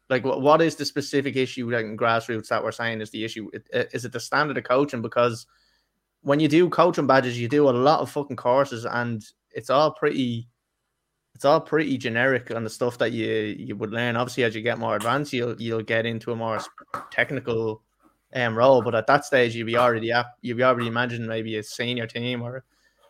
Like, 0.10 0.24
what 0.24 0.62
is 0.62 0.78
the 0.78 0.86
specific 0.86 1.36
issue 1.36 1.70
like 1.70 1.86
in 1.86 1.98
grassroots 1.98 2.48
that 2.48 2.64
we're 2.64 2.72
saying 2.72 3.02
is 3.02 3.10
the 3.10 3.26
issue? 3.26 3.50
Is 3.74 4.06
it 4.06 4.14
the 4.14 4.20
standard 4.22 4.58
of 4.58 4.64
coaching? 4.64 5.02
Because 5.02 5.46
when 6.22 6.40
you 6.40 6.48
do 6.48 6.70
coaching 6.70 7.08
badges, 7.08 7.38
you 7.38 7.50
do 7.50 7.70
a 7.70 7.72
lot 7.72 8.00
of 8.00 8.10
fucking 8.10 8.38
courses, 8.38 8.86
and 8.86 9.22
it's 9.52 9.70
all 9.70 9.92
pretty, 9.92 10.48
it's 11.36 11.46
all 11.46 11.60
pretty 11.60 11.98
generic 11.98 12.52
on 12.52 12.64
the 12.64 12.70
stuff 12.70 12.98
that 13.00 13.12
you 13.12 13.28
you 13.58 13.76
would 13.76 13.92
learn. 13.92 14.16
Obviously, 14.16 14.44
as 14.44 14.56
you 14.56 14.62
get 14.62 14.78
more 14.78 14.96
advanced, 14.96 15.34
you'll 15.34 15.60
you'll 15.62 15.82
get 15.84 16.06
into 16.06 16.32
a 16.32 16.36
more 16.36 16.60
technical 17.12 17.82
um 18.36 18.56
role. 18.58 18.82
But 18.82 18.96
at 18.96 19.08
that 19.08 19.26
stage, 19.26 19.56
you'll 19.56 19.68
be 19.68 19.78
already 19.78 20.12
up, 20.12 20.38
you'll 20.42 20.58
be 20.58 20.64
already 20.64 20.88
imagining 20.88 21.28
maybe 21.28 21.58
a 21.58 21.64
senior 21.64 22.08
team 22.08 22.42
or 22.42 22.64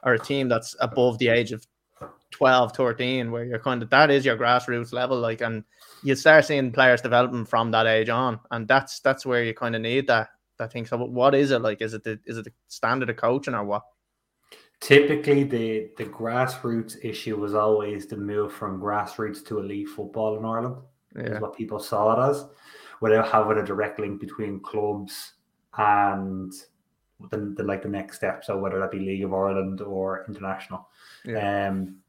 or 0.04 0.14
a 0.14 0.20
team 0.20 0.50
that's 0.50 0.76
above 0.80 1.18
the 1.18 1.30
age 1.30 1.52
of 1.52 1.66
12, 2.32 2.76
13, 2.76 3.32
where 3.32 3.46
you're 3.46 3.60
kind 3.60 3.82
of 3.82 3.90
that 3.90 4.10
is 4.10 4.26
your 4.26 4.38
grassroots 4.38 4.92
level, 4.92 5.20
like 5.20 5.42
and 5.42 5.64
you 6.04 6.16
start 6.16 6.46
seeing 6.46 6.72
players 6.72 7.02
developing 7.02 7.46
from 7.46 7.72
that 7.72 7.86
age 7.86 8.10
on, 8.10 8.40
and 8.52 8.68
that's 8.68 9.00
that's 9.00 9.26
where 9.26 9.44
you 9.44 9.54
kind 9.54 9.76
of 9.76 9.82
need 9.82 10.08
that 10.08 10.30
that 10.58 10.72
thing. 10.72 10.86
So, 10.86 10.98
what 10.98 11.36
is 11.36 11.52
it 11.52 11.60
like? 11.60 11.82
Is 11.82 11.94
it 11.94 12.04
the 12.04 12.20
is 12.26 12.38
it 12.38 12.46
the 12.46 12.54
standard 12.68 13.10
of 13.10 13.18
coaching 13.18 13.54
or 13.54 13.64
what? 13.64 13.84
Typically, 14.84 15.44
the 15.44 15.92
the 15.98 16.04
grassroots 16.04 16.98
issue 17.04 17.38
was 17.38 17.56
always 17.56 18.06
the 18.06 18.18
move 18.18 18.52
from 18.52 18.82
grassroots 18.82 19.46
to 19.46 19.60
elite 19.60 19.88
football 19.88 20.38
in 20.38 20.44
Ireland. 20.44 20.76
Yeah. 21.16 21.36
Is 21.36 21.42
what 21.42 21.56
people 21.56 21.80
saw 21.80 22.12
it 22.12 22.30
as, 22.32 22.46
without 23.00 23.30
having 23.30 23.60
a 23.60 23.66
direct 23.66 23.98
link 24.00 24.20
between 24.20 24.60
clubs 24.60 25.34
and 25.78 26.52
the, 27.32 27.54
the 27.56 27.64
like 27.64 27.82
the 27.82 27.88
next 27.88 28.18
step. 28.18 28.44
So 28.44 28.58
whether 28.58 28.80
that 28.80 28.92
be 28.92 29.00
League 29.00 29.24
of 29.24 29.34
Ireland 29.34 29.80
or 29.80 30.26
international. 30.28 30.90
Yeah. 31.24 31.68
Um, 31.68 32.00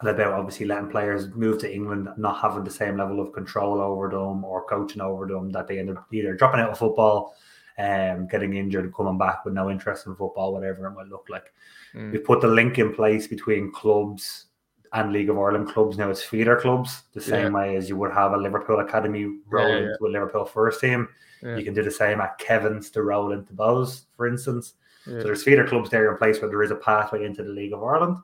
and 0.00 0.08
about 0.08 0.32
obviously 0.32 0.64
letting 0.64 0.88
players 0.88 1.34
move 1.34 1.58
to 1.58 1.74
England, 1.74 2.08
not 2.16 2.40
having 2.40 2.64
the 2.64 2.70
same 2.70 2.96
level 2.96 3.20
of 3.20 3.32
control 3.32 3.80
over 3.80 4.08
them 4.08 4.44
or 4.44 4.64
coaching 4.66 5.02
over 5.02 5.26
them, 5.26 5.50
that 5.50 5.66
they 5.66 5.78
end 5.78 5.90
up 5.90 6.06
either 6.12 6.34
dropping 6.34 6.60
out 6.60 6.70
of 6.70 6.78
football, 6.78 7.34
um, 7.78 8.26
getting 8.26 8.54
injured, 8.54 8.92
coming 8.94 9.18
back 9.18 9.44
with 9.44 9.54
no 9.54 9.70
interest 9.70 10.06
in 10.06 10.16
football, 10.16 10.52
whatever 10.52 10.86
it 10.86 10.92
might 10.92 11.08
look 11.08 11.26
like. 11.28 11.52
Mm. 11.94 12.12
We've 12.12 12.24
put 12.24 12.40
the 12.40 12.48
link 12.48 12.78
in 12.78 12.94
place 12.94 13.26
between 13.26 13.72
clubs 13.72 14.46
and 14.92 15.12
League 15.12 15.30
of 15.30 15.38
Ireland 15.38 15.68
clubs. 15.68 15.98
Now 15.98 16.10
it's 16.10 16.22
feeder 16.22 16.56
clubs, 16.56 17.02
the 17.12 17.20
same 17.20 17.52
yeah. 17.52 17.60
way 17.60 17.76
as 17.76 17.88
you 17.88 17.96
would 17.96 18.12
have 18.12 18.32
a 18.32 18.36
Liverpool 18.36 18.80
academy 18.80 19.38
roll 19.46 19.68
yeah, 19.68 19.78
yeah. 19.78 19.92
into 19.92 20.06
a 20.06 20.08
Liverpool 20.08 20.44
first 20.44 20.80
team. 20.80 21.08
You 21.40 21.62
can 21.62 21.72
do 21.72 21.84
the 21.84 21.90
same 21.90 22.20
at 22.20 22.36
Kevin's 22.38 22.90
to 22.90 23.02
roll 23.02 23.30
into 23.30 23.54
those, 23.54 24.06
for 24.16 24.26
instance. 24.26 24.74
So 25.04 25.22
there's 25.22 25.44
feeder 25.44 25.66
clubs 25.66 25.88
there 25.88 26.10
in 26.10 26.18
place 26.18 26.40
where 26.40 26.50
there 26.50 26.62
is 26.62 26.72
a 26.72 26.76
pathway 26.76 27.24
into 27.24 27.42
the 27.42 27.50
League 27.50 27.72
of 27.72 27.82
Ireland. 27.82 28.18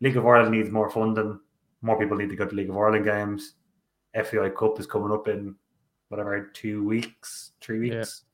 League 0.00 0.16
of 0.16 0.26
Ireland 0.26 0.52
needs 0.52 0.70
more 0.70 0.90
funding. 0.90 1.40
More 1.82 1.98
people 1.98 2.16
need 2.16 2.28
to 2.28 2.36
go 2.36 2.46
to 2.46 2.54
League 2.54 2.70
of 2.70 2.76
Ireland 2.76 3.04
games. 3.04 3.54
FAI 4.14 4.50
Cup 4.50 4.78
is 4.78 4.86
coming 4.86 5.10
up 5.10 5.28
in 5.28 5.56
whatever 6.08 6.50
two 6.52 6.84
weeks, 6.84 7.52
three 7.60 7.80
weeks. 7.80 8.24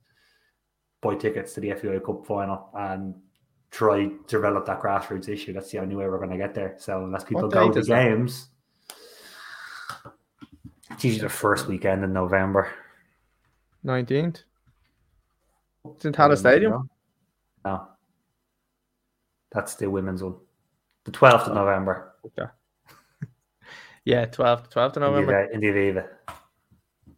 Buy 1.04 1.14
tickets 1.14 1.52
to 1.54 1.60
the 1.60 1.72
FAI 1.74 1.98
Cup 1.98 2.26
final 2.26 2.70
and 2.74 3.14
try 3.70 4.06
to 4.06 4.24
develop 4.26 4.66
that 4.66 4.80
grassroots 4.80 5.28
issue. 5.28 5.52
That's 5.52 5.70
the 5.70 5.78
only 5.78 5.94
way 5.94 6.06
we're 6.06 6.18
going 6.18 6.30
to 6.30 6.36
get 6.38 6.54
there. 6.54 6.74
So 6.78 7.04
unless 7.04 7.24
people 7.24 7.48
go 7.48 7.70
to 7.70 7.82
games, 7.82 8.48
it's 10.90 11.04
usually 11.04 11.22
the 11.22 11.28
first 11.28 11.66
weekend 11.66 12.02
in 12.02 12.12
November. 12.12 12.72
19th? 13.84 14.42
It's 15.86 16.04
in 16.04 16.12
Tallaght 16.12 16.38
Stadium? 16.38 16.88
No. 17.64 17.88
That's 19.52 19.74
the 19.74 19.90
women's 19.90 20.22
one. 20.22 20.36
The 21.04 21.10
12th 21.10 21.48
of 21.48 21.54
November. 21.54 22.14
Okay. 22.26 22.50
yeah, 24.04 24.24
12th, 24.24 24.72
12th 24.72 24.96
of 24.96 25.02
November. 25.02 25.44
In 25.52 25.60
the 25.60 25.66
Aviva. 25.66 26.08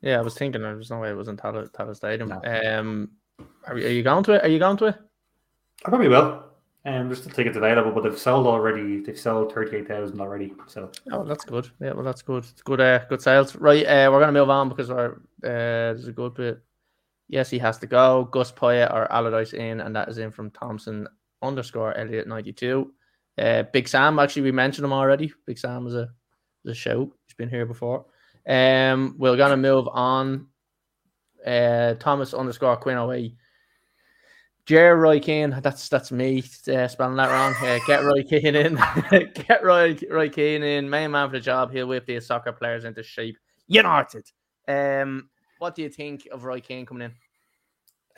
Yeah, 0.01 0.19
I 0.19 0.23
was 0.23 0.35
thinking 0.35 0.63
there's 0.63 0.91
no 0.91 0.99
way 0.99 1.11
it 1.11 1.17
was 1.17 1.29
in 1.29 1.37
Tallaght 1.37 1.97
Stadium. 1.97 2.29
No. 2.29 2.79
Um, 2.79 3.11
are, 3.67 3.75
are 3.75 3.79
you 3.79 4.03
going 4.03 4.25
to 4.25 4.33
it? 4.33 4.45
Are 4.45 4.49
you 4.49 4.59
going 4.59 4.77
to 4.79 4.87
it? 4.87 4.97
I 5.85 5.89
probably 5.89 6.09
will. 6.09 6.45
Um, 6.87 7.09
there's 7.09 7.19
still 7.19 7.33
tickets 7.33 7.57
available, 7.57 7.91
but 7.91 8.05
they've 8.05 8.17
sold 8.17 8.47
already. 8.47 9.01
They've 9.01 9.19
sold 9.19 9.53
thirty 9.53 9.77
eight 9.77 9.89
thousand 9.89 10.21
already. 10.21 10.55
So 10.69 10.91
oh, 11.11 11.25
that's 11.25 11.45
good. 11.45 11.69
Yeah, 11.81 11.93
well, 11.93 12.05
that's 12.05 12.23
good. 12.23 12.45
It's 12.45 12.63
good. 12.63 12.81
Uh, 12.81 13.05
good 13.09 13.21
sales. 13.21 13.57
Right. 13.57 13.85
Uh, 13.85 14.09
we're 14.13 14.21
gonna 14.21 14.31
move 14.31 14.51
on 14.51 14.69
because 14.69 14.89
our 14.89 15.15
uh, 15.15 15.19
there's 15.43 16.07
a 16.07 16.13
good 16.13 16.35
bit. 16.35 16.63
Yes, 17.29 17.51
he 17.51 17.59
has 17.59 17.79
to 17.79 17.89
go. 17.89 18.29
Gus 18.31 18.53
Poyet 18.53 18.95
or 18.95 19.11
Allardyce 19.11 19.53
in, 19.53 19.81
and 19.81 19.97
that 19.97 20.09
is 20.09 20.19
in 20.19 20.31
from 20.31 20.53
Thompson 20.53 21.09
underscore 21.43 21.97
Elliot 21.97 22.29
ninety 22.29 22.53
two. 22.53 22.93
Uh, 23.37 23.65
Big 23.65 23.89
Sam. 23.89 24.21
Actually, 24.21 24.43
we 24.43 24.53
mentioned 24.53 24.85
him 24.85 24.93
already. 24.93 25.33
Big 25.45 25.59
Sam 25.59 25.85
was 25.85 25.97
a 25.97 26.09
was 26.65 26.71
a 26.71 26.75
show. 26.81 27.13
He's 27.27 27.35
been 27.35 27.51
here 27.51 27.67
before. 27.67 28.07
Um, 28.49 29.17
we're 29.19 29.37
gonna 29.37 29.57
move 29.57 29.89
on. 29.89 30.47
Uh, 31.45 31.95
Thomas 31.95 32.33
underscore 32.33 32.77
Quinn 32.77 32.97
away 32.97 33.35
Jer 34.67 34.97
Roy 34.97 35.21
Keane, 35.21 35.57
that's 35.63 35.89
that's 35.89 36.11
me 36.11 36.43
uh, 36.73 36.89
spelling 36.89 37.17
that 37.17 37.31
wrong. 37.31 37.55
Uh, 37.63 37.79
get 37.87 38.03
Roy 38.03 38.25
Keane 38.25 38.57
in, 38.57 38.75
get 39.11 39.63
Roy 39.63 39.97
Roy 40.11 40.29
Keane 40.29 40.65
in, 40.65 40.91
main 40.91 41.13
man 41.13 41.29
for 41.29 41.37
the 41.37 41.41
job. 41.41 41.73
He'll 41.73 41.87
whip 41.87 42.05
these 42.05 42.27
soccer 42.27 42.53
players 42.53 42.85
into 42.85 43.03
shape. 43.05 43.39
United. 43.69 44.29
Um, 44.67 45.31
what 45.59 45.77
do 45.77 45.83
you 45.83 45.89
think 45.89 46.27
of 46.33 46.45
Roy 46.45 46.61
Keane 46.61 46.85
coming 46.85 47.11
in? 47.11 47.15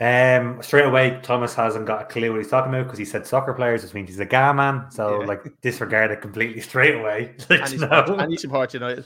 Um, 0.00 0.62
straight 0.62 0.86
away, 0.86 1.18
Thomas 1.22 1.54
hasn't 1.54 1.86
got 1.86 2.02
a 2.02 2.04
clue 2.04 2.30
what 2.30 2.38
he's 2.38 2.48
talking 2.48 2.72
about 2.72 2.84
because 2.84 2.98
he 2.98 3.04
said 3.04 3.26
soccer 3.26 3.52
players, 3.52 3.82
which 3.82 3.94
means 3.94 4.08
he's 4.08 4.20
a 4.20 4.24
guy 4.24 4.52
man. 4.52 4.90
So 4.90 5.20
yeah. 5.20 5.26
like 5.26 5.60
disregard 5.60 6.12
it 6.12 6.22
completely 6.22 6.62
straight 6.62 6.94
away. 6.94 7.34
and, 7.50 7.68
he 7.68 7.78
supports, 7.78 8.10
and 8.10 8.30
he 8.30 8.38
supports 8.38 8.74
United. 8.74 9.04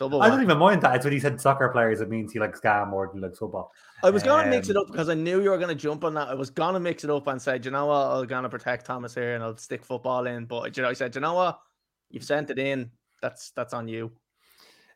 Double 0.00 0.22
I 0.22 0.30
don't 0.30 0.40
even 0.40 0.56
mind 0.56 0.80
that. 0.80 0.96
It's 0.96 1.04
when 1.04 1.12
he 1.12 1.20
said 1.20 1.38
soccer 1.38 1.68
players, 1.68 2.00
it 2.00 2.08
means 2.08 2.32
he 2.32 2.38
likes 2.38 2.58
GAA 2.58 2.86
more 2.86 3.06
than 3.06 3.18
he 3.18 3.22
likes 3.22 3.38
football. 3.38 3.70
I 4.02 4.08
was 4.08 4.22
going 4.22 4.38
to 4.38 4.44
um, 4.44 4.50
mix 4.50 4.70
it 4.70 4.76
um, 4.76 4.84
up 4.84 4.90
because 4.90 5.10
I 5.10 5.14
knew 5.14 5.42
you 5.42 5.50
were 5.50 5.58
going 5.58 5.68
to 5.68 5.74
jump 5.74 6.04
on 6.04 6.14
that. 6.14 6.28
I 6.28 6.34
was 6.34 6.48
going 6.48 6.72
to 6.72 6.80
mix 6.80 7.04
it 7.04 7.10
up 7.10 7.26
and 7.26 7.40
say, 7.40 7.60
you 7.62 7.70
know 7.70 7.84
what, 7.84 8.06
I'm 8.06 8.26
going 8.26 8.44
to 8.44 8.48
protect 8.48 8.86
Thomas 8.86 9.14
here 9.14 9.34
and 9.34 9.44
I'll 9.44 9.58
stick 9.58 9.84
football 9.84 10.26
in. 10.26 10.46
But 10.46 10.74
you 10.74 10.82
know, 10.82 10.88
I 10.88 10.94
said, 10.94 11.14
you 11.14 11.20
know 11.20 11.34
what, 11.34 11.60
you've 12.08 12.24
sent 12.24 12.48
it 12.48 12.58
in. 12.58 12.90
That's 13.20 13.50
that's 13.50 13.74
on 13.74 13.88
you. 13.88 14.10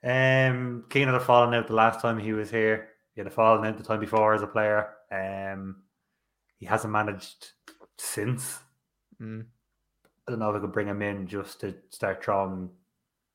Um, 0.02 0.84
Keane 0.88 1.08
had 1.08 1.14
a 1.14 1.20
falling 1.20 1.54
out 1.54 1.66
the 1.66 1.74
last 1.74 2.00
time 2.00 2.18
he 2.18 2.32
was 2.32 2.50
here. 2.50 2.88
He 3.14 3.20
had 3.20 3.28
a 3.28 3.30
falling 3.30 3.66
out 3.66 3.76
the 3.76 3.84
time 3.84 4.00
before 4.00 4.32
as 4.32 4.40
a 4.40 4.46
player. 4.46 4.88
Um, 5.12 5.82
he 6.56 6.64
hasn't 6.64 6.94
managed 6.94 7.52
since. 7.98 8.58
Mm. 9.20 9.44
I 10.26 10.30
don't 10.30 10.40
know 10.40 10.48
if 10.48 10.56
I 10.56 10.60
could 10.60 10.72
bring 10.72 10.88
him 10.88 11.02
in 11.02 11.26
just 11.26 11.60
to 11.60 11.74
start 11.90 12.24
throwing 12.24 12.70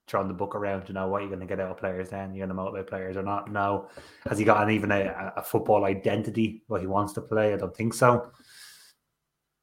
throwing 0.10 0.28
the 0.28 0.34
book 0.34 0.56
around 0.56 0.86
to 0.86 0.94
know 0.94 1.08
what 1.08 1.22
you're 1.22 1.30
going 1.30 1.40
to 1.40 1.46
get 1.46 1.60
out 1.60 1.72
of 1.72 1.78
players 1.78 2.10
then 2.10 2.34
you're 2.34 2.46
going 2.46 2.56
to 2.56 2.62
motivate 2.62 2.88
players 2.88 3.16
or 3.16 3.24
not. 3.24 3.52
No 3.52 3.88
has 4.28 4.38
he 4.38 4.44
got 4.44 4.64
an, 4.64 4.74
even 4.74 4.92
a, 4.92 5.34
a 5.38 5.44
football 5.44 5.86
identity 5.86 6.64
what 6.68 6.82
he 6.82 6.88
wants 6.88 7.14
to 7.14 7.22
play? 7.22 7.54
I 7.54 7.58
don't 7.58 7.76
think 7.76 7.94
so. 7.94 8.32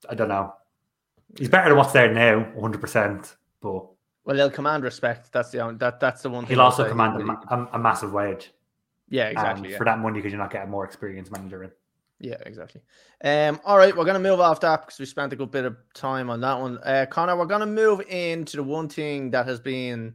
I 0.09 0.15
don't 0.15 0.29
know. 0.29 0.55
He's 1.37 1.49
better 1.49 1.69
than 1.69 1.79
what's 1.79 1.93
there 1.93 2.13
now 2.13 2.47
100% 2.57 3.35
but 3.61 3.87
well 4.25 4.37
he'll 4.37 4.51
command 4.51 4.85
respect. 4.85 5.33
That's 5.33 5.51
the 5.51 5.61
only, 5.61 5.77
that 5.79 6.01
that's 6.01 6.23
the 6.23 6.31
one 6.31 6.47
he'll 6.47 6.61
also 6.61 6.89
command 6.89 7.21
a, 7.21 7.55
a, 7.55 7.69
a, 7.73 7.79
massive 7.79 8.13
wage. 8.13 8.53
Yeah 9.09 9.29
exactly 9.29 9.71
yeah. 9.71 9.79
for 9.79 9.85
that 9.85 9.99
money 9.99 10.19
because 10.19 10.33
you're 10.33 10.41
not 10.41 10.53
getting 10.53 10.71
more 10.71 10.85
experienced 10.85 11.33
manager 11.33 11.65
in. 11.65 11.71
Yeah, 12.19 12.37
exactly. 12.47 12.81
Um, 13.23 13.61
all 13.65 13.77
right, 13.77 13.95
we're 13.95 14.05
gonna 14.05 14.19
move 14.19 14.41
off 14.41 14.61
that 14.61 14.83
because 14.83 14.99
we 14.99 15.05
spent 15.05 15.33
a 15.33 15.37
good 15.37 15.51
bit 15.51 15.65
of 15.65 15.77
time 15.95 16.31
on 16.31 16.41
that 16.41 16.59
one. 16.59 16.79
Uh, 16.79 17.07
Connor, 17.11 17.37
we're 17.37 17.45
gonna 17.47 17.67
move 17.67 18.01
into 18.09 18.57
the 18.57 18.63
one 18.63 18.89
thing 18.89 19.31
that 19.33 19.47
has 19.47 19.61
been 19.61 20.15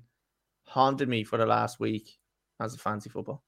haunted 0.72 1.10
me 1.10 1.22
for 1.26 1.38
the 1.38 1.46
last 1.46 1.82
week 1.82 2.18
as 2.62 2.74
a 2.74 2.78
fantasy 2.78 3.10
football. 3.10 3.44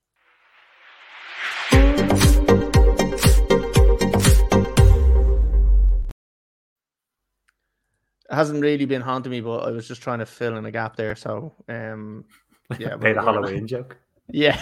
It 8.29 8.35
hasn't 8.35 8.61
really 8.61 8.85
been 8.85 9.01
haunting 9.01 9.31
me, 9.31 9.39
but 9.39 9.59
I 9.59 9.71
was 9.71 9.87
just 9.87 10.01
trying 10.01 10.19
to 10.19 10.25
fill 10.25 10.57
in 10.57 10.65
a 10.65 10.71
gap 10.71 10.97
there. 10.97 11.15
So, 11.15 11.53
um, 11.69 12.25
yeah, 12.77 12.95
made 12.97 13.15
a 13.15 13.21
Halloween 13.21 13.67
joke. 13.67 13.97
Yeah, 14.29 14.59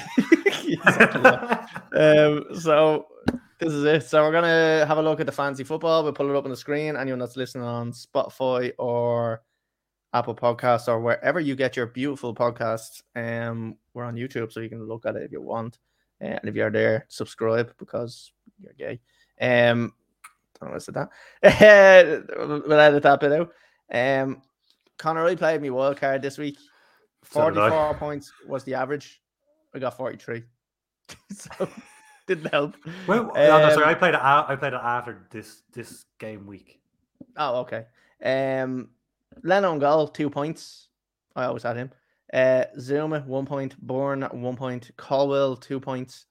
um, 1.95 2.45
so 2.53 3.07
this 3.59 3.73
is 3.73 3.83
it. 3.83 4.03
So 4.03 4.23
we're 4.23 4.31
gonna 4.31 4.85
have 4.85 4.97
a 4.97 5.01
look 5.01 5.19
at 5.19 5.25
the 5.25 5.31
fantasy 5.31 5.63
football. 5.63 6.03
We'll 6.03 6.13
pull 6.13 6.29
it 6.29 6.35
up 6.35 6.45
on 6.45 6.49
the 6.49 6.57
screen. 6.57 6.95
Anyone 6.95 7.19
that's 7.19 7.35
listening 7.35 7.65
on 7.65 7.91
Spotify 7.91 8.71
or 8.77 9.41
Apple 10.13 10.35
Podcasts 10.35 10.87
or 10.87 10.99
wherever 10.99 11.39
you 11.39 11.55
get 11.55 11.75
your 11.75 11.87
beautiful 11.87 12.35
podcasts. 12.35 13.01
Um, 13.15 13.77
we're 13.93 14.03
on 14.03 14.15
YouTube, 14.15 14.51
so 14.51 14.59
you 14.59 14.69
can 14.69 14.87
look 14.87 15.05
at 15.05 15.15
it 15.15 15.23
if 15.23 15.31
you 15.31 15.41
want. 15.41 15.77
Uh, 16.21 16.37
and 16.39 16.49
if 16.49 16.55
you're 16.55 16.71
there, 16.71 17.05
subscribe 17.07 17.73
because 17.77 18.31
you're 18.61 18.73
gay. 18.73 18.99
Um, 19.39 19.93
don't 20.59 20.69
know 20.69 20.73
what 20.73 20.75
I 20.75 20.77
said 20.79 20.95
that. 20.95 22.27
we'll 22.67 22.79
edit 22.79 23.03
that 23.03 23.19
bit 23.19 23.31
out. 23.31 23.51
Um, 23.91 24.41
Connor, 24.97 25.25
I 25.25 25.35
played 25.35 25.61
me 25.61 25.69
wild 25.69 25.97
card 25.97 26.21
this 26.21 26.37
week. 26.37 26.57
44 27.23 27.69
so 27.69 27.93
points 27.97 28.31
was 28.47 28.63
the 28.63 28.75
average. 28.75 29.21
I 29.73 29.79
got 29.79 29.97
43. 29.97 30.43
so 31.31 31.69
didn't 32.27 32.51
help. 32.51 32.75
Well, 33.07 33.21
um, 33.21 33.33
no, 33.33 33.69
sorry, 33.73 33.85
I 33.85 33.93
played 33.93 34.13
it. 34.13 34.19
I 34.21 34.55
played 34.55 34.73
it 34.73 34.79
after 34.81 35.27
this 35.31 35.63
this 35.73 36.05
game 36.19 36.45
week. 36.45 36.79
Oh, 37.37 37.61
okay. 37.61 37.85
Um, 38.23 38.89
Leno 39.43 39.77
goal, 39.79 40.07
two 40.07 40.29
points. 40.29 40.89
I 41.35 41.45
always 41.45 41.63
had 41.63 41.77
him. 41.77 41.91
Uh, 42.33 42.65
Zouma, 42.77 43.25
one 43.25 43.45
point. 43.45 43.75
Bourne, 43.79 44.23
one 44.31 44.55
point. 44.55 44.91
Colwill, 44.97 45.55
two 45.55 45.79
points. 45.79 46.25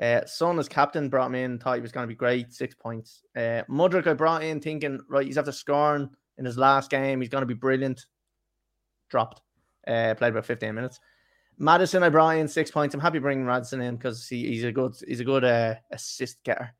Uh, 0.00 0.24
Son 0.26 0.58
as 0.58 0.68
captain 0.68 1.08
brought 1.08 1.30
me 1.30 1.42
in, 1.42 1.58
thought 1.58 1.76
he 1.76 1.80
was 1.80 1.92
going 1.92 2.04
to 2.04 2.08
be 2.08 2.14
great, 2.14 2.52
six 2.52 2.74
points. 2.74 3.22
Uh, 3.34 3.62
Mudryk 3.70 4.06
I 4.06 4.12
brought 4.12 4.44
in 4.44 4.60
thinking, 4.60 5.00
right, 5.08 5.26
he's 5.26 5.38
after 5.38 5.52
scoring 5.52 6.10
in 6.36 6.44
his 6.44 6.58
last 6.58 6.90
game, 6.90 7.20
he's 7.20 7.30
going 7.30 7.42
to 7.42 7.46
be 7.46 7.54
brilliant. 7.54 8.04
Dropped. 9.08 9.40
Uh, 9.86 10.14
played 10.14 10.30
about 10.30 10.44
15 10.44 10.74
minutes. 10.74 11.00
Maddison, 11.58 12.02
I 12.02 12.10
brought 12.10 12.36
in 12.36 12.48
six 12.48 12.70
points. 12.70 12.94
I'm 12.94 13.00
happy 13.00 13.18
bringing 13.18 13.46
Maddison 13.46 13.80
in 13.80 13.96
because 13.96 14.28
he, 14.28 14.46
he's 14.48 14.64
a 14.64 14.72
good 14.72 14.94
he's 15.06 15.20
a 15.20 15.24
good 15.24 15.44
uh, 15.44 15.76
assist 15.90 16.42
getter. 16.44 16.74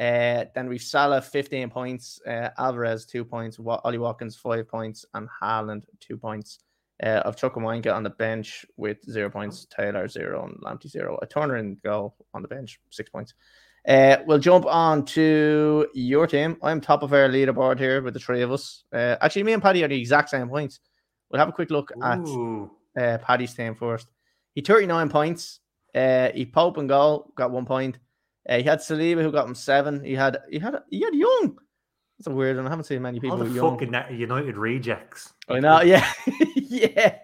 Uh, 0.00 0.46
then 0.54 0.66
we've 0.66 0.82
Salah 0.82 1.20
15 1.20 1.68
points, 1.68 2.20
uh, 2.26 2.48
Alvarez 2.56 3.04
two 3.04 3.22
points, 3.22 3.58
Ollie 3.84 3.98
Watkins 3.98 4.34
five 4.34 4.66
points, 4.66 5.04
and 5.12 5.28
Haaland 5.42 5.84
two 6.00 6.16
points. 6.16 6.60
Uh, 7.02 7.22
I've 7.24 7.36
Chukwuemeka 7.36 7.94
on 7.94 8.02
the 8.02 8.10
bench 8.10 8.64
with 8.78 8.98
zero 9.10 9.28
points, 9.28 9.66
Taylor 9.74 10.08
zero, 10.08 10.46
and 10.46 10.56
Lamptey 10.62 10.88
zero. 10.88 11.18
A 11.20 11.26
Turner 11.26 11.56
in 11.56 11.76
goal 11.84 12.14
on 12.32 12.40
the 12.40 12.48
bench, 12.48 12.80
six 12.90 13.10
points. 13.10 13.34
Uh, 13.86 14.16
we'll 14.26 14.38
jump 14.38 14.66
on 14.66 15.04
to 15.04 15.86
your 15.94 16.26
team. 16.26 16.56
I'm 16.62 16.80
top 16.80 17.02
of 17.02 17.12
our 17.12 17.28
leaderboard 17.28 17.78
here 17.78 18.02
with 18.02 18.14
the 18.14 18.20
three 18.20 18.42
of 18.42 18.52
us. 18.52 18.84
Uh, 18.92 19.16
actually, 19.20 19.42
me 19.42 19.52
and 19.52 19.62
Paddy 19.62 19.84
are 19.84 19.88
the 19.88 19.98
exact 19.98 20.30
same 20.30 20.48
points. 20.48 20.80
We'll 21.30 21.38
have 21.38 21.48
a 21.48 21.52
quick 21.52 21.70
look 21.70 21.92
Ooh. 21.96 22.70
at 22.96 23.02
uh, 23.02 23.18
Paddy's 23.18 23.54
team 23.54 23.74
first. 23.74 24.08
He 24.54 24.62
39 24.62 25.08
points. 25.08 25.60
Uh, 25.94 26.30
he 26.34 26.46
Pope 26.46 26.76
and 26.76 26.88
goal, 26.88 27.32
got 27.34 27.50
one 27.50 27.66
point. 27.66 27.98
Uh, 28.48 28.56
he 28.56 28.62
had 28.62 28.80
Saliba 28.80 29.22
who 29.22 29.32
got 29.32 29.46
him 29.46 29.54
seven. 29.54 30.02
He 30.04 30.14
had 30.14 30.38
he 30.50 30.58
had 30.58 30.80
he 30.90 31.00
had 31.00 31.14
Young. 31.14 31.58
That's 32.18 32.26
a 32.26 32.32
weird 32.32 32.56
one. 32.56 32.66
I 32.66 32.70
haven't 32.70 32.84
seen 32.84 33.02
many 33.02 33.18
people. 33.18 33.38
All 33.38 33.48
the 33.48 33.60
fucking 33.60 34.18
United 34.18 34.56
rejects. 34.56 35.32
I 35.48 35.60
know. 35.60 35.80
Yeah, 35.82 36.12
yeah. 36.54 37.18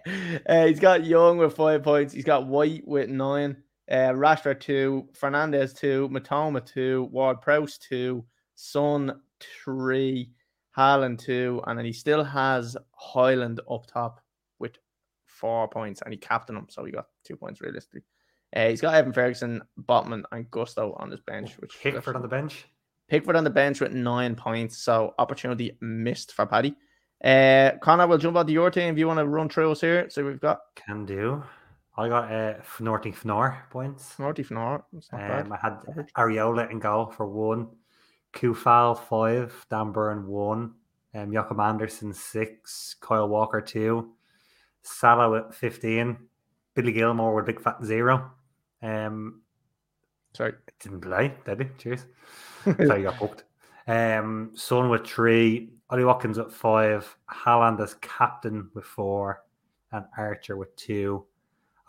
Uh, 0.47 0.65
he's 0.65 0.79
got 0.79 1.05
Young 1.05 1.37
with 1.37 1.55
five 1.55 1.83
points. 1.83 2.13
He's 2.13 2.25
got 2.25 2.47
White 2.47 2.87
with 2.87 3.09
nine. 3.09 3.57
Uh, 3.89 4.11
Rashford 4.11 4.59
two, 4.59 5.07
Fernandez 5.13 5.73
two, 5.73 6.09
Mitoma 6.09 6.65
two, 6.65 7.07
Ward 7.11 7.41
Prowse 7.41 7.77
two, 7.77 8.25
Son 8.55 9.21
three, 9.63 10.31
Haaland 10.77 11.19
two, 11.19 11.61
and 11.67 11.77
then 11.77 11.85
he 11.85 11.93
still 11.93 12.23
has 12.23 12.75
Haaland 13.13 13.59
up 13.71 13.85
top 13.87 14.19
with 14.59 14.73
four 15.25 15.67
points, 15.69 16.01
and 16.01 16.11
he 16.11 16.17
captained 16.17 16.57
him, 16.57 16.67
so 16.69 16.83
he 16.83 16.91
got 16.91 17.07
two 17.23 17.37
points 17.37 17.61
realistically. 17.61 18.01
Uh, 18.55 18.69
he's 18.69 18.81
got 18.81 18.95
Evan 18.95 19.13
Ferguson, 19.13 19.61
Botman, 19.87 20.23
and 20.31 20.49
Gusto 20.49 20.95
on 20.99 21.11
his 21.11 21.19
bench. 21.19 21.57
Which 21.59 21.77
Pickford 21.81 22.15
on 22.15 22.21
the 22.21 22.27
bench. 22.27 22.65
Pickford 23.07 23.35
on 23.35 23.43
the 23.43 23.49
bench 23.49 23.81
with 23.81 23.91
nine 23.91 24.35
points. 24.35 24.77
So 24.77 25.13
opportunity 25.19 25.77
missed 25.81 26.33
for 26.33 26.45
Paddy. 26.45 26.75
Uh, 27.23 27.71
Connor, 27.81 28.07
we'll 28.07 28.17
jump 28.17 28.37
on 28.37 28.45
to 28.45 28.53
your 28.53 28.71
team 28.71 28.93
if 28.93 28.97
you 28.97 29.07
want 29.07 29.19
to 29.19 29.25
run 29.25 29.49
through 29.49 29.71
us 29.71 29.81
here. 29.81 30.09
So 30.09 30.25
we've 30.25 30.39
got. 30.39 30.61
Can 30.75 31.05
do. 31.05 31.43
I 31.97 32.07
got 32.09 32.31
uh, 32.31 32.55
Fnorty 32.63 33.11
Fnor 33.11 33.69
points. 33.69 34.13
Fnorty 34.13 34.43
Fnor. 34.43 34.83
Um, 35.11 35.51
I 35.51 35.57
had 35.61 35.79
Areola 36.15 36.69
in 36.71 36.79
goal 36.79 37.07
for 37.07 37.25
one. 37.27 37.67
Coufal 38.33 38.99
five, 38.99 39.65
Dan 39.71 39.91
Burn 39.91 40.27
one, 40.27 40.73
um, 41.15 41.31
Joachim 41.33 41.59
Andersen 41.59 42.13
six, 42.13 42.95
Kyle 42.99 43.27
Walker 43.27 43.61
two, 43.61 44.11
Salah 44.83 45.47
at 45.47 45.55
fifteen, 45.55 46.17
Billy 46.75 46.91
Gilmour 46.91 47.33
with 47.33 47.45
big 47.45 47.59
fat 47.59 47.83
zero. 47.83 48.29
Um, 48.81 49.41
Sorry, 50.33 50.53
didn't 50.79 51.01
play, 51.01 51.33
did 51.45 51.61
he? 51.61 51.67
Cheers. 51.77 52.05
so 52.63 52.95
you 52.95 53.03
got 53.03 53.19
booked. 53.19 53.43
Um, 53.87 54.51
Son 54.53 54.89
with 54.89 55.07
three, 55.07 55.69
Ollie 55.89 56.05
Watkins 56.05 56.37
at 56.37 56.51
five, 56.51 57.17
Haaland 57.31 57.79
as 57.81 57.95
captain 57.95 58.69
with 58.73 58.85
four, 58.85 59.43
and 59.91 60.05
Archer 60.17 60.57
with 60.57 60.75
two. 60.75 61.25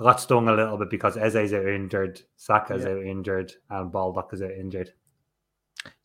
I 0.01 0.05
got 0.05 0.21
stung 0.21 0.49
a 0.49 0.55
little 0.55 0.79
bit 0.79 0.91
because 0.91 1.17
Eze's 1.17 1.53
out 1.53 1.67
injured, 1.67 2.23
Saka's 2.37 2.85
yeah. 2.85 2.93
out 2.93 3.03
injured, 3.03 3.53
and 3.69 3.91
Baldock 3.91 4.33
is 4.33 4.43
out 4.43 4.53
injured. 4.53 4.93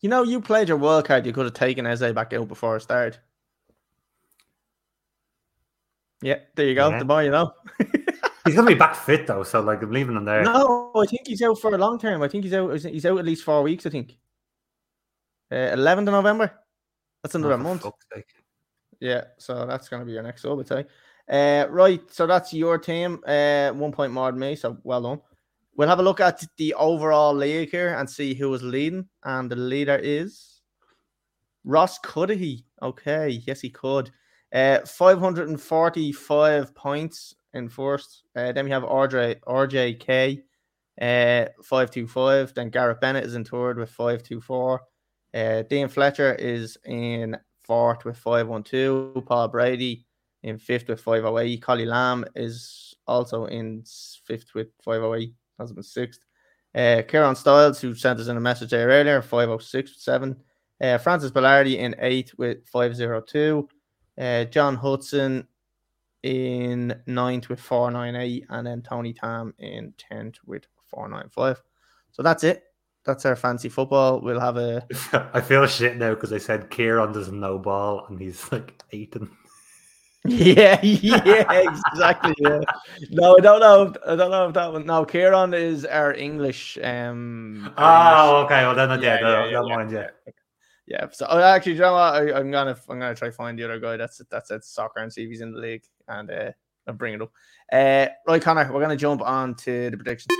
You 0.00 0.08
know, 0.08 0.22
you 0.22 0.40
played 0.40 0.68
your 0.68 0.76
wild 0.76 1.06
card. 1.06 1.26
You 1.26 1.32
could 1.32 1.46
have 1.46 1.54
taken 1.54 1.86
Eze 1.86 2.12
back 2.12 2.32
out 2.32 2.48
before 2.48 2.76
it 2.76 2.82
started. 2.82 3.18
Yeah, 6.22 6.40
there 6.54 6.66
you 6.66 6.74
go. 6.74 6.90
Yeah. 6.90 6.98
The 6.98 7.04
more 7.04 7.22
you 7.22 7.30
know. 7.30 7.52
he's 8.44 8.54
gonna 8.54 8.68
be 8.68 8.74
back 8.74 8.94
fit 8.94 9.26
though, 9.26 9.42
so 9.42 9.60
like 9.60 9.82
I'm 9.82 9.90
leaving 9.90 10.16
him 10.16 10.24
there. 10.24 10.42
No, 10.42 10.92
I 10.94 11.06
think 11.06 11.26
he's 11.26 11.42
out 11.42 11.58
for 11.58 11.74
a 11.74 11.78
long 11.78 11.98
term. 11.98 12.22
I 12.22 12.28
think 12.28 12.44
he's 12.44 12.54
out. 12.54 12.78
He's 12.78 13.06
out 13.06 13.18
at 13.18 13.24
least 13.24 13.44
four 13.44 13.62
weeks. 13.62 13.86
I 13.86 13.90
think. 13.90 14.16
Uh, 15.50 15.76
11th 15.76 15.98
of 15.98 16.04
November. 16.04 16.52
That's 17.22 17.34
another 17.34 17.54
oh, 17.54 17.58
month. 17.58 17.86
Yeah, 19.00 19.24
so 19.38 19.66
that's 19.66 19.88
gonna 19.88 20.04
be 20.04 20.12
your 20.12 20.22
next 20.22 20.42
sub, 20.42 20.60
I'd. 20.70 20.86
Uh, 21.26 21.66
right, 21.70 22.02
so 22.10 22.26
that's 22.26 22.52
your 22.52 22.78
team. 22.78 23.20
Uh, 23.26 23.70
one 23.70 23.92
point 23.92 24.12
more 24.12 24.30
than 24.30 24.40
me, 24.40 24.56
so 24.56 24.78
well 24.82 25.02
done. 25.02 25.20
We'll 25.76 25.88
have 25.88 25.98
a 25.98 26.02
look 26.02 26.20
at 26.20 26.44
the 26.56 26.74
overall 26.74 27.34
league 27.34 27.70
here 27.70 27.94
and 27.94 28.08
see 28.08 28.34
who 28.34 28.52
is 28.54 28.62
leading. 28.62 29.08
And 29.24 29.50
the 29.50 29.56
leader 29.56 29.98
is 30.00 30.60
Ross 31.64 31.98
Cudahy. 31.98 32.64
Okay, 32.82 33.42
yes, 33.46 33.60
he 33.60 33.70
could. 33.70 34.10
Uh, 34.52 34.80
545 34.86 36.74
points 36.74 37.34
in 37.54 37.68
first. 37.68 38.24
Uh, 38.36 38.52
then 38.52 38.64
we 38.64 38.70
have 38.70 38.82
RJ, 38.82 39.40
RJK, 39.46 40.42
uh, 41.00 41.48
525. 41.62 42.54
Then 42.54 42.70
Garrett 42.70 43.00
Bennett 43.00 43.24
is 43.24 43.34
in 43.34 43.44
third 43.44 43.78
with 43.78 43.90
524. 43.90 44.80
Uh, 45.32 45.62
Dean 45.62 45.88
Fletcher 45.88 46.34
is 46.34 46.76
in 46.84 47.36
fourth 47.64 48.04
with 48.04 48.16
512. 48.18 49.24
Paul 49.24 49.48
Brady 49.48 50.06
in 50.42 50.58
fifth 50.58 50.88
with 50.88 51.00
508. 51.00 51.62
Collie 51.62 51.86
Lamb 51.86 52.24
is 52.36 52.94
also 53.06 53.46
in 53.46 53.84
fifth 54.26 54.54
with 54.54 54.68
508. 54.84 55.34
Has 55.58 55.72
been 55.72 55.82
sixth. 55.82 56.20
Uh, 56.74 57.02
Kieran 57.06 57.36
Styles, 57.36 57.80
who 57.80 57.94
sent 57.94 58.18
us 58.18 58.26
in 58.26 58.36
a 58.36 58.40
message 58.40 58.70
there 58.70 58.88
earlier, 58.88 59.22
506 59.22 60.04
7. 60.04 60.36
Uh, 60.80 60.98
Francis 60.98 61.30
Bellardi 61.30 61.78
in 61.78 61.94
eighth 62.00 62.34
with 62.36 62.66
502. 62.66 63.68
Uh, 64.20 64.44
John 64.44 64.76
Hudson 64.76 65.46
in 66.24 67.00
ninth 67.06 67.48
with 67.48 67.60
498. 67.60 68.46
And 68.48 68.66
then 68.66 68.82
Tony 68.82 69.12
Tam 69.12 69.54
in 69.58 69.92
10th 70.10 70.36
with 70.46 70.66
495. 70.88 71.62
So 72.10 72.22
that's 72.22 72.42
it. 72.42 72.64
That's 73.04 73.26
our 73.26 73.36
fantasy 73.36 73.68
football. 73.68 74.20
We'll 74.20 74.40
have 74.40 74.56
a. 74.56 74.86
I 75.34 75.42
feel 75.42 75.66
shit 75.66 75.98
now 75.98 76.14
because 76.14 76.32
I 76.32 76.38
said 76.38 76.70
Kieran 76.70 77.12
doesn't 77.12 77.38
know 77.38 77.58
ball 77.58 78.06
and 78.08 78.18
he's 78.18 78.50
like 78.50 78.82
eight 78.92 79.14
and 79.20 79.28
yeah, 80.26 80.80
yeah, 80.82 81.44
exactly. 81.52 82.32
Yeah. 82.38 82.60
No, 83.10 83.36
I 83.36 83.40
don't 83.40 83.60
know. 83.60 83.92
I 84.06 84.16
don't 84.16 84.30
know 84.30 84.48
if 84.48 84.54
that 84.54 84.72
one. 84.72 84.86
No, 84.86 85.04
Kieran 85.04 85.52
is 85.52 85.84
our 85.84 86.14
English. 86.14 86.78
Um. 86.82 87.74
Oh, 87.76 88.40
English. 88.40 88.44
okay. 88.46 88.62
Well, 88.64 88.74
then, 88.74 89.02
yeah, 89.02 89.20
yeah, 89.20 89.44
yeah, 89.44 89.50
yeah, 89.50 89.76
mind, 89.76 89.90
yeah. 89.90 90.06
Yeah. 90.26 90.32
So 91.14 91.26
oh, 91.28 91.40
actually, 91.40 91.74
you 91.74 91.80
know 91.80 91.92
what? 91.92 92.14
I, 92.14 92.40
am 92.40 92.50
gonna 92.50 92.76
I'm 92.88 92.98
gonna 92.98 93.14
try 93.14 93.30
find 93.30 93.58
the 93.58 93.64
other 93.64 93.78
guy. 93.78 93.96
That's 93.96 94.20
that's 94.30 94.50
at 94.50 94.64
soccer 94.64 95.00
and 95.00 95.12
see 95.12 95.22
if 95.22 95.30
he's 95.30 95.40
in 95.40 95.52
the 95.52 95.60
league, 95.60 95.84
and 96.08 96.30
uh, 96.30 96.50
I'll 96.88 96.94
bring 96.94 97.14
it 97.14 97.22
up. 97.22 97.30
Uh, 97.72 98.06
right, 98.26 98.42
Connor, 98.42 98.72
we're 98.72 98.80
gonna 98.80 98.96
jump 98.96 99.22
on 99.22 99.54
to 99.56 99.90
the 99.90 99.96
predictions. 99.96 100.36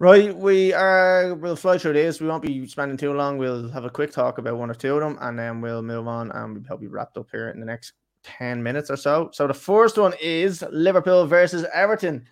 Right, 0.00 0.34
we 0.34 0.72
are. 0.72 1.34
We'll 1.34 1.56
fly 1.56 1.76
through 1.76 1.92
this. 1.92 2.20
We 2.20 2.26
won't 2.26 2.42
be 2.42 2.66
spending 2.66 2.96
too 2.96 3.12
long. 3.12 3.36
We'll 3.36 3.68
have 3.68 3.84
a 3.84 3.90
quick 3.90 4.10
talk 4.10 4.38
about 4.38 4.56
one 4.56 4.70
or 4.70 4.74
two 4.74 4.94
of 4.94 5.00
them, 5.00 5.18
and 5.20 5.38
then 5.38 5.60
we'll 5.60 5.82
move 5.82 6.08
on, 6.08 6.32
and 6.32 6.54
we'll 6.54 6.64
probably 6.64 6.88
wrapped 6.88 7.18
up 7.18 7.28
here 7.30 7.50
in 7.50 7.60
the 7.60 7.66
next 7.66 7.92
ten 8.22 8.62
minutes 8.62 8.90
or 8.90 8.96
so. 8.96 9.30
So 9.32 9.46
the 9.46 9.54
first 9.54 9.98
one 9.98 10.14
is 10.20 10.64
Liverpool 10.70 11.26
versus 11.26 11.66
Everton, 11.72 12.26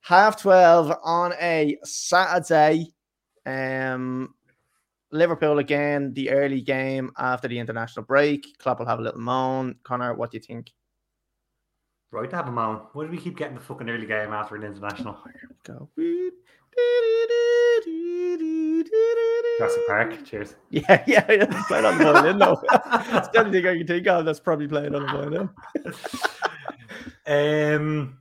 half 0.00 0.40
twelve 0.40 0.92
on 1.02 1.32
a 1.40 1.78
Saturday. 1.84 2.92
Um, 3.46 4.34
Liverpool 5.12 5.58
again, 5.58 6.12
the 6.14 6.30
early 6.30 6.60
game 6.60 7.10
after 7.18 7.48
the 7.48 7.58
international 7.58 8.04
break. 8.04 8.58
Klopp 8.58 8.78
will 8.78 8.86
have 8.86 9.00
a 9.00 9.02
little 9.02 9.20
moan. 9.20 9.76
Connor, 9.82 10.14
what 10.14 10.30
do 10.30 10.36
you 10.36 10.42
think? 10.42 10.70
Right 12.12 12.28
to 12.30 12.36
have 12.36 12.48
a 12.48 12.52
moan. 12.52 12.82
Why 12.92 13.04
do 13.04 13.10
we 13.10 13.18
keep 13.18 13.36
getting 13.36 13.54
the 13.54 13.60
fucking 13.60 13.88
early 13.88 14.06
game 14.06 14.32
after 14.32 14.56
an 14.56 14.64
international? 14.64 15.16
Oh, 15.18 15.30
here 15.32 15.48
we 15.48 15.56
go. 15.64 15.88
Jurassic 19.60 19.86
Park. 19.86 20.24
Cheers. 20.24 20.56
Yeah, 20.70 21.04
yeah, 21.06 21.30
yeah. 21.30 21.62
Playing 21.68 21.84
on 21.84 21.98
the 21.98 22.04
violin 22.04 22.38
though. 22.38 22.62
That's 22.70 23.28
the 23.28 23.40
only 23.40 23.60
thing 23.60 23.68
I 23.68 23.76
can 23.76 23.86
think 23.86 24.06
of 24.06 24.24
that's 24.24 24.40
probably 24.40 24.66
playing 24.68 24.94
on 24.94 25.02
the 25.02 25.50
violin. 27.26 27.76
um, 27.76 28.18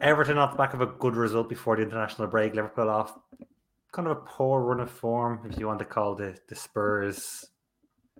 Everton 0.00 0.38
off 0.38 0.52
the 0.52 0.58
back 0.58 0.74
of 0.74 0.80
a 0.80 0.86
good 0.86 1.14
result 1.14 1.48
before 1.48 1.76
the 1.76 1.82
international 1.82 2.26
break. 2.26 2.54
Liverpool 2.54 2.90
off 2.90 3.16
kind 3.92 4.08
of 4.08 4.16
a 4.16 4.20
poor 4.22 4.62
run 4.62 4.80
of 4.80 4.90
form, 4.90 5.48
if 5.48 5.58
you 5.58 5.68
want 5.68 5.78
to 5.78 5.84
call 5.84 6.16
the 6.16 6.36
the 6.48 6.56
Spurs 6.56 7.44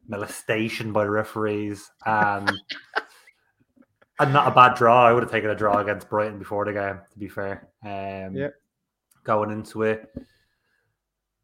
molestation 0.07 0.93
by 0.93 1.05
the 1.05 1.11
referees. 1.11 1.91
and 2.07 2.53
and 4.21 4.33
not 4.33 4.47
a 4.47 4.55
bad 4.55 4.77
draw. 4.77 5.07
I 5.09 5.13
would 5.13 5.25
have 5.25 5.33
taken 5.33 5.51
a 5.51 5.57
draw 5.57 5.79
against 5.79 6.09
Brighton 6.09 6.39
before 6.39 6.67
the 6.67 6.73
game, 6.73 7.01
to 7.13 7.19
be 7.19 7.29
fair. 7.29 7.69
Um, 7.83 8.37
yeah. 8.37 8.51
Going 9.25 9.51
into 9.51 9.83
it. 9.83 10.09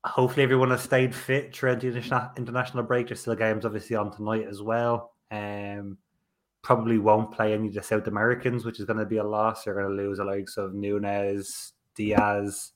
Hopefully, 0.07 0.45
everyone 0.45 0.71
has 0.71 0.83
stayed 0.83 1.15
fit 1.15 1.55
throughout 1.55 1.81
the 1.81 1.89
international 2.37 2.85
break. 2.85 3.09
There's 3.09 3.21
still 3.21 3.35
games, 3.35 3.65
obviously, 3.65 3.97
on 3.97 4.13
tonight 4.13 4.47
as 4.49 4.63
well. 4.63 5.15
Um, 5.31 5.99
probably 6.63 6.99
won't 6.99 7.33
play 7.33 7.53
any 7.53 7.69
of 7.69 7.75
the 7.75 7.83
South 7.83 8.07
Americans, 8.07 8.65
which 8.65 8.79
is 8.79 8.87
going 8.87 8.99
to 8.99 9.05
be 9.05 9.17
a 9.17 9.25
loss. 9.25 9.67
You're 9.67 9.75
going 9.75 9.97
to 9.97 10.03
lose 10.03 10.19
the 10.19 10.25
likes 10.25 10.57
of 10.57 10.75
Nunez, 10.75 11.73
Diaz, 11.95 12.73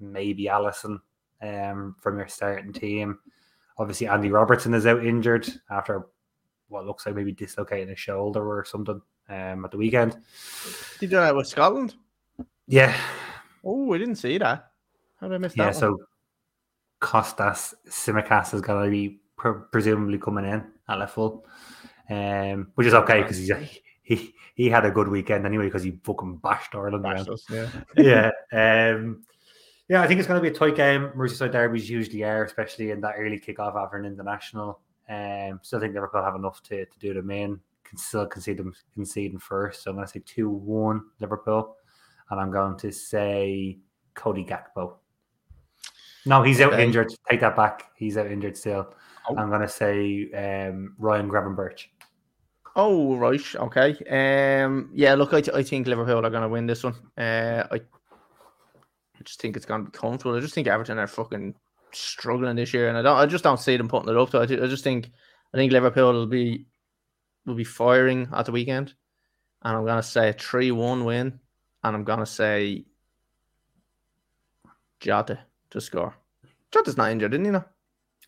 maybe 0.00 0.44
Alisson 0.44 0.98
um, 1.42 1.96
from 1.98 2.18
your 2.18 2.28
starting 2.28 2.72
team. 2.72 3.18
Obviously, 3.78 4.08
Andy 4.08 4.30
Robertson 4.30 4.74
is 4.74 4.86
out 4.86 5.04
injured 5.04 5.48
after 5.70 6.06
what 6.68 6.86
looks 6.86 7.06
like 7.06 7.14
maybe 7.14 7.32
dislocating 7.32 7.90
a 7.90 7.96
shoulder 7.96 8.46
or 8.46 8.64
something 8.64 9.00
um, 9.28 9.64
at 9.64 9.70
the 9.70 9.78
weekend. 9.78 10.12
Did 10.12 11.02
you 11.02 11.08
do 11.08 11.16
that 11.16 11.34
with 11.34 11.46
Scotland? 11.46 11.94
Yeah. 12.66 12.96
Oh, 13.64 13.84
we 13.84 13.98
didn't 13.98 14.16
see 14.16 14.38
that. 14.38 14.70
How 15.20 15.28
did 15.28 15.34
I 15.34 15.38
miss 15.38 15.56
yeah, 15.56 15.64
that? 15.64 15.74
Yeah, 15.74 15.80
so 15.80 15.98
Kostas 17.06 17.74
Tsimikas 17.88 18.52
is 18.52 18.60
going 18.60 18.84
to 18.84 18.90
be 18.90 19.20
pre- 19.36 19.62
presumably 19.70 20.18
coming 20.18 20.44
in 20.44 20.64
at 20.88 20.98
left 20.98 21.14
full, 21.14 21.46
um, 22.10 22.72
which 22.74 22.88
is 22.88 22.94
okay 22.94 23.22
because 23.22 23.36
he's 23.36 23.52
he 24.02 24.34
he 24.56 24.68
had 24.68 24.84
a 24.84 24.90
good 24.90 25.06
weekend 25.06 25.46
anyway 25.46 25.66
because 25.66 25.84
he 25.84 26.00
fucking 26.02 26.38
bashed 26.38 26.74
Ireland 26.74 27.04
bashed 27.04 27.28
us, 27.28 27.44
yeah, 27.48 27.68
yeah. 28.52 28.92
Um, 28.92 29.22
yeah, 29.88 30.02
I 30.02 30.08
think 30.08 30.18
it's 30.18 30.26
going 30.26 30.42
to 30.42 30.50
be 30.50 30.52
a 30.52 30.58
tight 30.58 30.74
game. 30.74 31.12
Merseyside 31.16 31.52
derbies 31.52 31.88
usually 31.88 32.24
are, 32.24 32.42
especially 32.42 32.90
in 32.90 33.00
that 33.02 33.14
early 33.16 33.38
kickoff 33.38 33.76
after 33.76 33.98
an 33.98 34.04
international. 34.04 34.80
Um, 35.08 35.60
still 35.62 35.78
think 35.78 35.94
Liverpool 35.94 36.24
have 36.24 36.34
enough 36.34 36.60
to, 36.64 36.86
to 36.86 36.98
do 36.98 37.14
them 37.14 37.30
in 37.30 37.60
can 37.84 37.98
still 37.98 38.26
concede 38.26 38.56
them 38.56 38.74
conceding 38.94 39.38
first. 39.38 39.84
So 39.84 39.90
I'm 39.90 39.96
going 39.96 40.08
to 40.08 40.12
say 40.12 40.22
two 40.26 40.50
one 40.50 41.02
Liverpool, 41.20 41.76
and 42.30 42.40
I'm 42.40 42.50
going 42.50 42.76
to 42.78 42.90
say 42.90 43.78
Cody 44.14 44.44
Gakpo. 44.44 44.96
No, 46.26 46.42
he's 46.42 46.60
out 46.60 46.78
injured. 46.78 47.12
Take 47.30 47.40
that 47.40 47.56
back. 47.56 47.90
He's 47.96 48.16
out 48.18 48.26
injured 48.26 48.56
still. 48.56 48.94
Oh. 49.28 49.36
I'm 49.36 49.48
going 49.48 49.62
to 49.62 49.68
say 49.68 50.30
um, 50.32 50.94
Ryan 50.98 51.30
Gravenberch. 51.30 51.86
Oh 52.78 53.16
right, 53.16 53.54
okay. 53.54 53.96
Um, 54.62 54.90
yeah. 54.92 55.14
Look, 55.14 55.32
I, 55.32 55.42
I 55.54 55.62
think 55.62 55.86
Liverpool 55.86 56.26
are 56.26 56.30
going 56.30 56.42
to 56.42 56.48
win 56.48 56.66
this 56.66 56.84
one. 56.84 56.94
Uh, 57.16 57.66
I, 57.70 57.76
I 57.76 59.22
just 59.24 59.40
think 59.40 59.56
it's 59.56 59.64
going 59.64 59.86
to 59.86 59.90
be 59.90 59.96
comfortable. 59.96 60.36
I 60.36 60.40
just 60.40 60.52
think 60.52 60.66
Everton 60.66 60.98
are 60.98 61.06
fucking 61.06 61.54
struggling 61.92 62.56
this 62.56 62.74
year, 62.74 62.88
and 62.88 62.98
I 62.98 63.02
don't. 63.02 63.16
I 63.16 63.24
just 63.24 63.44
don't 63.44 63.58
see 63.58 63.78
them 63.78 63.88
putting 63.88 64.10
it 64.10 64.16
up. 64.18 64.30
So 64.30 64.40
I, 64.40 64.42
I 64.42 64.66
just 64.66 64.84
think 64.84 65.10
I 65.54 65.56
think 65.56 65.72
Liverpool 65.72 66.12
will 66.12 66.26
be 66.26 66.66
will 67.46 67.54
be 67.54 67.64
firing 67.64 68.28
at 68.34 68.44
the 68.44 68.52
weekend. 68.52 68.94
And 69.62 69.76
I'm 69.76 69.84
going 69.84 69.96
to 69.96 70.02
say 70.02 70.28
a 70.28 70.32
3 70.32 70.70
1 70.72 71.04
win. 71.04 71.40
And 71.82 71.96
I'm 71.96 72.04
going 72.04 72.18
to 72.18 72.26
say 72.26 72.84
Jota 75.00 75.38
to 75.70 75.80
score. 75.80 76.14
Jota's 76.70 76.96
not 76.96 77.10
injured, 77.10 77.30
didn't 77.30 77.46
he? 77.46 77.52
No? 77.52 77.64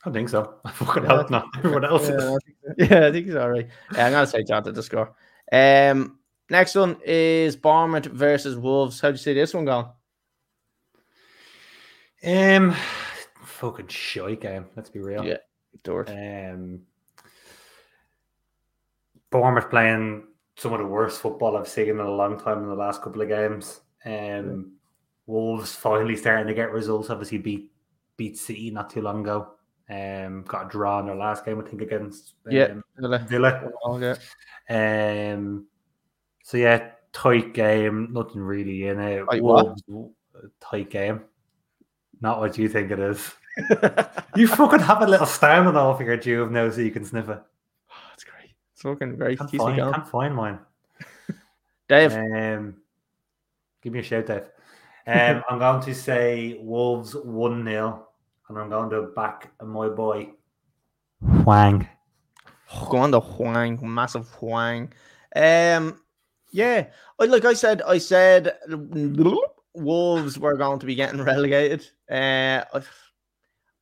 I 0.04 0.10
think 0.10 0.28
so. 0.28 0.54
I 0.64 0.70
fucking 0.70 1.04
yeah, 1.04 1.08
hope 1.08 1.30
not. 1.30 1.46
Everyone 1.58 1.84
else 1.84 2.08
yeah, 2.08 2.16
I 2.16 2.18
think, 2.18 2.42
yeah, 2.90 3.06
I 3.06 3.12
think 3.12 3.26
he's 3.26 3.34
all 3.36 3.50
right. 3.50 3.68
Yeah, 3.94 4.06
I'm 4.06 4.12
going 4.12 4.24
to 4.24 4.30
say 4.30 4.44
Jota 4.44 4.72
to 4.72 4.82
score. 4.82 5.14
Um, 5.50 6.18
next 6.50 6.74
one 6.74 6.96
is 7.04 7.56
Bournemouth 7.56 8.06
versus 8.06 8.56
Wolves. 8.56 9.00
How 9.00 9.08
do 9.08 9.14
you 9.14 9.18
see 9.18 9.34
this 9.34 9.54
one 9.54 9.64
going? 9.64 9.86
Um, 12.24 12.74
fucking 13.42 13.88
shy 13.88 14.34
game. 14.34 14.66
Let's 14.76 14.90
be 14.90 15.00
real. 15.00 15.24
Yeah, 15.24 15.38
Dort. 15.84 16.10
Um, 16.10 16.82
Bournemouth 19.30 19.70
playing 19.70 20.24
some 20.56 20.72
of 20.72 20.80
the 20.80 20.86
worst 20.86 21.20
football 21.20 21.56
I've 21.56 21.68
seen 21.68 21.88
in 21.88 22.00
a 22.00 22.10
long 22.10 22.38
time 22.40 22.58
in 22.58 22.68
the 22.68 22.74
last 22.74 23.02
couple 23.02 23.22
of 23.22 23.28
games. 23.28 23.80
Um. 24.04 24.77
Wolves 25.28 25.74
finally 25.74 26.16
starting 26.16 26.46
to 26.46 26.54
get 26.54 26.72
results. 26.72 27.10
Obviously, 27.10 27.38
beat 27.38 27.70
beat 28.16 28.38
City 28.38 28.70
not 28.70 28.90
too 28.90 29.02
long 29.02 29.20
ago. 29.20 29.52
Um, 29.90 30.42
got 30.42 30.66
a 30.66 30.68
draw 30.68 31.00
in 31.00 31.06
their 31.06 31.14
last 31.14 31.44
game, 31.44 31.60
I 31.60 31.68
think, 31.68 31.82
against 31.82 32.34
um, 32.46 32.52
yeah 32.52 32.74
Villa. 32.96 33.18
Villa. 33.20 33.70
Oh, 33.84 33.98
yeah. 33.98 34.16
Um, 34.68 35.66
so 36.42 36.56
yeah, 36.56 36.90
tight 37.12 37.52
game. 37.52 38.08
Nothing 38.10 38.40
really 38.40 38.88
in 38.88 38.98
it. 39.00 39.24
Tight 39.30 39.42
Wolves, 39.42 39.82
tight 40.60 40.90
game. 40.90 41.24
Not 42.20 42.40
what 42.40 42.56
you 42.56 42.68
think 42.68 42.90
it 42.90 42.98
is. 42.98 43.34
you 44.34 44.48
fucking 44.48 44.80
have 44.80 45.02
a 45.02 45.06
little 45.06 45.26
stamina 45.26 45.94
for 45.94 46.04
your 46.04 46.16
Juve 46.16 46.50
now 46.50 46.70
so 46.70 46.80
you 46.80 46.90
can 46.90 47.04
sniff 47.04 47.28
it. 47.28 47.38
Oh, 47.90 47.94
that's 48.08 48.24
great. 48.24 48.54
It's 48.72 48.82
fucking 48.82 49.16
great. 49.16 49.38
Can't 49.38 49.50
find, 49.50 49.78
can't 49.78 50.08
find 50.08 50.34
mine. 50.34 50.58
Dave. 51.86 52.14
Um, 52.14 52.76
give 53.82 53.92
me 53.92 53.98
a 53.98 54.02
shout, 54.02 54.26
Dave. 54.26 54.44
Um, 55.08 55.42
I'm 55.50 55.58
going 55.58 55.82
to 55.82 55.94
say 55.94 56.58
Wolves 56.60 57.14
1 57.14 57.64
0, 57.64 58.06
and 58.48 58.58
I'm 58.58 58.68
going 58.68 58.90
to 58.90 59.02
back 59.14 59.50
my 59.64 59.88
boy 59.88 60.28
Hwang. 61.42 61.88
Oh, 62.72 62.88
go 62.90 62.98
on 62.98 63.10
the 63.10 63.20
Hwang, 63.20 63.80
massive 63.82 64.28
Hwang. 64.28 64.92
Um, 65.34 66.00
yeah, 66.50 66.86
like 67.18 67.44
I 67.44 67.54
said, 67.54 67.82
I 67.82 67.98
said 67.98 68.56
Wolves 69.74 70.38
were 70.38 70.56
going 70.56 70.78
to 70.78 70.86
be 70.86 70.94
getting 70.94 71.22
relegated. 71.32 71.88
Uh, 72.10 72.64
I, 72.74 72.82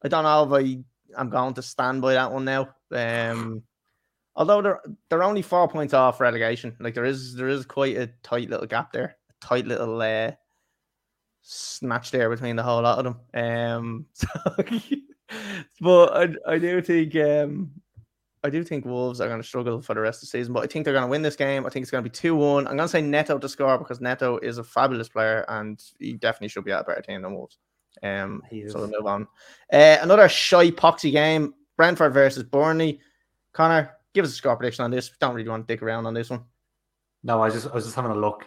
I 0.02 0.08
don't 0.08 0.24
know 0.24 0.44
if 0.44 0.64
I 0.64 0.84
I'm 1.18 1.30
going 1.30 1.54
to 1.54 1.62
stand 1.62 2.02
by 2.02 2.14
that 2.14 2.32
one 2.32 2.44
now. 2.44 2.68
Um, 2.92 3.62
although 4.34 4.62
they're 4.62 4.80
they're 5.08 5.22
only 5.22 5.42
four 5.42 5.68
points 5.68 5.94
off 5.94 6.20
relegation, 6.20 6.76
like 6.78 6.94
there 6.94 7.04
is 7.04 7.34
there 7.34 7.48
is 7.48 7.64
quite 7.64 7.96
a 7.96 8.08
tight 8.22 8.50
little 8.50 8.66
gap 8.66 8.92
there, 8.92 9.16
a 9.30 9.46
tight 9.46 9.66
little 9.66 10.00
uh, 10.00 10.32
snatch 11.46 12.10
there 12.10 12.28
between 12.28 12.56
the 12.56 12.62
whole 12.62 12.82
lot 12.82 12.98
of 12.98 13.04
them. 13.04 13.20
Um, 13.34 14.06
so, 14.12 14.26
but 15.80 16.16
I 16.46 16.54
I 16.54 16.58
do 16.58 16.82
think 16.82 17.14
um 17.16 17.70
I 18.42 18.50
do 18.50 18.62
think 18.62 18.84
Wolves 18.84 19.20
are 19.20 19.28
going 19.28 19.40
to 19.40 19.46
struggle 19.46 19.80
for 19.82 19.94
the 19.94 20.00
rest 20.00 20.18
of 20.18 20.28
the 20.28 20.38
season, 20.38 20.52
but 20.52 20.62
I 20.62 20.66
think 20.66 20.84
they're 20.84 20.94
going 20.94 21.06
to 21.06 21.10
win 21.10 21.22
this 21.22 21.34
game. 21.34 21.66
I 21.66 21.68
think 21.68 21.82
it's 21.82 21.90
going 21.90 22.04
to 22.04 22.08
be 22.08 22.14
2 22.14 22.36
1. 22.36 22.68
I'm 22.68 22.76
going 22.76 22.86
to 22.86 22.88
say 22.88 23.00
Neto 23.00 23.38
to 23.38 23.48
score 23.48 23.76
because 23.76 24.00
Neto 24.00 24.38
is 24.38 24.58
a 24.58 24.64
fabulous 24.64 25.08
player 25.08 25.44
and 25.48 25.82
he 25.98 26.12
definitely 26.12 26.48
should 26.48 26.64
be 26.64 26.70
at 26.70 26.82
a 26.82 26.84
better 26.84 27.02
team 27.02 27.22
than 27.22 27.34
Wolves. 27.34 27.58
Um, 28.04 28.42
so 28.68 28.78
we'll 28.78 28.90
move 28.90 29.06
on. 29.06 29.26
Uh, 29.72 29.98
another 30.00 30.28
shy 30.28 30.70
poxy 30.70 31.10
game 31.10 31.54
Brentford 31.76 32.12
versus 32.12 32.44
Burnley. 32.44 33.00
Connor, 33.52 33.96
give 34.14 34.24
us 34.24 34.30
a 34.30 34.34
score 34.34 34.56
prediction 34.56 34.84
on 34.84 34.90
this. 34.90 35.10
Don't 35.20 35.34
really 35.34 35.48
want 35.48 35.66
to 35.66 35.72
dick 35.72 35.82
around 35.82 36.06
on 36.06 36.14
this 36.14 36.30
one. 36.30 36.44
No, 37.24 37.42
I 37.42 37.50
just 37.50 37.66
I 37.66 37.74
was 37.74 37.84
just 37.84 37.96
having 37.96 38.12
a 38.12 38.16
look. 38.16 38.46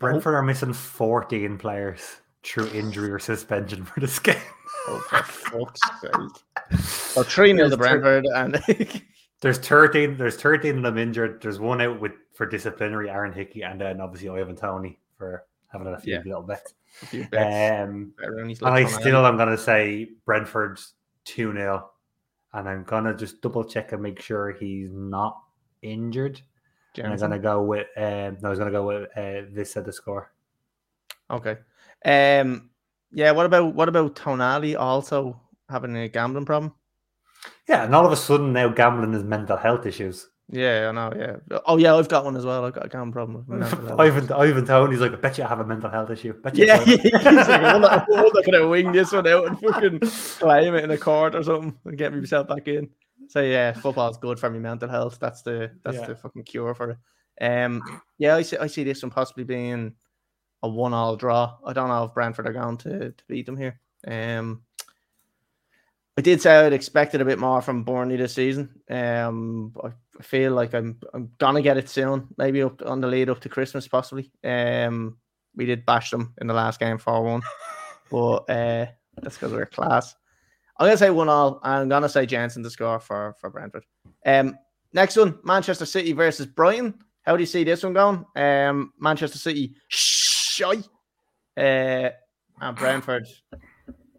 Brentford 0.00 0.34
are 0.34 0.42
missing 0.42 0.72
14 0.72 1.58
players 1.58 2.16
through 2.42 2.68
injury 2.68 3.10
or 3.10 3.18
suspension 3.18 3.84
for 3.84 4.00
this 4.00 4.18
game. 4.18 4.36
Oh, 4.88 4.98
for 5.08 5.22
fuck's 5.22 5.80
sake. 6.00 6.12
Well, 7.16 7.24
3 7.24 7.56
0 7.56 7.68
to 7.70 7.76
Brentford. 7.76 8.24
and 8.26 8.54
There's 9.40 9.58
13 9.58 10.16
There's 10.16 10.36
13 10.36 10.78
of 10.78 10.82
them 10.82 10.98
injured. 10.98 11.42
There's 11.42 11.58
one 11.58 11.80
out 11.80 12.00
with 12.00 12.12
for 12.34 12.46
disciplinary, 12.46 13.10
Aaron 13.10 13.32
Hickey, 13.32 13.62
and 13.62 13.80
then 13.80 14.00
obviously 14.00 14.28
Ivan 14.28 14.56
Toney 14.56 14.98
for 15.18 15.44
having 15.68 15.88
a 15.88 15.98
few 15.98 16.14
yeah. 16.14 16.22
little 16.24 16.42
bets. 16.42 16.74
A 17.02 17.06
few 17.06 17.24
bets. 17.28 17.82
Um, 17.82 18.14
and 18.22 18.56
I 18.62 18.84
still 18.84 19.26
am 19.26 19.36
going 19.36 19.48
to 19.48 19.58
say 19.58 20.08
Brentford's 20.24 20.94
2 21.24 21.52
0. 21.52 21.90
And 22.52 22.68
I'm 22.68 22.84
going 22.84 23.04
to 23.04 23.14
just 23.14 23.42
double 23.42 23.64
check 23.64 23.92
and 23.92 24.02
make 24.02 24.20
sure 24.20 24.52
he's 24.52 24.90
not 24.92 25.40
injured. 25.82 26.40
I'm 26.98 27.16
to 27.16 27.38
go 27.38 27.62
with, 27.62 27.86
um, 27.96 28.38
no, 28.40 28.48
I 28.48 28.50
was 28.50 28.58
to 28.58 28.70
go 28.70 28.86
with 28.86 29.16
uh, 29.16 29.48
this 29.52 29.76
at 29.76 29.84
the 29.84 29.92
score. 29.92 30.32
Okay. 31.30 31.58
Um, 32.04 32.70
yeah. 33.12 33.30
What 33.30 33.46
about 33.46 33.74
what 33.74 33.88
about 33.88 34.16
Tonali 34.16 34.78
also 34.78 35.40
having 35.68 35.96
a 35.96 36.08
gambling 36.08 36.46
problem? 36.46 36.74
Yeah, 37.68 37.84
and 37.84 37.94
all 37.94 38.04
of 38.04 38.12
a 38.12 38.16
sudden 38.16 38.52
now 38.52 38.68
gambling 38.68 39.14
is 39.14 39.22
mental 39.22 39.56
health 39.56 39.86
issues. 39.86 40.28
Yeah, 40.52 40.88
I 40.88 40.92
know. 40.92 41.12
Yeah. 41.16 41.58
Oh, 41.66 41.76
yeah. 41.76 41.94
I've 41.94 42.08
got 42.08 42.24
one 42.24 42.36
as 42.36 42.44
well. 42.44 42.64
I've 42.64 42.74
got 42.74 42.86
a 42.86 42.88
gambling 42.88 43.12
problem. 43.12 43.62
Ivan, 44.00 44.32
Ivan 44.32 44.66
Toney's 44.66 44.98
like, 44.98 45.12
I 45.12 45.16
bet 45.16 45.38
you 45.38 45.44
I 45.44 45.48
have 45.48 45.60
a 45.60 45.64
mental 45.64 45.88
health 45.88 46.10
issue. 46.10 46.32
Bet 46.32 46.56
you 46.56 46.66
yeah, 46.66 46.82
he's 46.84 47.12
like, 47.12 47.24
I'm 47.24 47.80
not 47.80 48.06
gonna 48.44 48.66
wing 48.68 48.90
this 48.90 49.12
one 49.12 49.28
out 49.28 49.46
and 49.46 49.60
fucking 49.60 50.00
claim 50.00 50.74
it 50.74 50.82
in 50.82 50.90
a 50.90 50.98
court 50.98 51.36
or 51.36 51.44
something 51.44 51.78
and 51.84 51.96
get 51.96 52.12
myself 52.12 52.48
back 52.48 52.66
in. 52.66 52.90
So 53.28 53.40
yeah, 53.42 53.72
football's 53.72 54.18
good 54.18 54.38
for 54.38 54.50
me 54.50 54.58
mental 54.58 54.88
health. 54.88 55.18
That's 55.20 55.42
the 55.42 55.70
that's 55.84 55.98
yeah. 55.98 56.06
the 56.06 56.16
fucking 56.16 56.44
cure 56.44 56.74
for 56.74 56.90
it. 56.90 56.98
Um, 57.40 57.82
yeah, 58.18 58.36
I 58.36 58.42
see. 58.42 58.56
I 58.56 58.66
see 58.66 58.84
this 58.84 59.02
one 59.02 59.10
possibly 59.10 59.44
being 59.44 59.94
a 60.62 60.68
one-all 60.68 61.16
draw. 61.16 61.56
I 61.64 61.72
don't 61.72 61.88
know 61.88 62.04
if 62.04 62.14
Brentford 62.14 62.46
are 62.48 62.52
going 62.52 62.76
to, 62.78 63.12
to 63.12 63.24
beat 63.28 63.46
them 63.46 63.56
here. 63.56 63.80
Um, 64.06 64.62
I 66.18 66.22
did 66.22 66.42
say 66.42 66.54
I'd 66.54 66.74
expected 66.74 67.22
a 67.22 67.24
bit 67.24 67.38
more 67.38 67.62
from 67.62 67.84
Burnley 67.84 68.16
this 68.16 68.34
season. 68.34 68.68
Um, 68.90 69.74
I 69.82 70.22
feel 70.22 70.52
like 70.52 70.74
I'm 70.74 70.98
I'm 71.14 71.30
gonna 71.38 71.62
get 71.62 71.78
it 71.78 71.88
soon, 71.88 72.28
maybe 72.36 72.62
up 72.62 72.82
on 72.84 73.00
the 73.00 73.06
lead 73.06 73.30
up 73.30 73.40
to 73.40 73.48
Christmas, 73.48 73.88
possibly. 73.88 74.30
Um, 74.44 75.16
we 75.54 75.64
did 75.64 75.86
bash 75.86 76.10
them 76.10 76.34
in 76.40 76.46
the 76.46 76.54
last 76.54 76.78
game 76.78 76.98
four 76.98 77.22
one, 77.22 77.42
but 78.10 78.50
uh, 78.50 78.86
that's 79.22 79.36
because 79.36 79.52
we're 79.52 79.66
class. 79.66 80.14
I'm 80.80 80.86
gonna 80.86 80.96
say 80.96 81.10
one 81.10 81.28
all. 81.28 81.60
I'm 81.62 81.90
gonna 81.90 82.08
say 82.08 82.24
Jensen 82.24 82.62
to 82.62 82.70
score 82.70 82.98
for 82.98 83.36
for 83.38 83.50
Brentford. 83.50 83.84
Um, 84.24 84.56
next 84.94 85.14
one, 85.14 85.38
Manchester 85.44 85.84
City 85.84 86.12
versus 86.12 86.46
Brighton. 86.46 86.94
How 87.22 87.36
do 87.36 87.42
you 87.42 87.46
see 87.46 87.64
this 87.64 87.84
one 87.84 87.92
going? 87.92 88.24
Um, 88.34 88.94
Manchester 88.98 89.36
City 89.36 89.74
shy. 89.88 90.76
Uh, 91.54 92.08
and 92.62 92.76
Brentford 92.76 93.28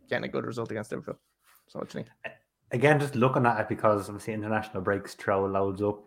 getting 0.08 0.26
a 0.26 0.32
good 0.32 0.46
result 0.46 0.70
against 0.70 0.92
Liverpool. 0.92 1.20
So 1.68 1.80
what 1.80 1.90
do 1.90 1.98
you 1.98 2.04
think? 2.04 2.36
Again, 2.72 3.00
just 3.00 3.16
looking 3.16 3.48
at 3.48 3.60
it 3.60 3.68
because 3.68 4.08
obviously 4.08 4.34
international 4.36 4.84
breaks 4.84 5.16
throw 5.16 5.46
loads 5.46 5.82
up. 5.82 6.04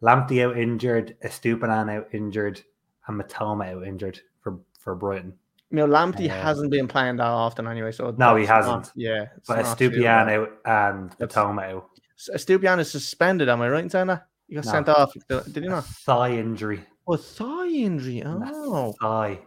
Lamptey 0.00 0.46
out 0.46 0.56
injured, 0.56 1.16
Estupiñán 1.24 1.92
out 1.92 2.06
injured, 2.12 2.62
and 3.08 3.20
Mitoma 3.20 3.74
out 3.74 3.84
injured 3.84 4.20
for, 4.40 4.60
for 4.78 4.94
Brighton. 4.94 5.32
You 5.70 5.76
know, 5.76 5.86
Lamptey 5.86 6.28
hasn't 6.28 6.70
been 6.70 6.88
playing 6.88 7.16
that 7.16 7.26
often 7.26 7.66
anyway. 7.66 7.92
So 7.92 8.14
no, 8.16 8.36
he 8.36 8.46
hasn't. 8.46 8.84
Not, 8.84 8.92
yeah, 8.94 9.26
but 9.46 9.58
Estupiñán 9.64 10.30
out 10.30 10.50
and 10.64 11.10
Mitoma 11.18 11.72
out. 11.72 11.90
Estupiñán 12.34 12.78
is 12.78 12.90
suspended. 12.90 13.48
Am 13.48 13.60
I 13.60 13.68
right 13.68 13.84
in 13.84 13.90
saying 13.90 14.06
that? 14.06 14.26
He 14.48 14.54
got 14.54 14.64
no. 14.64 14.70
sent 14.70 14.88
off. 14.88 15.12
Did 15.28 15.62
he 15.62 15.68
not? 15.68 15.84
Thigh 15.84 16.30
injury. 16.30 16.80
Oh, 17.06 17.16
thigh 17.16 17.68
injury. 17.68 18.22
Oh, 18.24 18.94
thigh. 19.00 19.40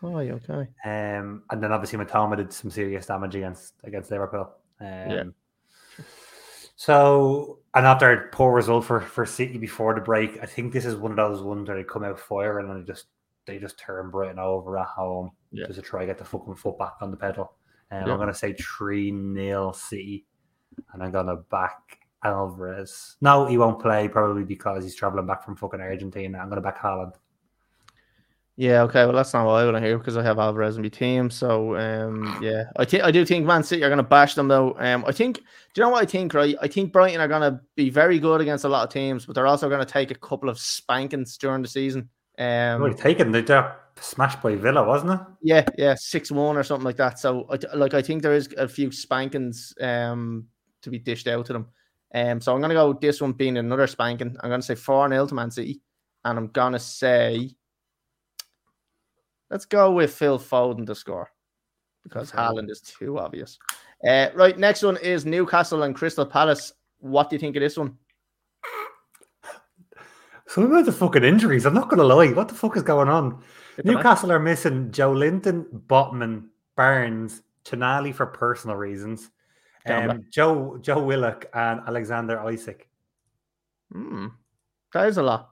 Thigh. 0.00 0.30
Okay. 0.30 0.68
Um, 0.84 1.42
and 1.50 1.62
then 1.62 1.72
obviously 1.72 1.98
Mitoma 1.98 2.36
did 2.36 2.52
some 2.52 2.70
serious 2.70 3.06
damage 3.06 3.34
against 3.34 3.74
against 3.82 4.12
Liverpool. 4.12 4.52
Um, 4.80 4.86
yeah. 5.10 5.24
So, 6.76 7.60
and 7.74 7.86
after 7.86 8.12
a 8.12 8.28
poor 8.28 8.52
result 8.52 8.84
for, 8.84 9.00
for 9.00 9.24
City 9.24 9.58
before 9.58 9.94
the 9.94 10.00
break, 10.00 10.38
I 10.42 10.46
think 10.46 10.72
this 10.72 10.84
is 10.84 10.96
one 10.96 11.12
of 11.12 11.16
those 11.16 11.40
ones 11.40 11.68
where 11.68 11.76
they 11.76 11.84
come 11.84 12.04
out 12.04 12.18
firing 12.18 12.68
and 12.68 12.82
they 12.82 12.86
just 12.86 13.06
they 13.46 13.58
just 13.58 13.78
turn 13.78 14.10
Brighton 14.10 14.38
over 14.38 14.78
at 14.78 14.86
home 14.86 15.30
yeah. 15.54 15.66
just 15.66 15.78
to 15.78 15.82
try 15.82 16.00
to 16.00 16.06
get 16.06 16.18
the 16.18 16.24
fucking 16.24 16.54
foot 16.56 16.78
back 16.78 16.94
on 17.00 17.10
the 17.10 17.16
pedal. 17.16 17.52
And 17.90 18.06
yeah. 18.06 18.12
I'm 18.12 18.18
gonna 18.18 18.34
say 18.34 18.54
three 18.54 19.10
0 19.10 19.72
City, 19.72 20.26
and 20.92 21.02
I'm 21.02 21.12
gonna 21.12 21.36
back 21.36 21.98
Alvarez. 22.24 23.16
No, 23.20 23.46
he 23.46 23.58
won't 23.58 23.80
play 23.80 24.08
probably 24.08 24.44
because 24.44 24.84
he's 24.84 24.94
traveling 24.94 25.26
back 25.26 25.44
from 25.44 25.56
fucking 25.56 25.80
Argentina. 25.80 26.38
I'm 26.38 26.48
gonna 26.48 26.60
back 26.60 26.78
Haaland. 26.78 27.14
Yeah, 28.56 28.82
okay. 28.82 29.04
Well, 29.04 29.14
that's 29.14 29.34
not 29.34 29.46
what 29.46 29.54
I 29.54 29.64
want 29.64 29.76
to 29.76 29.80
hear 29.80 29.98
because 29.98 30.16
I 30.16 30.22
have 30.22 30.38
Alvarez 30.38 30.76
in 30.76 30.82
my 30.82 30.88
team. 30.88 31.28
So, 31.28 31.76
um, 31.76 32.38
yeah, 32.40 32.64
I 32.76 32.84
think 32.84 33.02
I 33.02 33.10
do 33.10 33.24
think 33.24 33.44
Man 33.44 33.64
City 33.64 33.82
are 33.82 33.88
going 33.88 33.96
to 33.96 34.04
bash 34.04 34.34
them 34.36 34.46
though. 34.46 34.76
Um, 34.78 35.04
I 35.06 35.12
think. 35.12 35.38
Do 35.38 35.80
you 35.80 35.82
know 35.82 35.90
what 35.90 36.04
I 36.04 36.06
think? 36.06 36.32
Right, 36.34 36.54
I 36.62 36.68
think 36.68 36.92
Brighton 36.92 37.20
are 37.20 37.26
going 37.26 37.42
to 37.42 37.60
be 37.74 37.90
very 37.90 38.20
good 38.20 38.40
against 38.40 38.64
a 38.64 38.68
lot 38.68 38.84
of 38.84 38.92
teams, 38.92 39.26
but 39.26 39.34
they're 39.34 39.48
also 39.48 39.68
going 39.68 39.84
to 39.84 39.92
take 39.92 40.12
a 40.12 40.14
couple 40.14 40.48
of 40.48 40.60
spankings 40.60 41.36
during 41.36 41.62
the 41.62 41.68
season. 41.68 42.08
Um, 42.38 42.80
well, 42.80 42.94
taken 42.94 43.32
they 43.32 43.42
got 43.42 43.80
smashed 44.00 44.42
by 44.42 44.56
Villa, 44.56 44.84
wasn't 44.84 45.12
it? 45.12 45.20
Yeah, 45.42 45.64
yeah, 45.78 45.94
six 45.94 46.30
one 46.30 46.56
or 46.56 46.62
something 46.62 46.84
like 46.84 46.96
that. 46.96 47.18
So, 47.18 47.48
like, 47.74 47.94
I 47.94 48.02
think 48.02 48.22
there 48.22 48.34
is 48.34 48.52
a 48.58 48.68
few 48.68 48.90
spankings 48.90 49.74
um 49.80 50.46
to 50.82 50.90
be 50.90 50.98
dished 50.98 51.28
out 51.28 51.46
to 51.46 51.52
them. 51.52 51.68
Um, 52.14 52.40
so 52.40 52.52
I'm 52.52 52.60
going 52.60 52.70
to 52.70 52.76
go 52.76 52.92
this 52.92 53.20
one 53.20 53.32
being 53.32 53.56
another 53.56 53.88
spanking. 53.88 54.36
I'm 54.40 54.50
going 54.50 54.60
to 54.60 54.66
say 54.66 54.76
four 54.76 55.08
0 55.08 55.26
to 55.26 55.34
Man 55.34 55.50
City, 55.50 55.80
and 56.24 56.38
I'm 56.38 56.48
going 56.48 56.72
to 56.72 56.78
say. 56.78 57.50
Let's 59.50 59.66
go 59.66 59.92
with 59.92 60.12
Phil 60.12 60.38
Foden 60.38 60.86
to 60.86 60.94
score 60.94 61.30
because 62.02 62.32
okay. 62.32 62.42
Haaland 62.42 62.70
is 62.70 62.80
too 62.80 63.18
obvious. 63.18 63.58
Uh, 64.06 64.28
right, 64.34 64.58
next 64.58 64.82
one 64.82 64.96
is 64.98 65.24
Newcastle 65.24 65.82
and 65.82 65.94
Crystal 65.94 66.26
Palace. 66.26 66.72
What 66.98 67.30
do 67.30 67.36
you 67.36 67.40
think 67.40 67.56
of 67.56 67.60
this 67.60 67.76
one? 67.76 67.96
Some 70.46 70.64
about 70.64 70.84
the 70.84 70.92
fucking 70.92 71.24
injuries. 71.24 71.64
I'm 71.64 71.74
not 71.74 71.88
going 71.88 71.98
to 71.98 72.14
lie. 72.14 72.32
What 72.32 72.48
the 72.48 72.54
fuck 72.54 72.76
is 72.76 72.82
going 72.82 73.08
on? 73.08 73.42
Newcastle 73.82 74.30
are 74.30 74.38
missing 74.38 74.90
Joelinton, 74.90 75.66
Botman, 75.86 76.48
Barnes, 76.76 77.42
Tonali 77.64 78.14
for 78.14 78.26
personal 78.26 78.76
reasons, 78.76 79.30
um, 79.86 80.24
Joe 80.30 80.78
Joe 80.80 81.02
Willock, 81.02 81.46
and 81.54 81.80
Alexander 81.86 82.42
Isak. 82.48 82.88
Hmm. 83.92 84.26
That 84.92 85.08
is 85.08 85.16
a 85.16 85.22
lot. 85.22 85.50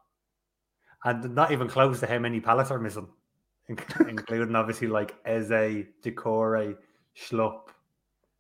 And 1.05 1.35
not 1.35 1.51
even 1.51 1.69
close 1.69 2.01
to 2.01 2.07
how 2.07 2.19
many 2.19 2.41
Palace 2.41 2.71
are 2.71 2.79
missing, 2.79 3.09
including 3.69 4.55
obviously 4.55 4.87
like 4.87 5.17
Eze, 5.25 5.87
Doucouré, 6.03 6.77
Schlupp, 7.17 7.69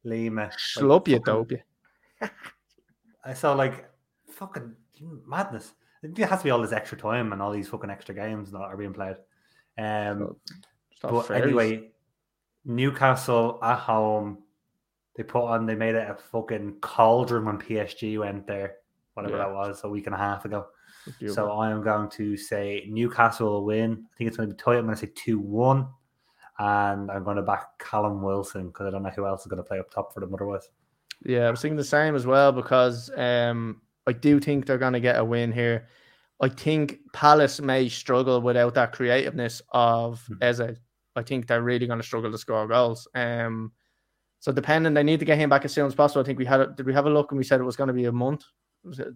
Lima. 0.04 0.50
Schlupp, 0.56 1.08
you 1.08 1.18
dope. 1.18 1.52
I 3.24 3.34
saw 3.34 3.54
like 3.54 3.88
fucking 4.30 4.74
madness. 5.26 5.72
There 6.02 6.26
has 6.26 6.40
to 6.40 6.44
be 6.44 6.50
all 6.50 6.60
this 6.60 6.72
extra 6.72 6.98
time 6.98 7.32
and 7.32 7.40
all 7.40 7.52
these 7.52 7.68
fucking 7.68 7.90
extra 7.90 8.14
games 8.14 8.50
that 8.50 8.58
are 8.58 8.76
being 8.76 8.92
played. 8.92 9.16
Um, 9.78 10.36
but 11.00 11.30
anyway, 11.30 11.90
Newcastle 12.64 13.58
at 13.62 13.78
home, 13.78 14.38
they 15.16 15.22
put 15.22 15.44
on, 15.44 15.66
they 15.66 15.74
made 15.74 15.94
it 15.94 16.10
a 16.10 16.14
fucking 16.14 16.76
cauldron 16.80 17.44
when 17.44 17.58
PSG 17.58 18.18
went 18.18 18.46
there, 18.46 18.76
whatever 19.14 19.36
yeah. 19.36 19.44
that 19.44 19.54
was, 19.54 19.80
a 19.84 19.88
week 19.88 20.06
and 20.06 20.14
a 20.14 20.18
half 20.18 20.44
ago. 20.44 20.66
So 21.28 21.50
I 21.50 21.70
am 21.70 21.82
going 21.82 22.08
to 22.10 22.36
say 22.36 22.86
Newcastle 22.88 23.48
will 23.48 23.64
win. 23.64 24.04
I 24.12 24.16
think 24.16 24.28
it's 24.28 24.36
going 24.36 24.48
to 24.48 24.54
be 24.54 24.60
tight. 24.60 24.76
I'm 24.76 24.84
going 24.84 24.96
to 24.96 25.06
say 25.06 25.12
2 25.14 25.38
1. 25.40 25.86
And 26.58 27.10
I'm 27.10 27.24
going 27.24 27.36
to 27.36 27.42
back 27.42 27.78
Callum 27.78 28.22
Wilson 28.22 28.68
because 28.68 28.86
I 28.86 28.90
don't 28.90 29.02
know 29.02 29.10
who 29.10 29.26
else 29.26 29.40
is 29.40 29.46
going 29.46 29.62
to 29.62 29.66
play 29.66 29.78
up 29.78 29.90
top 29.90 30.12
for 30.12 30.20
them 30.20 30.32
otherwise. 30.32 30.68
Yeah, 31.24 31.48
I 31.48 31.50
was 31.50 31.60
thinking 31.60 31.76
the 31.76 31.84
same 31.84 32.14
as 32.14 32.26
well 32.26 32.52
because 32.52 33.10
um, 33.16 33.80
I 34.06 34.12
do 34.12 34.40
think 34.40 34.66
they're 34.66 34.78
going 34.78 34.92
to 34.94 35.00
get 35.00 35.18
a 35.18 35.24
win 35.24 35.52
here. 35.52 35.88
I 36.40 36.48
think 36.48 36.98
Palace 37.12 37.60
may 37.60 37.88
struggle 37.88 38.40
without 38.40 38.74
that 38.74 38.92
creativeness 38.92 39.62
of 39.70 40.24
mm-hmm. 40.30 40.42
Eze. 40.42 40.78
I 41.14 41.22
think 41.22 41.46
they're 41.46 41.62
really 41.62 41.86
going 41.86 42.00
to 42.00 42.06
struggle 42.06 42.32
to 42.32 42.38
score 42.38 42.66
goals. 42.66 43.06
Um, 43.14 43.72
so 44.40 44.50
depending, 44.50 44.94
they 44.94 45.04
need 45.04 45.20
to 45.20 45.24
get 45.24 45.38
him 45.38 45.50
back 45.50 45.64
as 45.64 45.72
soon 45.72 45.86
as 45.86 45.94
possible. 45.94 46.20
I 46.20 46.24
think 46.24 46.38
we 46.38 46.44
had 46.44 46.60
a, 46.60 46.66
did 46.66 46.86
we 46.86 46.94
have 46.94 47.06
a 47.06 47.10
look 47.10 47.30
and 47.30 47.38
we 47.38 47.44
said 47.44 47.60
it 47.60 47.64
was 47.64 47.76
going 47.76 47.88
to 47.88 47.94
be 47.94 48.06
a 48.06 48.12
month. 48.12 48.44
Was 48.82 48.98
it 48.98 49.08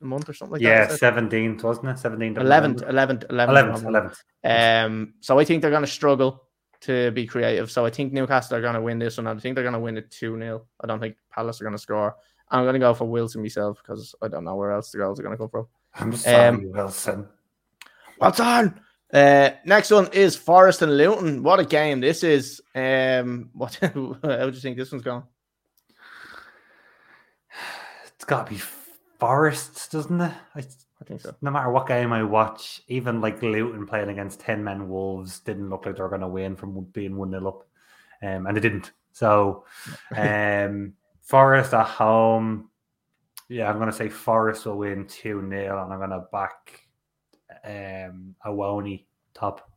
a 0.00 0.04
month 0.04 0.28
or 0.28 0.34
something 0.34 0.52
like 0.52 0.62
yeah, 0.62 0.84
that? 0.84 0.90
Yeah, 0.90 0.96
seventeenth, 0.96 1.64
wasn't 1.64 1.88
it? 1.88 1.98
Seventeenth, 1.98 2.38
eleventh, 2.38 2.82
eleventh, 2.82 3.24
eleventh, 3.28 3.84
eleventh. 3.84 4.22
Um, 4.44 5.14
so 5.18 5.36
I 5.38 5.44
think 5.44 5.62
they're 5.62 5.72
going 5.72 5.82
to 5.82 5.90
struggle 5.90 6.44
to 6.82 7.10
be 7.10 7.26
creative. 7.26 7.70
So 7.70 7.84
I 7.84 7.90
think 7.90 8.12
Newcastle 8.12 8.56
are 8.56 8.60
going 8.60 8.74
to 8.74 8.80
win 8.80 9.00
this 9.00 9.16
one. 9.16 9.26
I 9.26 9.34
think 9.36 9.56
they're 9.56 9.64
going 9.64 9.72
to 9.74 9.80
win 9.80 9.96
it 9.96 10.12
two 10.12 10.38
0 10.38 10.64
I 10.80 10.86
don't 10.86 11.00
think 11.00 11.16
Palace 11.32 11.60
are 11.60 11.64
going 11.64 11.74
to 11.74 11.82
score. 11.82 12.14
I'm 12.50 12.64
going 12.64 12.74
to 12.74 12.80
go 12.80 12.94
for 12.94 13.04
Wilson 13.04 13.42
myself 13.42 13.78
because 13.82 14.14
I 14.22 14.28
don't 14.28 14.44
know 14.44 14.56
where 14.56 14.72
else 14.72 14.90
the 14.90 14.98
goals 14.98 15.20
are 15.20 15.22
going 15.22 15.34
to 15.34 15.38
come 15.38 15.50
from. 15.50 15.66
I'm 15.94 16.12
sorry, 16.14 16.48
um, 16.48 16.72
Wilson. 16.72 17.28
What's 18.18 18.40
on? 18.40 18.80
Uh, 19.12 19.50
next 19.64 19.90
one 19.90 20.08
is 20.12 20.36
Forest 20.36 20.82
and 20.82 20.96
Luton. 20.96 21.42
What 21.42 21.60
a 21.60 21.64
game 21.64 22.00
this 22.00 22.22
is. 22.22 22.60
Um, 22.74 23.50
what 23.54 23.74
how 23.80 23.88
do 23.88 24.46
you 24.46 24.52
think 24.52 24.76
this 24.76 24.92
one's 24.92 25.04
going? 25.04 25.22
It's 28.14 28.24
got 28.24 28.46
to 28.46 28.52
be 28.52 28.60
Forests, 29.18 29.88
doesn't 29.88 30.20
it? 30.20 30.32
I, 30.54 30.58
I 30.60 31.04
think 31.04 31.20
so. 31.20 31.34
No 31.40 31.50
matter 31.50 31.70
what 31.70 31.86
game 31.86 32.12
I 32.12 32.22
watch, 32.22 32.82
even 32.88 33.20
like 33.20 33.42
Luton 33.42 33.86
playing 33.86 34.10
against 34.10 34.40
10 34.40 34.62
men 34.62 34.88
Wolves 34.88 35.40
didn't 35.40 35.70
look 35.70 35.86
like 35.86 35.96
they 35.96 36.02
were 36.02 36.08
going 36.08 36.20
to 36.20 36.28
win 36.28 36.56
from 36.56 36.84
being 36.92 37.16
1 37.16 37.30
0 37.30 37.48
up. 37.48 37.64
Um, 38.22 38.46
and 38.46 38.56
they 38.56 38.60
didn't. 38.60 38.92
So, 39.12 39.64
um, 40.16 40.94
Forest 41.28 41.74
at 41.74 41.86
home. 41.86 42.70
Yeah, 43.50 43.68
I'm 43.68 43.76
going 43.76 43.90
to 43.90 43.96
say 43.96 44.08
Forest 44.08 44.64
will 44.64 44.78
win 44.78 45.06
2 45.06 45.46
0, 45.48 45.84
and 45.84 45.92
I'm 45.92 45.98
going 45.98 46.10
to 46.10 46.24
back 46.32 46.88
um, 47.64 48.34
Awoniyi 48.46 49.04
top. 49.34 49.70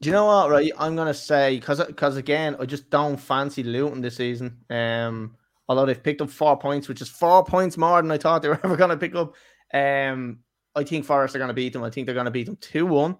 Do 0.00 0.08
you 0.08 0.12
know 0.12 0.26
what? 0.26 0.50
Right, 0.50 0.72
I'm 0.78 0.96
going 0.96 1.08
to 1.08 1.14
say 1.14 1.56
because 1.56 2.16
again, 2.16 2.56
I 2.58 2.64
just 2.64 2.90
don't 2.90 3.18
fancy 3.18 3.62
Luton 3.62 4.00
this 4.00 4.16
season. 4.16 4.58
Um, 4.70 5.36
although 5.68 5.86
they've 5.86 6.02
picked 6.02 6.22
up 6.22 6.30
four 6.30 6.58
points, 6.58 6.88
which 6.88 7.02
is 7.02 7.08
four 7.08 7.44
points 7.44 7.76
more 7.76 8.00
than 8.00 8.10
I 8.10 8.18
thought 8.18 8.42
they 8.42 8.48
were 8.48 8.60
ever 8.64 8.76
going 8.76 8.90
to 8.90 8.96
pick 8.96 9.14
up. 9.14 9.34
Um, 9.72 10.38
I 10.74 10.84
think 10.84 11.04
Forest 11.04 11.34
are 11.34 11.38
going 11.38 11.48
to 11.48 11.54
beat 11.54 11.74
them. 11.74 11.84
I 11.84 11.90
think 11.90 12.06
they're 12.06 12.14
going 12.14 12.24
to 12.24 12.30
beat 12.30 12.46
them 12.46 12.56
two 12.56 12.86
one, 12.86 13.16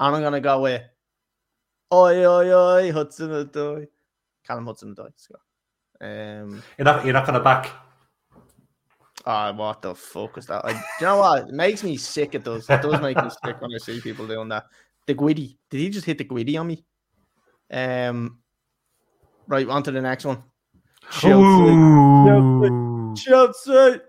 and 0.00 0.16
I'm 0.16 0.20
going 0.20 0.32
to 0.32 0.40
go 0.40 0.62
with 0.62 0.82
oi 1.92 2.24
oi 2.24 2.52
oi 2.52 2.92
Hudson 2.92 3.50
Callum 4.44 4.66
Hudson 4.66 4.94
Odoi. 4.94 5.12
Um, 6.00 6.62
you're 6.78 6.84
not 6.84 7.04
you're 7.04 7.12
not 7.12 7.26
going 7.26 7.38
to 7.38 7.44
back 7.44 7.70
Oh, 9.26 9.52
what 9.52 9.82
the 9.82 9.94
fuck 9.94 10.38
is 10.38 10.46
that? 10.46 10.64
I, 10.64 10.70
you 10.72 11.06
know 11.06 11.18
what? 11.18 11.48
It 11.48 11.54
makes 11.54 11.84
me 11.84 11.96
sick. 11.96 12.34
It 12.34 12.44
does. 12.44 12.68
It 12.70 12.82
does 12.82 13.00
make 13.00 13.16
me 13.16 13.30
sick 13.44 13.60
when 13.60 13.70
I 13.74 13.78
see 13.78 14.00
people 14.00 14.26
doing 14.26 14.48
that. 14.48 14.64
The 15.06 15.14
Guidi. 15.14 15.58
Did 15.68 15.78
he 15.78 15.90
just 15.90 16.06
hit 16.06 16.18
the 16.18 16.24
Guidi 16.24 16.58
on 16.58 16.66
me? 16.66 16.84
Um. 17.70 18.38
Right, 19.46 19.68
on 19.68 19.82
to 19.82 19.90
the 19.90 20.00
next 20.00 20.24
one. 20.24 20.42
Chelsea. 21.10 21.74
Chelsea. 22.26 23.24
Chelsea. 23.24 24.00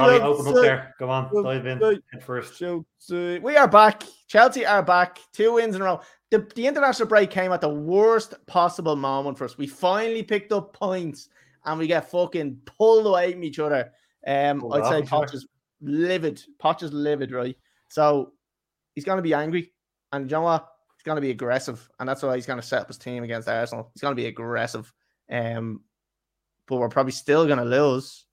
Open 0.00 0.48
up 0.48 0.54
there. 0.54 0.94
Go 0.98 1.10
on, 1.10 1.30
dive 1.42 1.66
in. 1.66 2.00
First. 2.20 2.60
We 2.60 3.56
are 3.56 3.68
back. 3.68 4.02
Chelsea 4.28 4.66
are 4.66 4.82
back. 4.82 5.18
Two 5.32 5.54
wins 5.54 5.74
in 5.74 5.82
a 5.82 5.84
row. 5.84 6.00
The, 6.30 6.46
the 6.54 6.66
international 6.66 7.08
break 7.08 7.30
came 7.30 7.52
at 7.52 7.60
the 7.60 7.68
worst 7.68 8.34
possible 8.46 8.96
moment 8.96 9.38
for 9.38 9.44
us. 9.44 9.56
We 9.56 9.66
finally 9.66 10.22
picked 10.22 10.52
up 10.52 10.72
points 10.72 11.28
and 11.64 11.78
we 11.78 11.86
get 11.86 12.10
fucking 12.10 12.58
pulled 12.64 13.06
away 13.06 13.32
from 13.32 13.44
each 13.44 13.58
other. 13.58 13.92
Um, 14.26 14.64
I'd 14.72 14.86
say 14.86 15.02
Poch 15.02 15.32
is 15.32 15.46
livid. 15.80 16.42
Poch 16.62 16.82
is 16.82 16.92
livid, 16.92 17.30
right? 17.30 17.56
So 17.88 18.32
he's 18.94 19.04
going 19.04 19.18
to 19.18 19.22
be 19.22 19.34
angry, 19.34 19.72
and 20.12 20.30
you 20.30 20.36
know 20.36 20.42
what? 20.42 20.66
He's 20.96 21.04
going 21.04 21.16
to 21.16 21.22
be 21.22 21.30
aggressive, 21.30 21.88
and 22.00 22.08
that's 22.08 22.22
why 22.22 22.34
he's 22.34 22.46
going 22.46 22.60
to 22.60 22.66
set 22.66 22.82
up 22.82 22.88
his 22.88 22.98
team 22.98 23.22
against 23.22 23.48
Arsenal. 23.48 23.90
He's 23.94 24.00
going 24.02 24.12
to 24.12 24.20
be 24.20 24.26
aggressive. 24.26 24.92
Um, 25.30 25.82
but 26.66 26.76
we're 26.76 26.88
probably 26.88 27.12
still 27.12 27.46
going 27.46 27.58
to 27.58 27.64
lose. 27.64 28.24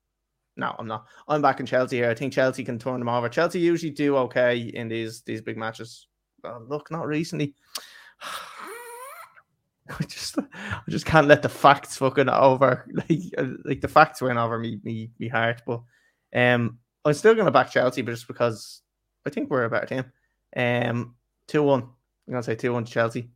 No, 0.57 0.75
I'm 0.77 0.87
not. 0.87 1.05
I'm 1.27 1.41
back 1.41 1.59
in 1.59 1.65
Chelsea 1.65 1.97
here. 1.97 2.09
I 2.09 2.15
think 2.15 2.33
Chelsea 2.33 2.63
can 2.63 2.77
turn 2.77 2.99
them 2.99 3.09
over. 3.09 3.29
Chelsea 3.29 3.59
usually 3.59 3.91
do 3.91 4.17
okay 4.17 4.57
in 4.57 4.87
these 4.87 5.21
these 5.21 5.41
big 5.41 5.57
matches. 5.57 6.07
Well, 6.43 6.65
look, 6.67 6.91
not 6.91 7.07
recently. 7.07 7.55
I 9.99 10.03
just 10.05 10.37
I 10.37 10.81
just 10.89 11.05
can't 11.05 11.27
let 11.27 11.41
the 11.41 11.49
facts 11.49 11.97
fucking 11.97 12.29
over 12.29 12.87
like 12.93 13.19
uh, 13.37 13.47
like 13.65 13.81
the 13.81 13.87
facts 13.87 14.21
went 14.21 14.37
over 14.37 14.57
me 14.59 14.79
me 14.83 15.09
me 15.19 15.27
heart. 15.27 15.61
But 15.65 15.81
um 16.35 16.79
I'm 17.03 17.13
still 17.13 17.35
gonna 17.35 17.51
back 17.51 17.71
Chelsea 17.71 18.01
but 18.01 18.11
just 18.11 18.27
because 18.27 18.81
I 19.25 19.29
think 19.29 19.49
we're 19.49 19.65
a 19.65 19.69
better 19.69 19.87
team. 19.87 20.05
Um 20.55 21.15
two 21.47 21.63
one. 21.63 21.81
I'm 21.81 22.33
gonna 22.33 22.43
say 22.43 22.55
two 22.55 22.73
one 22.73 22.85
to 22.85 22.91
Chelsea. 22.91 23.29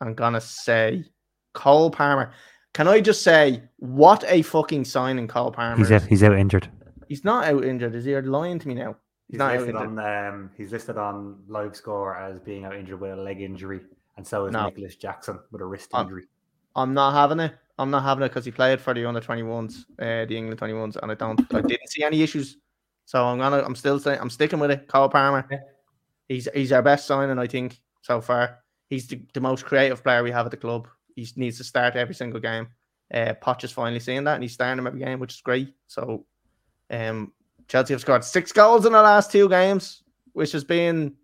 I'm 0.00 0.14
gonna 0.14 0.40
say 0.40 1.04
Cole 1.52 1.90
Palmer. 1.90 2.32
Can 2.74 2.88
I 2.88 3.00
just 3.00 3.22
say 3.22 3.62
what 3.76 4.24
a 4.26 4.42
fucking 4.42 4.84
signing 4.84 5.28
Cole 5.28 5.52
Palmer? 5.52 5.76
He's 5.76 5.92
out, 5.92 6.02
he's 6.02 6.22
out 6.22 6.36
injured. 6.36 6.68
He's 7.08 7.24
not 7.24 7.44
out 7.44 7.64
injured. 7.64 7.94
Is 7.94 8.04
he 8.04 8.18
lying 8.20 8.58
to 8.58 8.68
me 8.68 8.74
now? 8.74 8.96
He's, 9.28 9.34
he's 9.34 9.38
not 9.38 9.56
listed 9.56 9.76
on 9.76 9.98
um, 9.98 10.50
he's 10.56 10.72
listed 10.72 10.96
on 10.96 11.38
live 11.48 11.76
score 11.76 12.16
as 12.16 12.38
being 12.40 12.64
out 12.64 12.74
injured 12.74 13.00
with 13.00 13.12
a 13.12 13.16
leg 13.16 13.40
injury 13.40 13.80
and 14.16 14.26
so 14.26 14.46
is 14.46 14.52
no. 14.52 14.66
Nicolas 14.66 14.96
Jackson 14.96 15.38
with 15.50 15.60
a 15.60 15.64
wrist 15.64 15.90
injury. 15.98 16.24
I'm, 16.76 16.90
I'm 16.90 16.94
not 16.94 17.12
having 17.12 17.40
it. 17.40 17.54
I'm 17.78 17.90
not 17.90 18.02
having 18.02 18.24
it 18.24 18.28
because 18.28 18.44
he 18.44 18.50
played 18.50 18.80
for 18.80 18.94
the 18.94 19.06
under 19.06 19.20
21s, 19.20 19.84
uh, 19.98 20.26
the 20.26 20.36
England 20.36 20.60
21s, 20.60 20.96
and 21.02 21.10
I 21.10 21.14
don't, 21.14 21.40
I 21.54 21.60
didn't 21.62 21.88
see 21.88 22.04
any 22.04 22.22
issues. 22.22 22.58
So 23.06 23.24
I'm 23.24 23.38
gonna, 23.38 23.62
I'm 23.64 23.74
still 23.74 23.98
saying, 23.98 24.20
I'm 24.20 24.30
sticking 24.30 24.58
with 24.58 24.70
it. 24.70 24.88
Cole 24.88 25.08
Palmer, 25.08 25.46
yeah. 25.50 25.58
he's 26.28 26.48
he's 26.54 26.72
our 26.72 26.82
best 26.82 27.06
signing, 27.06 27.38
I 27.38 27.46
think, 27.46 27.80
so 28.02 28.20
far. 28.20 28.58
He's 28.88 29.06
the, 29.06 29.20
the 29.32 29.40
most 29.40 29.64
creative 29.64 30.02
player 30.02 30.22
we 30.22 30.30
have 30.30 30.46
at 30.46 30.50
the 30.50 30.56
club. 30.56 30.86
He 31.14 31.28
needs 31.36 31.58
to 31.58 31.64
start 31.64 31.96
every 31.96 32.14
single 32.14 32.40
game. 32.40 32.68
Uh, 33.12 33.34
Poch 33.42 33.64
is 33.64 33.72
finally 33.72 34.00
seeing 34.00 34.24
that, 34.24 34.34
and 34.34 34.42
he's 34.42 34.52
starting 34.52 34.78
him 34.78 34.86
every 34.86 35.00
game, 35.00 35.18
which 35.18 35.34
is 35.34 35.40
great. 35.40 35.74
So, 35.86 36.24
um, 36.90 37.32
Chelsea 37.68 37.94
have 37.94 38.00
scored 38.00 38.24
six 38.24 38.52
goals 38.52 38.86
in 38.86 38.92
the 38.92 39.02
last 39.02 39.30
two 39.30 39.48
games, 39.48 40.02
which 40.32 40.52
has 40.52 40.64
been 40.64 41.14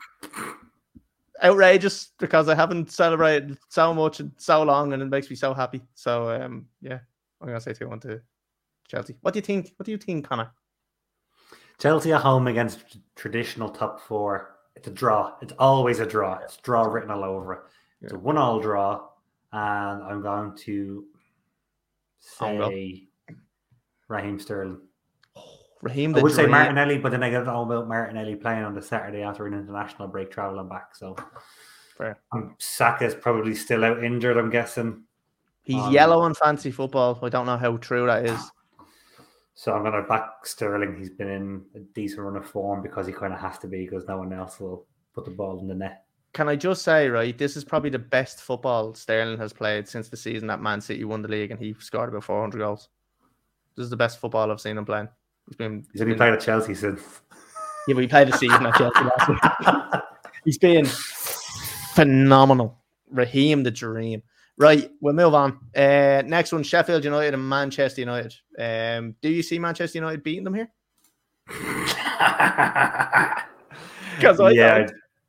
outrageous 1.43 2.13
because 2.19 2.49
I 2.49 2.55
haven't 2.55 2.91
celebrated 2.91 3.57
so 3.69 3.95
much 3.95 4.21
and 4.21 4.33
so 4.37 4.63
long, 4.63 4.93
and 4.93 5.03
it 5.03 5.07
makes 5.07 5.31
me 5.31 5.37
so 5.37 5.55
happy. 5.55 5.83
So 5.95 6.31
um, 6.31 6.67
yeah, 6.81 6.99
I'm 7.41 7.49
gonna 7.49 7.61
say 7.61 7.73
two 7.73 7.89
one 7.89 8.01
to 8.01 8.21
Chelsea. 8.89 9.17
What 9.21 9.35
do 9.35 9.39
you 9.39 9.43
think? 9.45 9.73
What 9.77 9.87
do 9.87 9.93
you 9.93 9.99
think, 9.99 10.29
Connor? 10.29 10.51
Chelsea 11.79 12.13
at 12.13 12.23
home 12.23 12.49
against 12.49 12.99
traditional 13.15 13.69
top 13.69 14.01
four. 14.01 14.57
It's 14.75 14.89
a 14.89 14.91
draw. 14.91 15.35
It's 15.41 15.53
always 15.59 16.01
a 16.01 16.07
draw. 16.07 16.39
It's 16.39 16.57
draw 16.59 16.83
written 16.83 17.11
all 17.11 17.25
over 17.25 17.53
it. 17.55 17.61
It's 18.03 18.13
a 18.13 18.19
one 18.19 18.37
all 18.37 18.61
draw, 18.61 19.07
and 19.53 20.03
I'm 20.03 20.23
going 20.23 20.57
to 20.65 21.05
say 22.19 23.09
Raheem 24.09 24.39
Sterling. 24.39 24.81
Raheem, 25.83 26.15
I 26.17 26.23
would 26.23 26.33
say 26.33 26.47
Martinelli, 26.47 26.99
but 26.99 27.13
then 27.13 27.23
I 27.23 27.31
get 27.31 27.47
all 27.47 27.63
about 27.63 27.87
Martinelli 27.87 28.35
playing 28.35 28.65
on 28.65 28.75
the 28.75 28.83
Saturday 28.83 29.23
after 29.23 29.47
an 29.47 29.55
international 29.55 30.09
break, 30.09 30.31
traveling 30.31 30.69
back. 30.69 30.97
So, 30.97 31.17
fair. 31.97 32.19
Um, 32.33 32.57
Saka's 32.59 33.15
probably 33.15 33.55
still 33.55 33.85
out 33.85 34.03
injured. 34.03 34.37
I'm 34.37 34.51
guessing 34.51 35.05
he's 35.63 35.81
um, 35.81 35.93
yellow 35.93 36.21
on 36.21 36.35
fantasy 36.35 36.73
football. 36.73 37.17
I 37.23 37.29
don't 37.29 37.47
know 37.47 37.57
how 37.57 37.77
true 37.77 38.07
that 38.07 38.27
is. 38.27 38.41
So 39.55 39.75
I'm 39.75 39.83
going 39.83 40.01
to 40.01 40.09
back 40.09 40.47
Sterling. 40.47 40.97
He's 40.97 41.11
been 41.11 41.29
in 41.29 41.65
a 41.75 41.81
decent 41.81 42.21
run 42.21 42.37
of 42.37 42.49
form 42.49 42.81
because 42.81 43.09
he 43.09 43.13
kind 43.13 43.33
of 43.33 43.41
has 43.41 43.59
to 43.59 43.67
be 43.67 43.85
because 43.85 44.07
no 44.07 44.19
one 44.19 44.33
else 44.33 44.61
will 44.61 44.87
put 45.13 45.25
the 45.25 45.33
ball 45.33 45.59
in 45.59 45.67
the 45.67 45.75
net. 45.75 46.05
Can 46.39 46.49
I 46.49 46.55
just 46.55 46.83
say, 46.83 47.09
right, 47.09 47.37
this 47.37 47.57
is 47.57 47.65
probably 47.65 47.91
the 47.91 47.99
best 47.99 48.43
football 48.43 48.95
Sterling 48.95 49.39
has 49.39 49.53
played 49.53 49.89
since 49.89 50.09
the 50.09 50.17
season 50.17 50.47
that 50.47 50.61
Man 50.61 50.81
City 50.81 51.03
won 51.03 51.21
the 51.21 51.27
league 51.27 51.51
and 51.51 51.59
he 51.59 51.75
scored 51.81 52.11
about 52.11 52.23
400 52.23 52.59
goals. 52.59 52.91
This 53.75 53.83
is 53.83 53.91
the 53.91 53.97
best 53.97 54.21
football 54.21 54.49
I've 54.53 54.61
seen 54.61 54.79
him 54.79 54.85
playing. 54.85 55.09
He's 55.49 55.57
been. 55.57 55.85
He's 55.93 56.01
only 56.01 56.15
played 56.15 56.35
at 56.35 56.41
Chelsea 56.41 56.77
since. 56.77 57.03
Yeah, 57.89 57.95
but 57.95 58.03
he 58.03 58.07
played 58.07 58.29
a 58.29 58.37
season 58.39 58.65
at 58.67 58.75
Chelsea 58.77 59.01
last 59.01 59.29
week. 59.29 60.03
He's 60.45 60.59
been 60.59 60.85
phenomenal. 60.87 62.79
Raheem 63.11 63.65
the 63.65 63.73
Dream. 63.73 64.23
Right, 64.57 64.93
we'll 65.01 65.15
move 65.15 65.35
on. 65.35 65.59
Uh, 65.75 66.23
next 66.25 66.53
one, 66.53 66.63
Sheffield 66.63 67.03
United 67.03 67.35
and 67.35 67.49
Manchester 67.49 68.03
United. 68.03 68.37
Um, 68.57 69.17
do 69.21 69.29
you 69.29 69.43
see 69.43 69.59
Manchester 69.59 69.99
United 69.99 70.23
beating 70.23 70.45
them 70.45 70.55
here? 70.55 70.71
Because 74.19 74.41
I 74.41 74.51
yeah, 74.51 74.87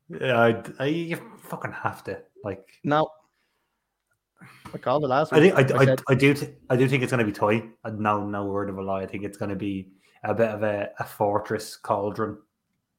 yeah, 0.09 0.39
I, 0.39 0.63
I, 0.79 0.85
you 0.85 1.17
fucking 1.43 1.71
have 1.71 2.03
to 2.05 2.21
like. 2.43 2.67
No, 2.83 3.09
I 4.73 4.77
called 4.77 5.03
the 5.03 5.07
last. 5.07 5.33
I 5.33 5.39
think 5.39 5.55
I, 5.55 5.77
I, 5.77 5.91
I, 5.91 5.95
I 6.09 6.15
do 6.15 6.33
th- 6.33 6.51
I 6.69 6.75
do 6.75 6.87
think 6.87 7.03
it's 7.03 7.11
going 7.11 7.25
to 7.25 7.31
be 7.31 7.31
toy. 7.31 7.63
No, 7.91 8.25
no 8.25 8.45
word 8.45 8.69
of 8.69 8.77
a 8.77 8.81
lie. 8.81 9.01
I 9.01 9.05
think 9.05 9.23
it's 9.23 9.37
going 9.37 9.49
to 9.49 9.55
be 9.55 9.89
a 10.23 10.33
bit 10.33 10.49
of 10.49 10.63
a, 10.63 10.89
a 10.99 11.03
fortress 11.03 11.75
cauldron, 11.75 12.37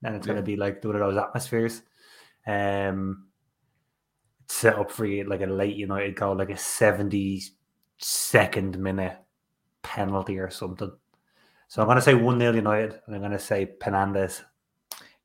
and 0.02 0.16
it's 0.16 0.26
yeah. 0.26 0.34
going 0.34 0.44
to 0.44 0.46
be 0.46 0.56
like 0.56 0.84
one 0.84 0.94
of 0.94 1.00
those 1.00 1.16
atmospheres. 1.16 1.82
Um, 2.46 3.26
set 4.48 4.78
up 4.78 4.90
for 4.90 5.06
you 5.06 5.24
like 5.24 5.42
a 5.42 5.46
late 5.46 5.76
United 5.76 6.16
goal, 6.16 6.36
like 6.36 6.50
a 6.50 6.56
seventy 6.56 7.42
second 7.98 8.78
minute 8.78 9.18
penalty 9.82 10.38
or 10.38 10.50
something. 10.50 10.92
So 11.68 11.80
I'm 11.80 11.86
going 11.86 11.96
to 11.96 12.02
say 12.02 12.14
one 12.14 12.40
0 12.40 12.54
United, 12.54 13.00
and 13.06 13.14
I'm 13.14 13.20
going 13.20 13.30
to 13.30 13.38
say 13.38 13.70
Penandes 13.80 14.42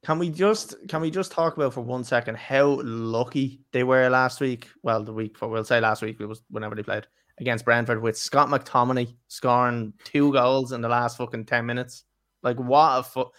can 0.06 0.20
we 0.20 0.30
just 0.30 0.76
can 0.88 1.02
we 1.02 1.10
just 1.10 1.32
talk 1.32 1.58
about 1.58 1.74
for 1.74 1.82
one 1.82 2.04
second 2.04 2.38
how 2.38 2.80
lucky 2.84 3.62
they 3.72 3.84
were 3.84 4.08
last 4.08 4.40
week? 4.40 4.68
Well, 4.84 5.04
the 5.04 5.12
week 5.12 5.34
before, 5.34 5.50
we'll 5.50 5.64
say 5.64 5.80
last 5.80 6.04
week 6.04 6.18
it 6.20 6.28
was 6.28 6.44
whenever 6.52 6.76
they 6.76 6.84
played 6.84 7.08
against 7.40 7.66
Brentford 7.66 8.04
with 8.04 8.16
Scott 8.16 8.50
McTominay 8.50 9.16
scoring 9.30 9.94
two 10.04 10.32
goals 10.32 10.74
in 10.74 10.82
the 10.82 10.90
last 10.90 11.18
fucking 11.18 11.46
ten 11.46 11.66
minutes. 11.66 12.04
Like 12.44 12.60
what 12.60 13.00
a 13.00 13.02
fu- 13.02 13.32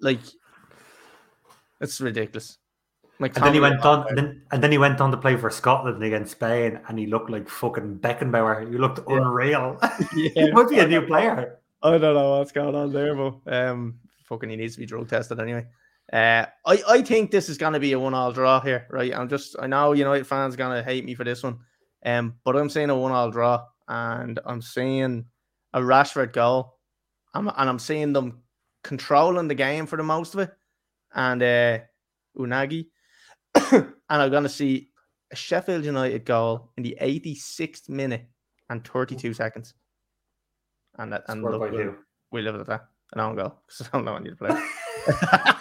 like 0.00 0.20
it's 1.78 2.00
ridiculous. 2.00 2.56
McTominay 3.20 3.36
and 3.36 3.44
then 3.44 3.54
he 3.54 3.60
went 3.60 3.84
on, 3.84 4.08
and 4.08 4.16
then, 4.16 4.42
and 4.50 4.62
then 4.62 4.72
he 4.72 4.78
went 4.78 5.02
on 5.02 5.10
to 5.10 5.18
play 5.18 5.36
for 5.36 5.50
Scotland 5.50 6.02
against 6.02 6.32
Spain, 6.32 6.80
and 6.88 6.98
he 6.98 7.06
looked 7.06 7.28
like 7.28 7.50
fucking 7.50 7.98
Beckenbauer. 7.98 8.70
He 8.70 8.78
looked 8.78 9.00
yeah. 9.06 9.16
unreal. 9.16 9.78
Yeah, 10.16 10.46
he 10.46 10.52
might 10.52 10.70
be 10.70 10.78
a 10.78 10.88
new 10.88 11.02
player. 11.02 11.58
I 11.82 11.98
don't 11.98 12.14
know 12.14 12.38
what's 12.38 12.52
going 12.52 12.74
on 12.74 12.94
there, 12.94 13.14
but 13.14 13.40
um, 13.52 13.98
fucking 14.24 14.48
he 14.48 14.56
needs 14.56 14.74
to 14.76 14.80
be 14.80 14.86
drug 14.86 15.06
tested 15.10 15.38
anyway. 15.38 15.66
Uh, 16.12 16.46
I, 16.64 16.82
I 16.88 17.02
think 17.02 17.30
this 17.30 17.48
is 17.48 17.58
going 17.58 17.74
to 17.74 17.80
be 17.80 17.92
a 17.92 17.98
one-all 17.98 18.32
draw 18.32 18.60
here, 18.60 18.86
right? 18.90 19.14
I'm 19.14 19.28
just 19.28 19.56
I 19.60 19.66
know 19.66 19.92
United 19.92 20.26
fans 20.26 20.56
going 20.56 20.74
to 20.74 20.82
hate 20.82 21.04
me 21.04 21.14
for 21.14 21.24
this 21.24 21.42
one, 21.42 21.58
um, 22.04 22.34
but 22.44 22.56
I'm 22.56 22.70
saying 22.70 22.88
a 22.88 22.96
one-all 22.96 23.30
draw, 23.30 23.66
and 23.88 24.40
I'm 24.46 24.62
seeing 24.62 25.26
a 25.74 25.80
Rashford 25.80 26.32
goal, 26.32 26.78
I'm, 27.34 27.48
and 27.48 27.68
I'm 27.68 27.78
seeing 27.78 28.14
them 28.14 28.40
controlling 28.82 29.48
the 29.48 29.54
game 29.54 29.84
for 29.86 29.96
the 29.96 30.02
most 30.02 30.32
of 30.32 30.40
it, 30.40 30.50
and 31.14 31.42
uh, 31.42 31.78
Unagi, 32.38 32.86
and 33.54 33.92
I'm 34.08 34.30
going 34.30 34.44
to 34.44 34.48
see 34.48 34.88
a 35.30 35.36
Sheffield 35.36 35.84
United 35.84 36.24
goal 36.24 36.70
in 36.78 36.84
the 36.84 36.96
86th 37.02 37.90
minute 37.90 38.24
and 38.70 38.82
32 38.82 39.34
seconds, 39.34 39.74
and 40.96 41.12
that 41.12 41.24
and 41.28 41.42
look, 41.42 41.70
we, 41.70 41.84
we 42.32 42.40
live 42.40 42.54
at 42.54 42.66
that. 42.66 42.86
An 43.12 43.20
own 43.20 43.36
goal 43.36 43.54
because 43.66 43.88
I 43.92 43.96
don't 43.96 44.06
know 44.06 44.14
when 44.14 44.24
you 44.24 44.34
play. 44.36 44.58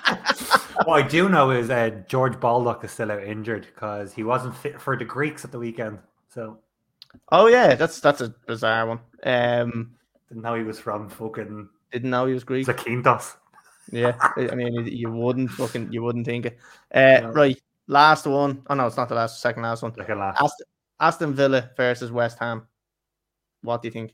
what 0.87 1.03
I 1.03 1.05
do 1.05 1.27
know 1.27 1.51
is 1.51 1.69
uh, 1.69 1.89
George 2.07 2.39
Baldock 2.39 2.81
is 2.85 2.91
still 2.91 3.11
out 3.11 3.21
injured 3.21 3.67
because 3.75 4.13
he 4.13 4.23
wasn't 4.23 4.55
fit 4.55 4.79
for 4.79 4.97
the 4.97 5.03
Greeks 5.03 5.43
at 5.43 5.51
the 5.51 5.59
weekend. 5.59 5.99
So, 6.29 6.59
oh 7.29 7.47
yeah, 7.47 7.75
that's 7.75 7.99
that's 7.99 8.21
a 8.21 8.33
bizarre 8.47 8.87
one. 8.87 8.99
Um, 9.21 9.95
didn't 10.29 10.43
know 10.43 10.55
he 10.55 10.63
was 10.63 10.79
from 10.79 11.09
fucking. 11.09 11.67
Didn't 11.91 12.09
know 12.09 12.25
he 12.25 12.33
was 12.33 12.45
Greek. 12.45 12.67
Zakynthos. 12.67 13.35
Yeah, 13.91 14.17
I 14.37 14.55
mean, 14.55 14.87
you 14.87 15.11
wouldn't 15.11 15.51
fucking, 15.51 15.91
you 15.91 16.03
wouldn't 16.03 16.25
think 16.25 16.45
it. 16.45 16.57
Uh, 16.93 17.19
no. 17.21 17.31
Right, 17.31 17.61
last 17.87 18.25
one. 18.25 18.63
Oh 18.69 18.73
no, 18.73 18.87
it's 18.87 18.95
not 18.95 19.09
the 19.09 19.15
last. 19.15 19.41
Second 19.41 19.63
last 19.63 19.83
one. 19.83 19.93
Second 19.93 20.19
last. 20.19 20.41
Aston, 20.41 20.67
Aston 21.01 21.33
Villa 21.33 21.69
versus 21.75 22.13
West 22.13 22.39
Ham. 22.39 22.65
What 23.61 23.81
do 23.81 23.89
you 23.89 23.91
think? 23.91 24.13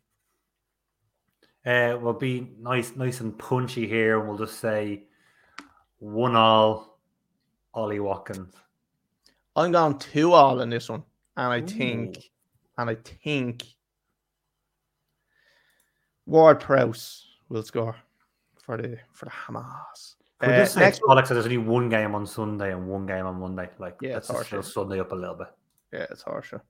Uh, 1.63 1.99
we'll 2.01 2.13
be 2.13 2.49
nice, 2.59 2.95
nice 2.95 3.19
and 3.19 3.37
punchy 3.37 3.87
here, 3.87 4.19
and 4.19 4.27
we'll 4.27 4.39
just 4.39 4.59
say 4.59 5.03
one 6.03 6.35
all, 6.35 6.99
Ollie 7.73 8.01
Watkins. 8.01 8.53
I'm 9.55 9.71
going 9.71 9.97
two 9.97 10.33
all 10.33 10.61
in 10.61 10.69
this 10.69 10.89
one, 10.89 11.03
and 11.37 11.53
I 11.53 11.59
Ooh. 11.59 11.67
think, 11.67 12.17
and 12.77 12.89
I 12.89 12.95
think 12.95 13.63
Ward 16.25 16.59
Prowse 16.59 17.25
will 17.49 17.63
score 17.63 17.95
for 18.61 18.77
the 18.77 18.97
for 19.13 19.25
the 19.25 19.31
Hammers. 19.31 20.15
Uh, 20.41 20.47
next 20.47 21.01
Alex, 21.09 21.29
there's 21.29 21.45
only 21.45 21.57
one 21.57 21.87
game 21.87 22.13
on 22.15 22.25
Sunday 22.25 22.73
and 22.73 22.85
one 22.85 23.05
game 23.05 23.25
on 23.25 23.39
Monday. 23.39 23.69
Like, 23.79 23.95
yeah, 24.01 24.17
it's 24.17 24.29
just 24.49 24.73
Sunday 24.73 24.99
up 24.99 25.13
a 25.13 25.15
little 25.15 25.35
bit. 25.35 25.47
Yeah, 25.93 26.07
it's 26.11 26.21
harsher. 26.21 26.61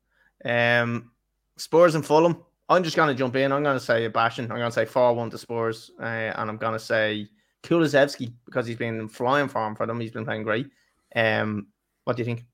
Um, 0.46 1.12
Spurs 1.58 1.96
and 1.96 2.06
Fulham. 2.06 2.44
I'm 2.70 2.84
just 2.84 2.96
going 2.96 3.10
to 3.10 3.16
jump 3.16 3.36
in. 3.36 3.52
I'm 3.52 3.64
going 3.64 3.78
to 3.78 3.84
say 3.84 4.06
a 4.06 4.10
bashing. 4.12 4.46
I'm 4.46 4.58
going 4.58 4.70
to 4.70 4.72
say 4.72 4.86
4 4.86 5.14
1 5.14 5.30
to 5.32 5.38
Spurs. 5.40 5.92
Uh, 6.00 6.04
and 6.04 6.50
I'm 6.50 6.58
going 6.58 6.74
to 6.74 6.80
say 6.80 7.30
Kulusevski 7.64 8.34
because 8.46 8.68
he's 8.68 8.78
been 8.78 9.08
flying 9.08 9.48
form 9.48 9.76
for 9.76 9.86
them. 9.86 10.00
He's 10.00 10.12
been 10.12 10.26
playing 10.26 10.44
great. 10.44 10.70
Um, 11.16 11.68
what 12.04 12.16
do 12.16 12.22
you 12.22 12.26
think? 12.26 12.46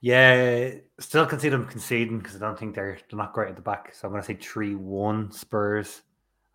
Yeah, 0.00 0.70
still 1.00 1.26
can 1.26 1.40
see 1.40 1.48
them 1.48 1.66
conceding 1.66 2.18
because 2.18 2.36
I 2.36 2.38
don't 2.38 2.58
think 2.58 2.74
they're 2.74 2.98
they're 3.10 3.18
not 3.18 3.32
great 3.32 3.50
at 3.50 3.56
the 3.56 3.62
back. 3.62 3.94
So 3.94 4.06
I'm 4.06 4.12
going 4.12 4.22
to 4.22 4.26
say 4.26 4.34
three 4.34 4.76
one 4.76 5.32
Spurs, 5.32 6.02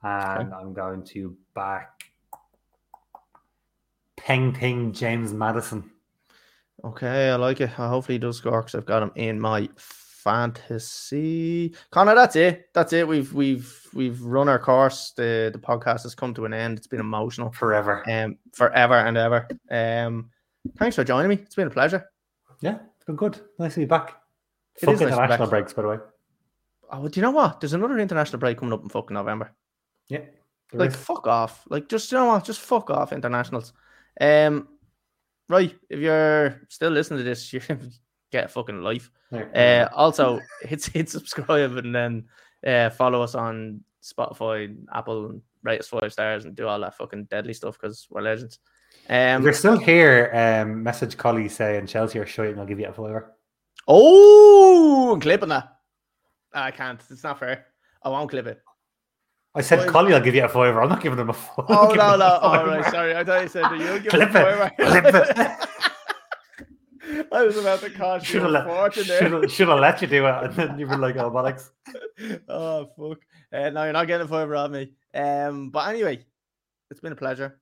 and 0.02 0.48
okay. 0.48 0.56
I'm 0.56 0.74
going 0.74 1.04
to 1.08 1.36
back 1.54 2.06
Peng 4.16 4.54
Ping 4.54 4.94
James 4.94 5.34
Maddison. 5.34 5.92
Okay, 6.86 7.30
I 7.30 7.36
like 7.36 7.60
it. 7.60 7.70
Hopefully 7.70 8.16
he 8.16 8.20
does 8.20 8.38
score 8.38 8.62
because 8.62 8.76
I've 8.76 8.86
got 8.86 9.04
him 9.04 9.12
in 9.16 9.40
my 9.40 9.70
fantasy. 9.76 11.76
Connor, 11.92 12.16
that's 12.16 12.38
it. 12.38 12.70
That's 12.74 12.94
it. 12.94 13.06
We've 13.06 13.34
we've 13.34 13.83
we've 13.94 14.22
run 14.22 14.50
our 14.50 14.60
course. 14.60 15.14
The 15.16 15.50
the 15.52 15.60
podcast 15.60 16.04
has 16.04 16.16
come 16.16 16.34
to 16.36 16.46
an 16.46 16.54
end. 16.54 16.78
It's 16.78 16.88
been 16.88 17.00
emotional 17.00 17.52
forever. 17.52 18.04
Um, 18.10 18.38
forever 18.54 18.96
and 18.96 19.18
ever. 19.18 19.48
Um, 19.70 20.30
thanks 20.78 20.96
for 20.96 21.04
joining 21.04 21.30
me. 21.30 21.36
It's 21.36 21.56
been 21.56 21.68
a 21.68 21.72
pleasure. 21.72 22.10
Yeah, 22.62 22.80
it's 22.96 23.06
been 23.06 23.16
good. 23.16 23.40
Nice 23.60 23.76
to 23.76 23.82
be 23.82 23.86
back. 23.86 24.16
It 24.82 24.86
Fuck 24.86 25.02
international 25.02 25.38
nice 25.38 25.50
breaks, 25.50 25.74
by 25.74 25.82
the 25.84 25.88
way. 25.90 25.98
Oh, 26.92 27.08
do 27.08 27.20
you 27.20 27.22
know 27.22 27.32
what? 27.32 27.60
There's 27.60 27.74
another 27.74 28.00
international 28.00 28.40
break 28.40 28.58
coming 28.58 28.74
up 28.74 28.84
in 28.84 28.90
fucking 28.90 29.14
November. 29.14 29.52
Yeah. 30.08 30.22
Like 30.74 30.92
is. 30.92 30.96
fuck 30.96 31.28
off. 31.28 31.64
Like 31.70 31.90
just 31.90 32.12
you 32.12 32.18
know 32.18 32.26
what? 32.28 32.44
Just 32.44 32.60
fuck 32.60 32.90
off 32.90 33.14
internationals. 33.14 33.74
Um, 34.20 34.68
right. 35.50 35.76
If 35.90 36.00
you're 36.00 36.62
still 36.70 36.92
listening 36.92 37.20
to 37.20 37.24
this, 37.24 37.54
you 37.54 37.62
get 38.32 38.46
a 38.46 38.48
fucking 38.48 38.82
life. 38.82 39.10
Uh, 39.32 39.88
also, 39.94 40.40
hit 40.62 40.86
hit 40.94 41.10
subscribe 41.10 41.78
and 41.78 41.94
then 41.94 42.26
uh, 42.66 42.90
follow 42.90 43.22
us 43.22 43.36
on 43.36 43.82
Spotify, 44.04 44.76
Apple, 44.94 45.30
and 45.30 45.42
rate 45.64 45.80
us 45.80 45.88
five 45.88 46.12
stars 46.12 46.46
and 46.46 46.56
do 46.56 46.68
all 46.68 46.80
that 46.80 46.96
fucking 46.96 47.26
deadly 47.26 47.54
stuff 47.54 47.78
because 47.80 48.08
we're 48.10 48.22
legends. 48.22 48.60
Um, 49.10 49.42
if 49.42 49.44
you're 49.44 49.54
still 49.54 49.78
here, 49.78 50.32
um, 50.34 50.84
message 50.84 51.18
Colly 51.18 51.50
saying 51.50 51.88
Chelsea 51.88 52.20
are 52.20 52.26
showing. 52.26 52.60
I'll 52.60 52.66
give 52.66 52.80
you 52.80 52.88
a 52.88 52.94
fiver. 52.94 53.36
Oh, 53.88 55.14
I'm 55.14 55.20
clipping 55.20 55.50
that. 55.50 55.78
I 56.54 56.72
can't. 56.72 57.02
It's 57.10 57.24
not 57.24 57.40
fair. 57.40 57.66
I 58.04 58.10
won't 58.10 58.30
clip 58.30 58.48
it. 58.48 58.62
I 59.56 59.62
said, 59.62 59.80
Colly, 59.80 59.92
Colly, 59.92 60.14
I'll 60.16 60.22
give 60.22 60.36
you 60.36 60.44
a 60.44 60.50
fiver. 60.50 60.82
I'm 60.82 60.90
not 60.90 61.02
giving 61.02 61.18
them 61.18 61.30
a 61.30 61.34
fiver. 61.34 61.68
Oh, 61.70 61.94
no, 61.94 62.16
no. 62.16 62.26
All 62.26 62.66
right. 62.66 62.92
Sorry. 62.92 63.16
I 63.16 63.24
thought 63.24 63.44
you 63.44 63.48
said, 63.48 63.66
you'll 63.78 64.00
give 64.00 64.12
clip 64.12 64.30
a 64.30 64.34
fiver. 64.34 64.72
Clip 64.80 65.06
it. 65.06 65.70
I 67.32 67.44
was 67.44 67.58
about 67.58 67.82
to 67.82 67.90
cost 67.90 68.26
should 68.26 68.42
you 68.42 68.56
a 68.56 68.64
fortune. 68.64 69.48
Should 69.50 69.68
have 69.68 69.80
let 69.80 70.02
you 70.02 70.08
do 70.08 70.26
it, 70.26 70.44
and 70.44 70.56
then 70.56 70.80
you 70.80 70.88
were 70.88 70.98
like, 70.98 71.16
"Oh, 71.18 71.32
bollocks." 71.32 71.70
oh 72.48 72.90
fuck! 72.98 73.20
Uh, 73.52 73.70
no, 73.70 73.84
you're 73.84 73.94
not 73.94 74.08
getting 74.08 74.26
a 74.26 74.30
fiver 74.30 74.56
on 74.56 74.72
me. 74.72 74.94
Um, 75.14 75.70
but 75.70 75.90
anyway, 75.90 76.26
it's 76.90 77.00
been 77.00 77.12
a 77.12 77.18
pleasure. 77.18 77.60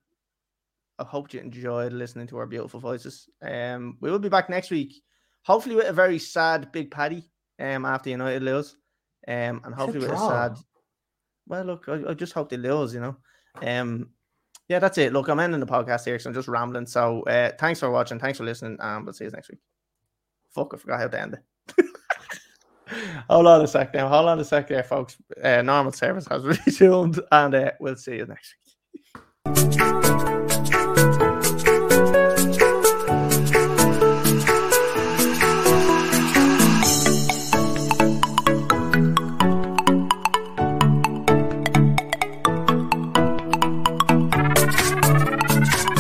I 0.99 1.03
hope 1.03 1.33
you 1.33 1.39
enjoyed 1.39 1.93
listening 1.93 2.27
to 2.27 2.37
our 2.37 2.45
beautiful 2.45 2.79
voices. 2.79 3.27
Um, 3.41 3.97
we 4.01 4.11
will 4.11 4.19
be 4.19 4.29
back 4.29 4.49
next 4.49 4.71
week, 4.71 5.01
hopefully 5.43 5.75
with 5.75 5.87
a 5.87 5.93
very 5.93 6.19
sad 6.19 6.71
Big 6.71 6.91
Paddy. 6.91 7.29
Um, 7.59 7.85
after 7.85 8.09
United 8.09 8.41
lose, 8.41 8.75
um, 9.27 9.61
and 9.63 9.75
hopefully 9.75 9.99
with 9.99 10.11
a 10.11 10.17
sad. 10.17 10.57
Well, 11.47 11.63
look, 11.63 11.85
I, 11.87 12.09
I 12.09 12.13
just 12.15 12.33
hope 12.33 12.49
they 12.49 12.57
lose. 12.57 12.93
You 12.93 13.01
know, 13.01 13.17
um, 13.61 14.09
yeah, 14.71 14.79
that's 14.79 14.97
it. 14.97 15.11
Look, 15.11 15.27
I'm 15.27 15.41
ending 15.41 15.59
the 15.59 15.65
podcast 15.65 16.05
here, 16.05 16.17
so 16.17 16.29
I'm 16.29 16.33
just 16.33 16.47
rambling. 16.47 16.85
So 16.85 17.23
uh, 17.23 17.51
thanks 17.59 17.81
for 17.81 17.91
watching. 17.91 18.19
Thanks 18.19 18.37
for 18.37 18.45
listening. 18.45 18.77
And 18.79 19.03
we'll 19.03 19.13
see 19.13 19.25
you 19.25 19.31
next 19.31 19.49
week. 19.49 19.59
Fuck, 20.55 20.71
I 20.73 20.77
forgot 20.77 20.99
how 21.01 21.07
to 21.09 21.21
end 21.21 21.37
it. 21.77 21.85
hold 23.29 23.47
on 23.47 23.61
a 23.61 23.67
sec 23.67 23.93
now. 23.93 24.07
Hold 24.07 24.29
on 24.29 24.39
a 24.39 24.45
sec 24.45 24.69
there, 24.69 24.83
folks. 24.83 25.17
Uh, 25.43 25.61
normal 25.61 25.91
service 25.91 26.25
has 26.29 26.45
resumed, 26.65 27.19
and 27.33 27.53
uh, 27.53 27.71
we'll 27.81 27.97
see 27.97 28.15
you 28.15 28.25
next 28.25 28.55
week. 29.45 30.10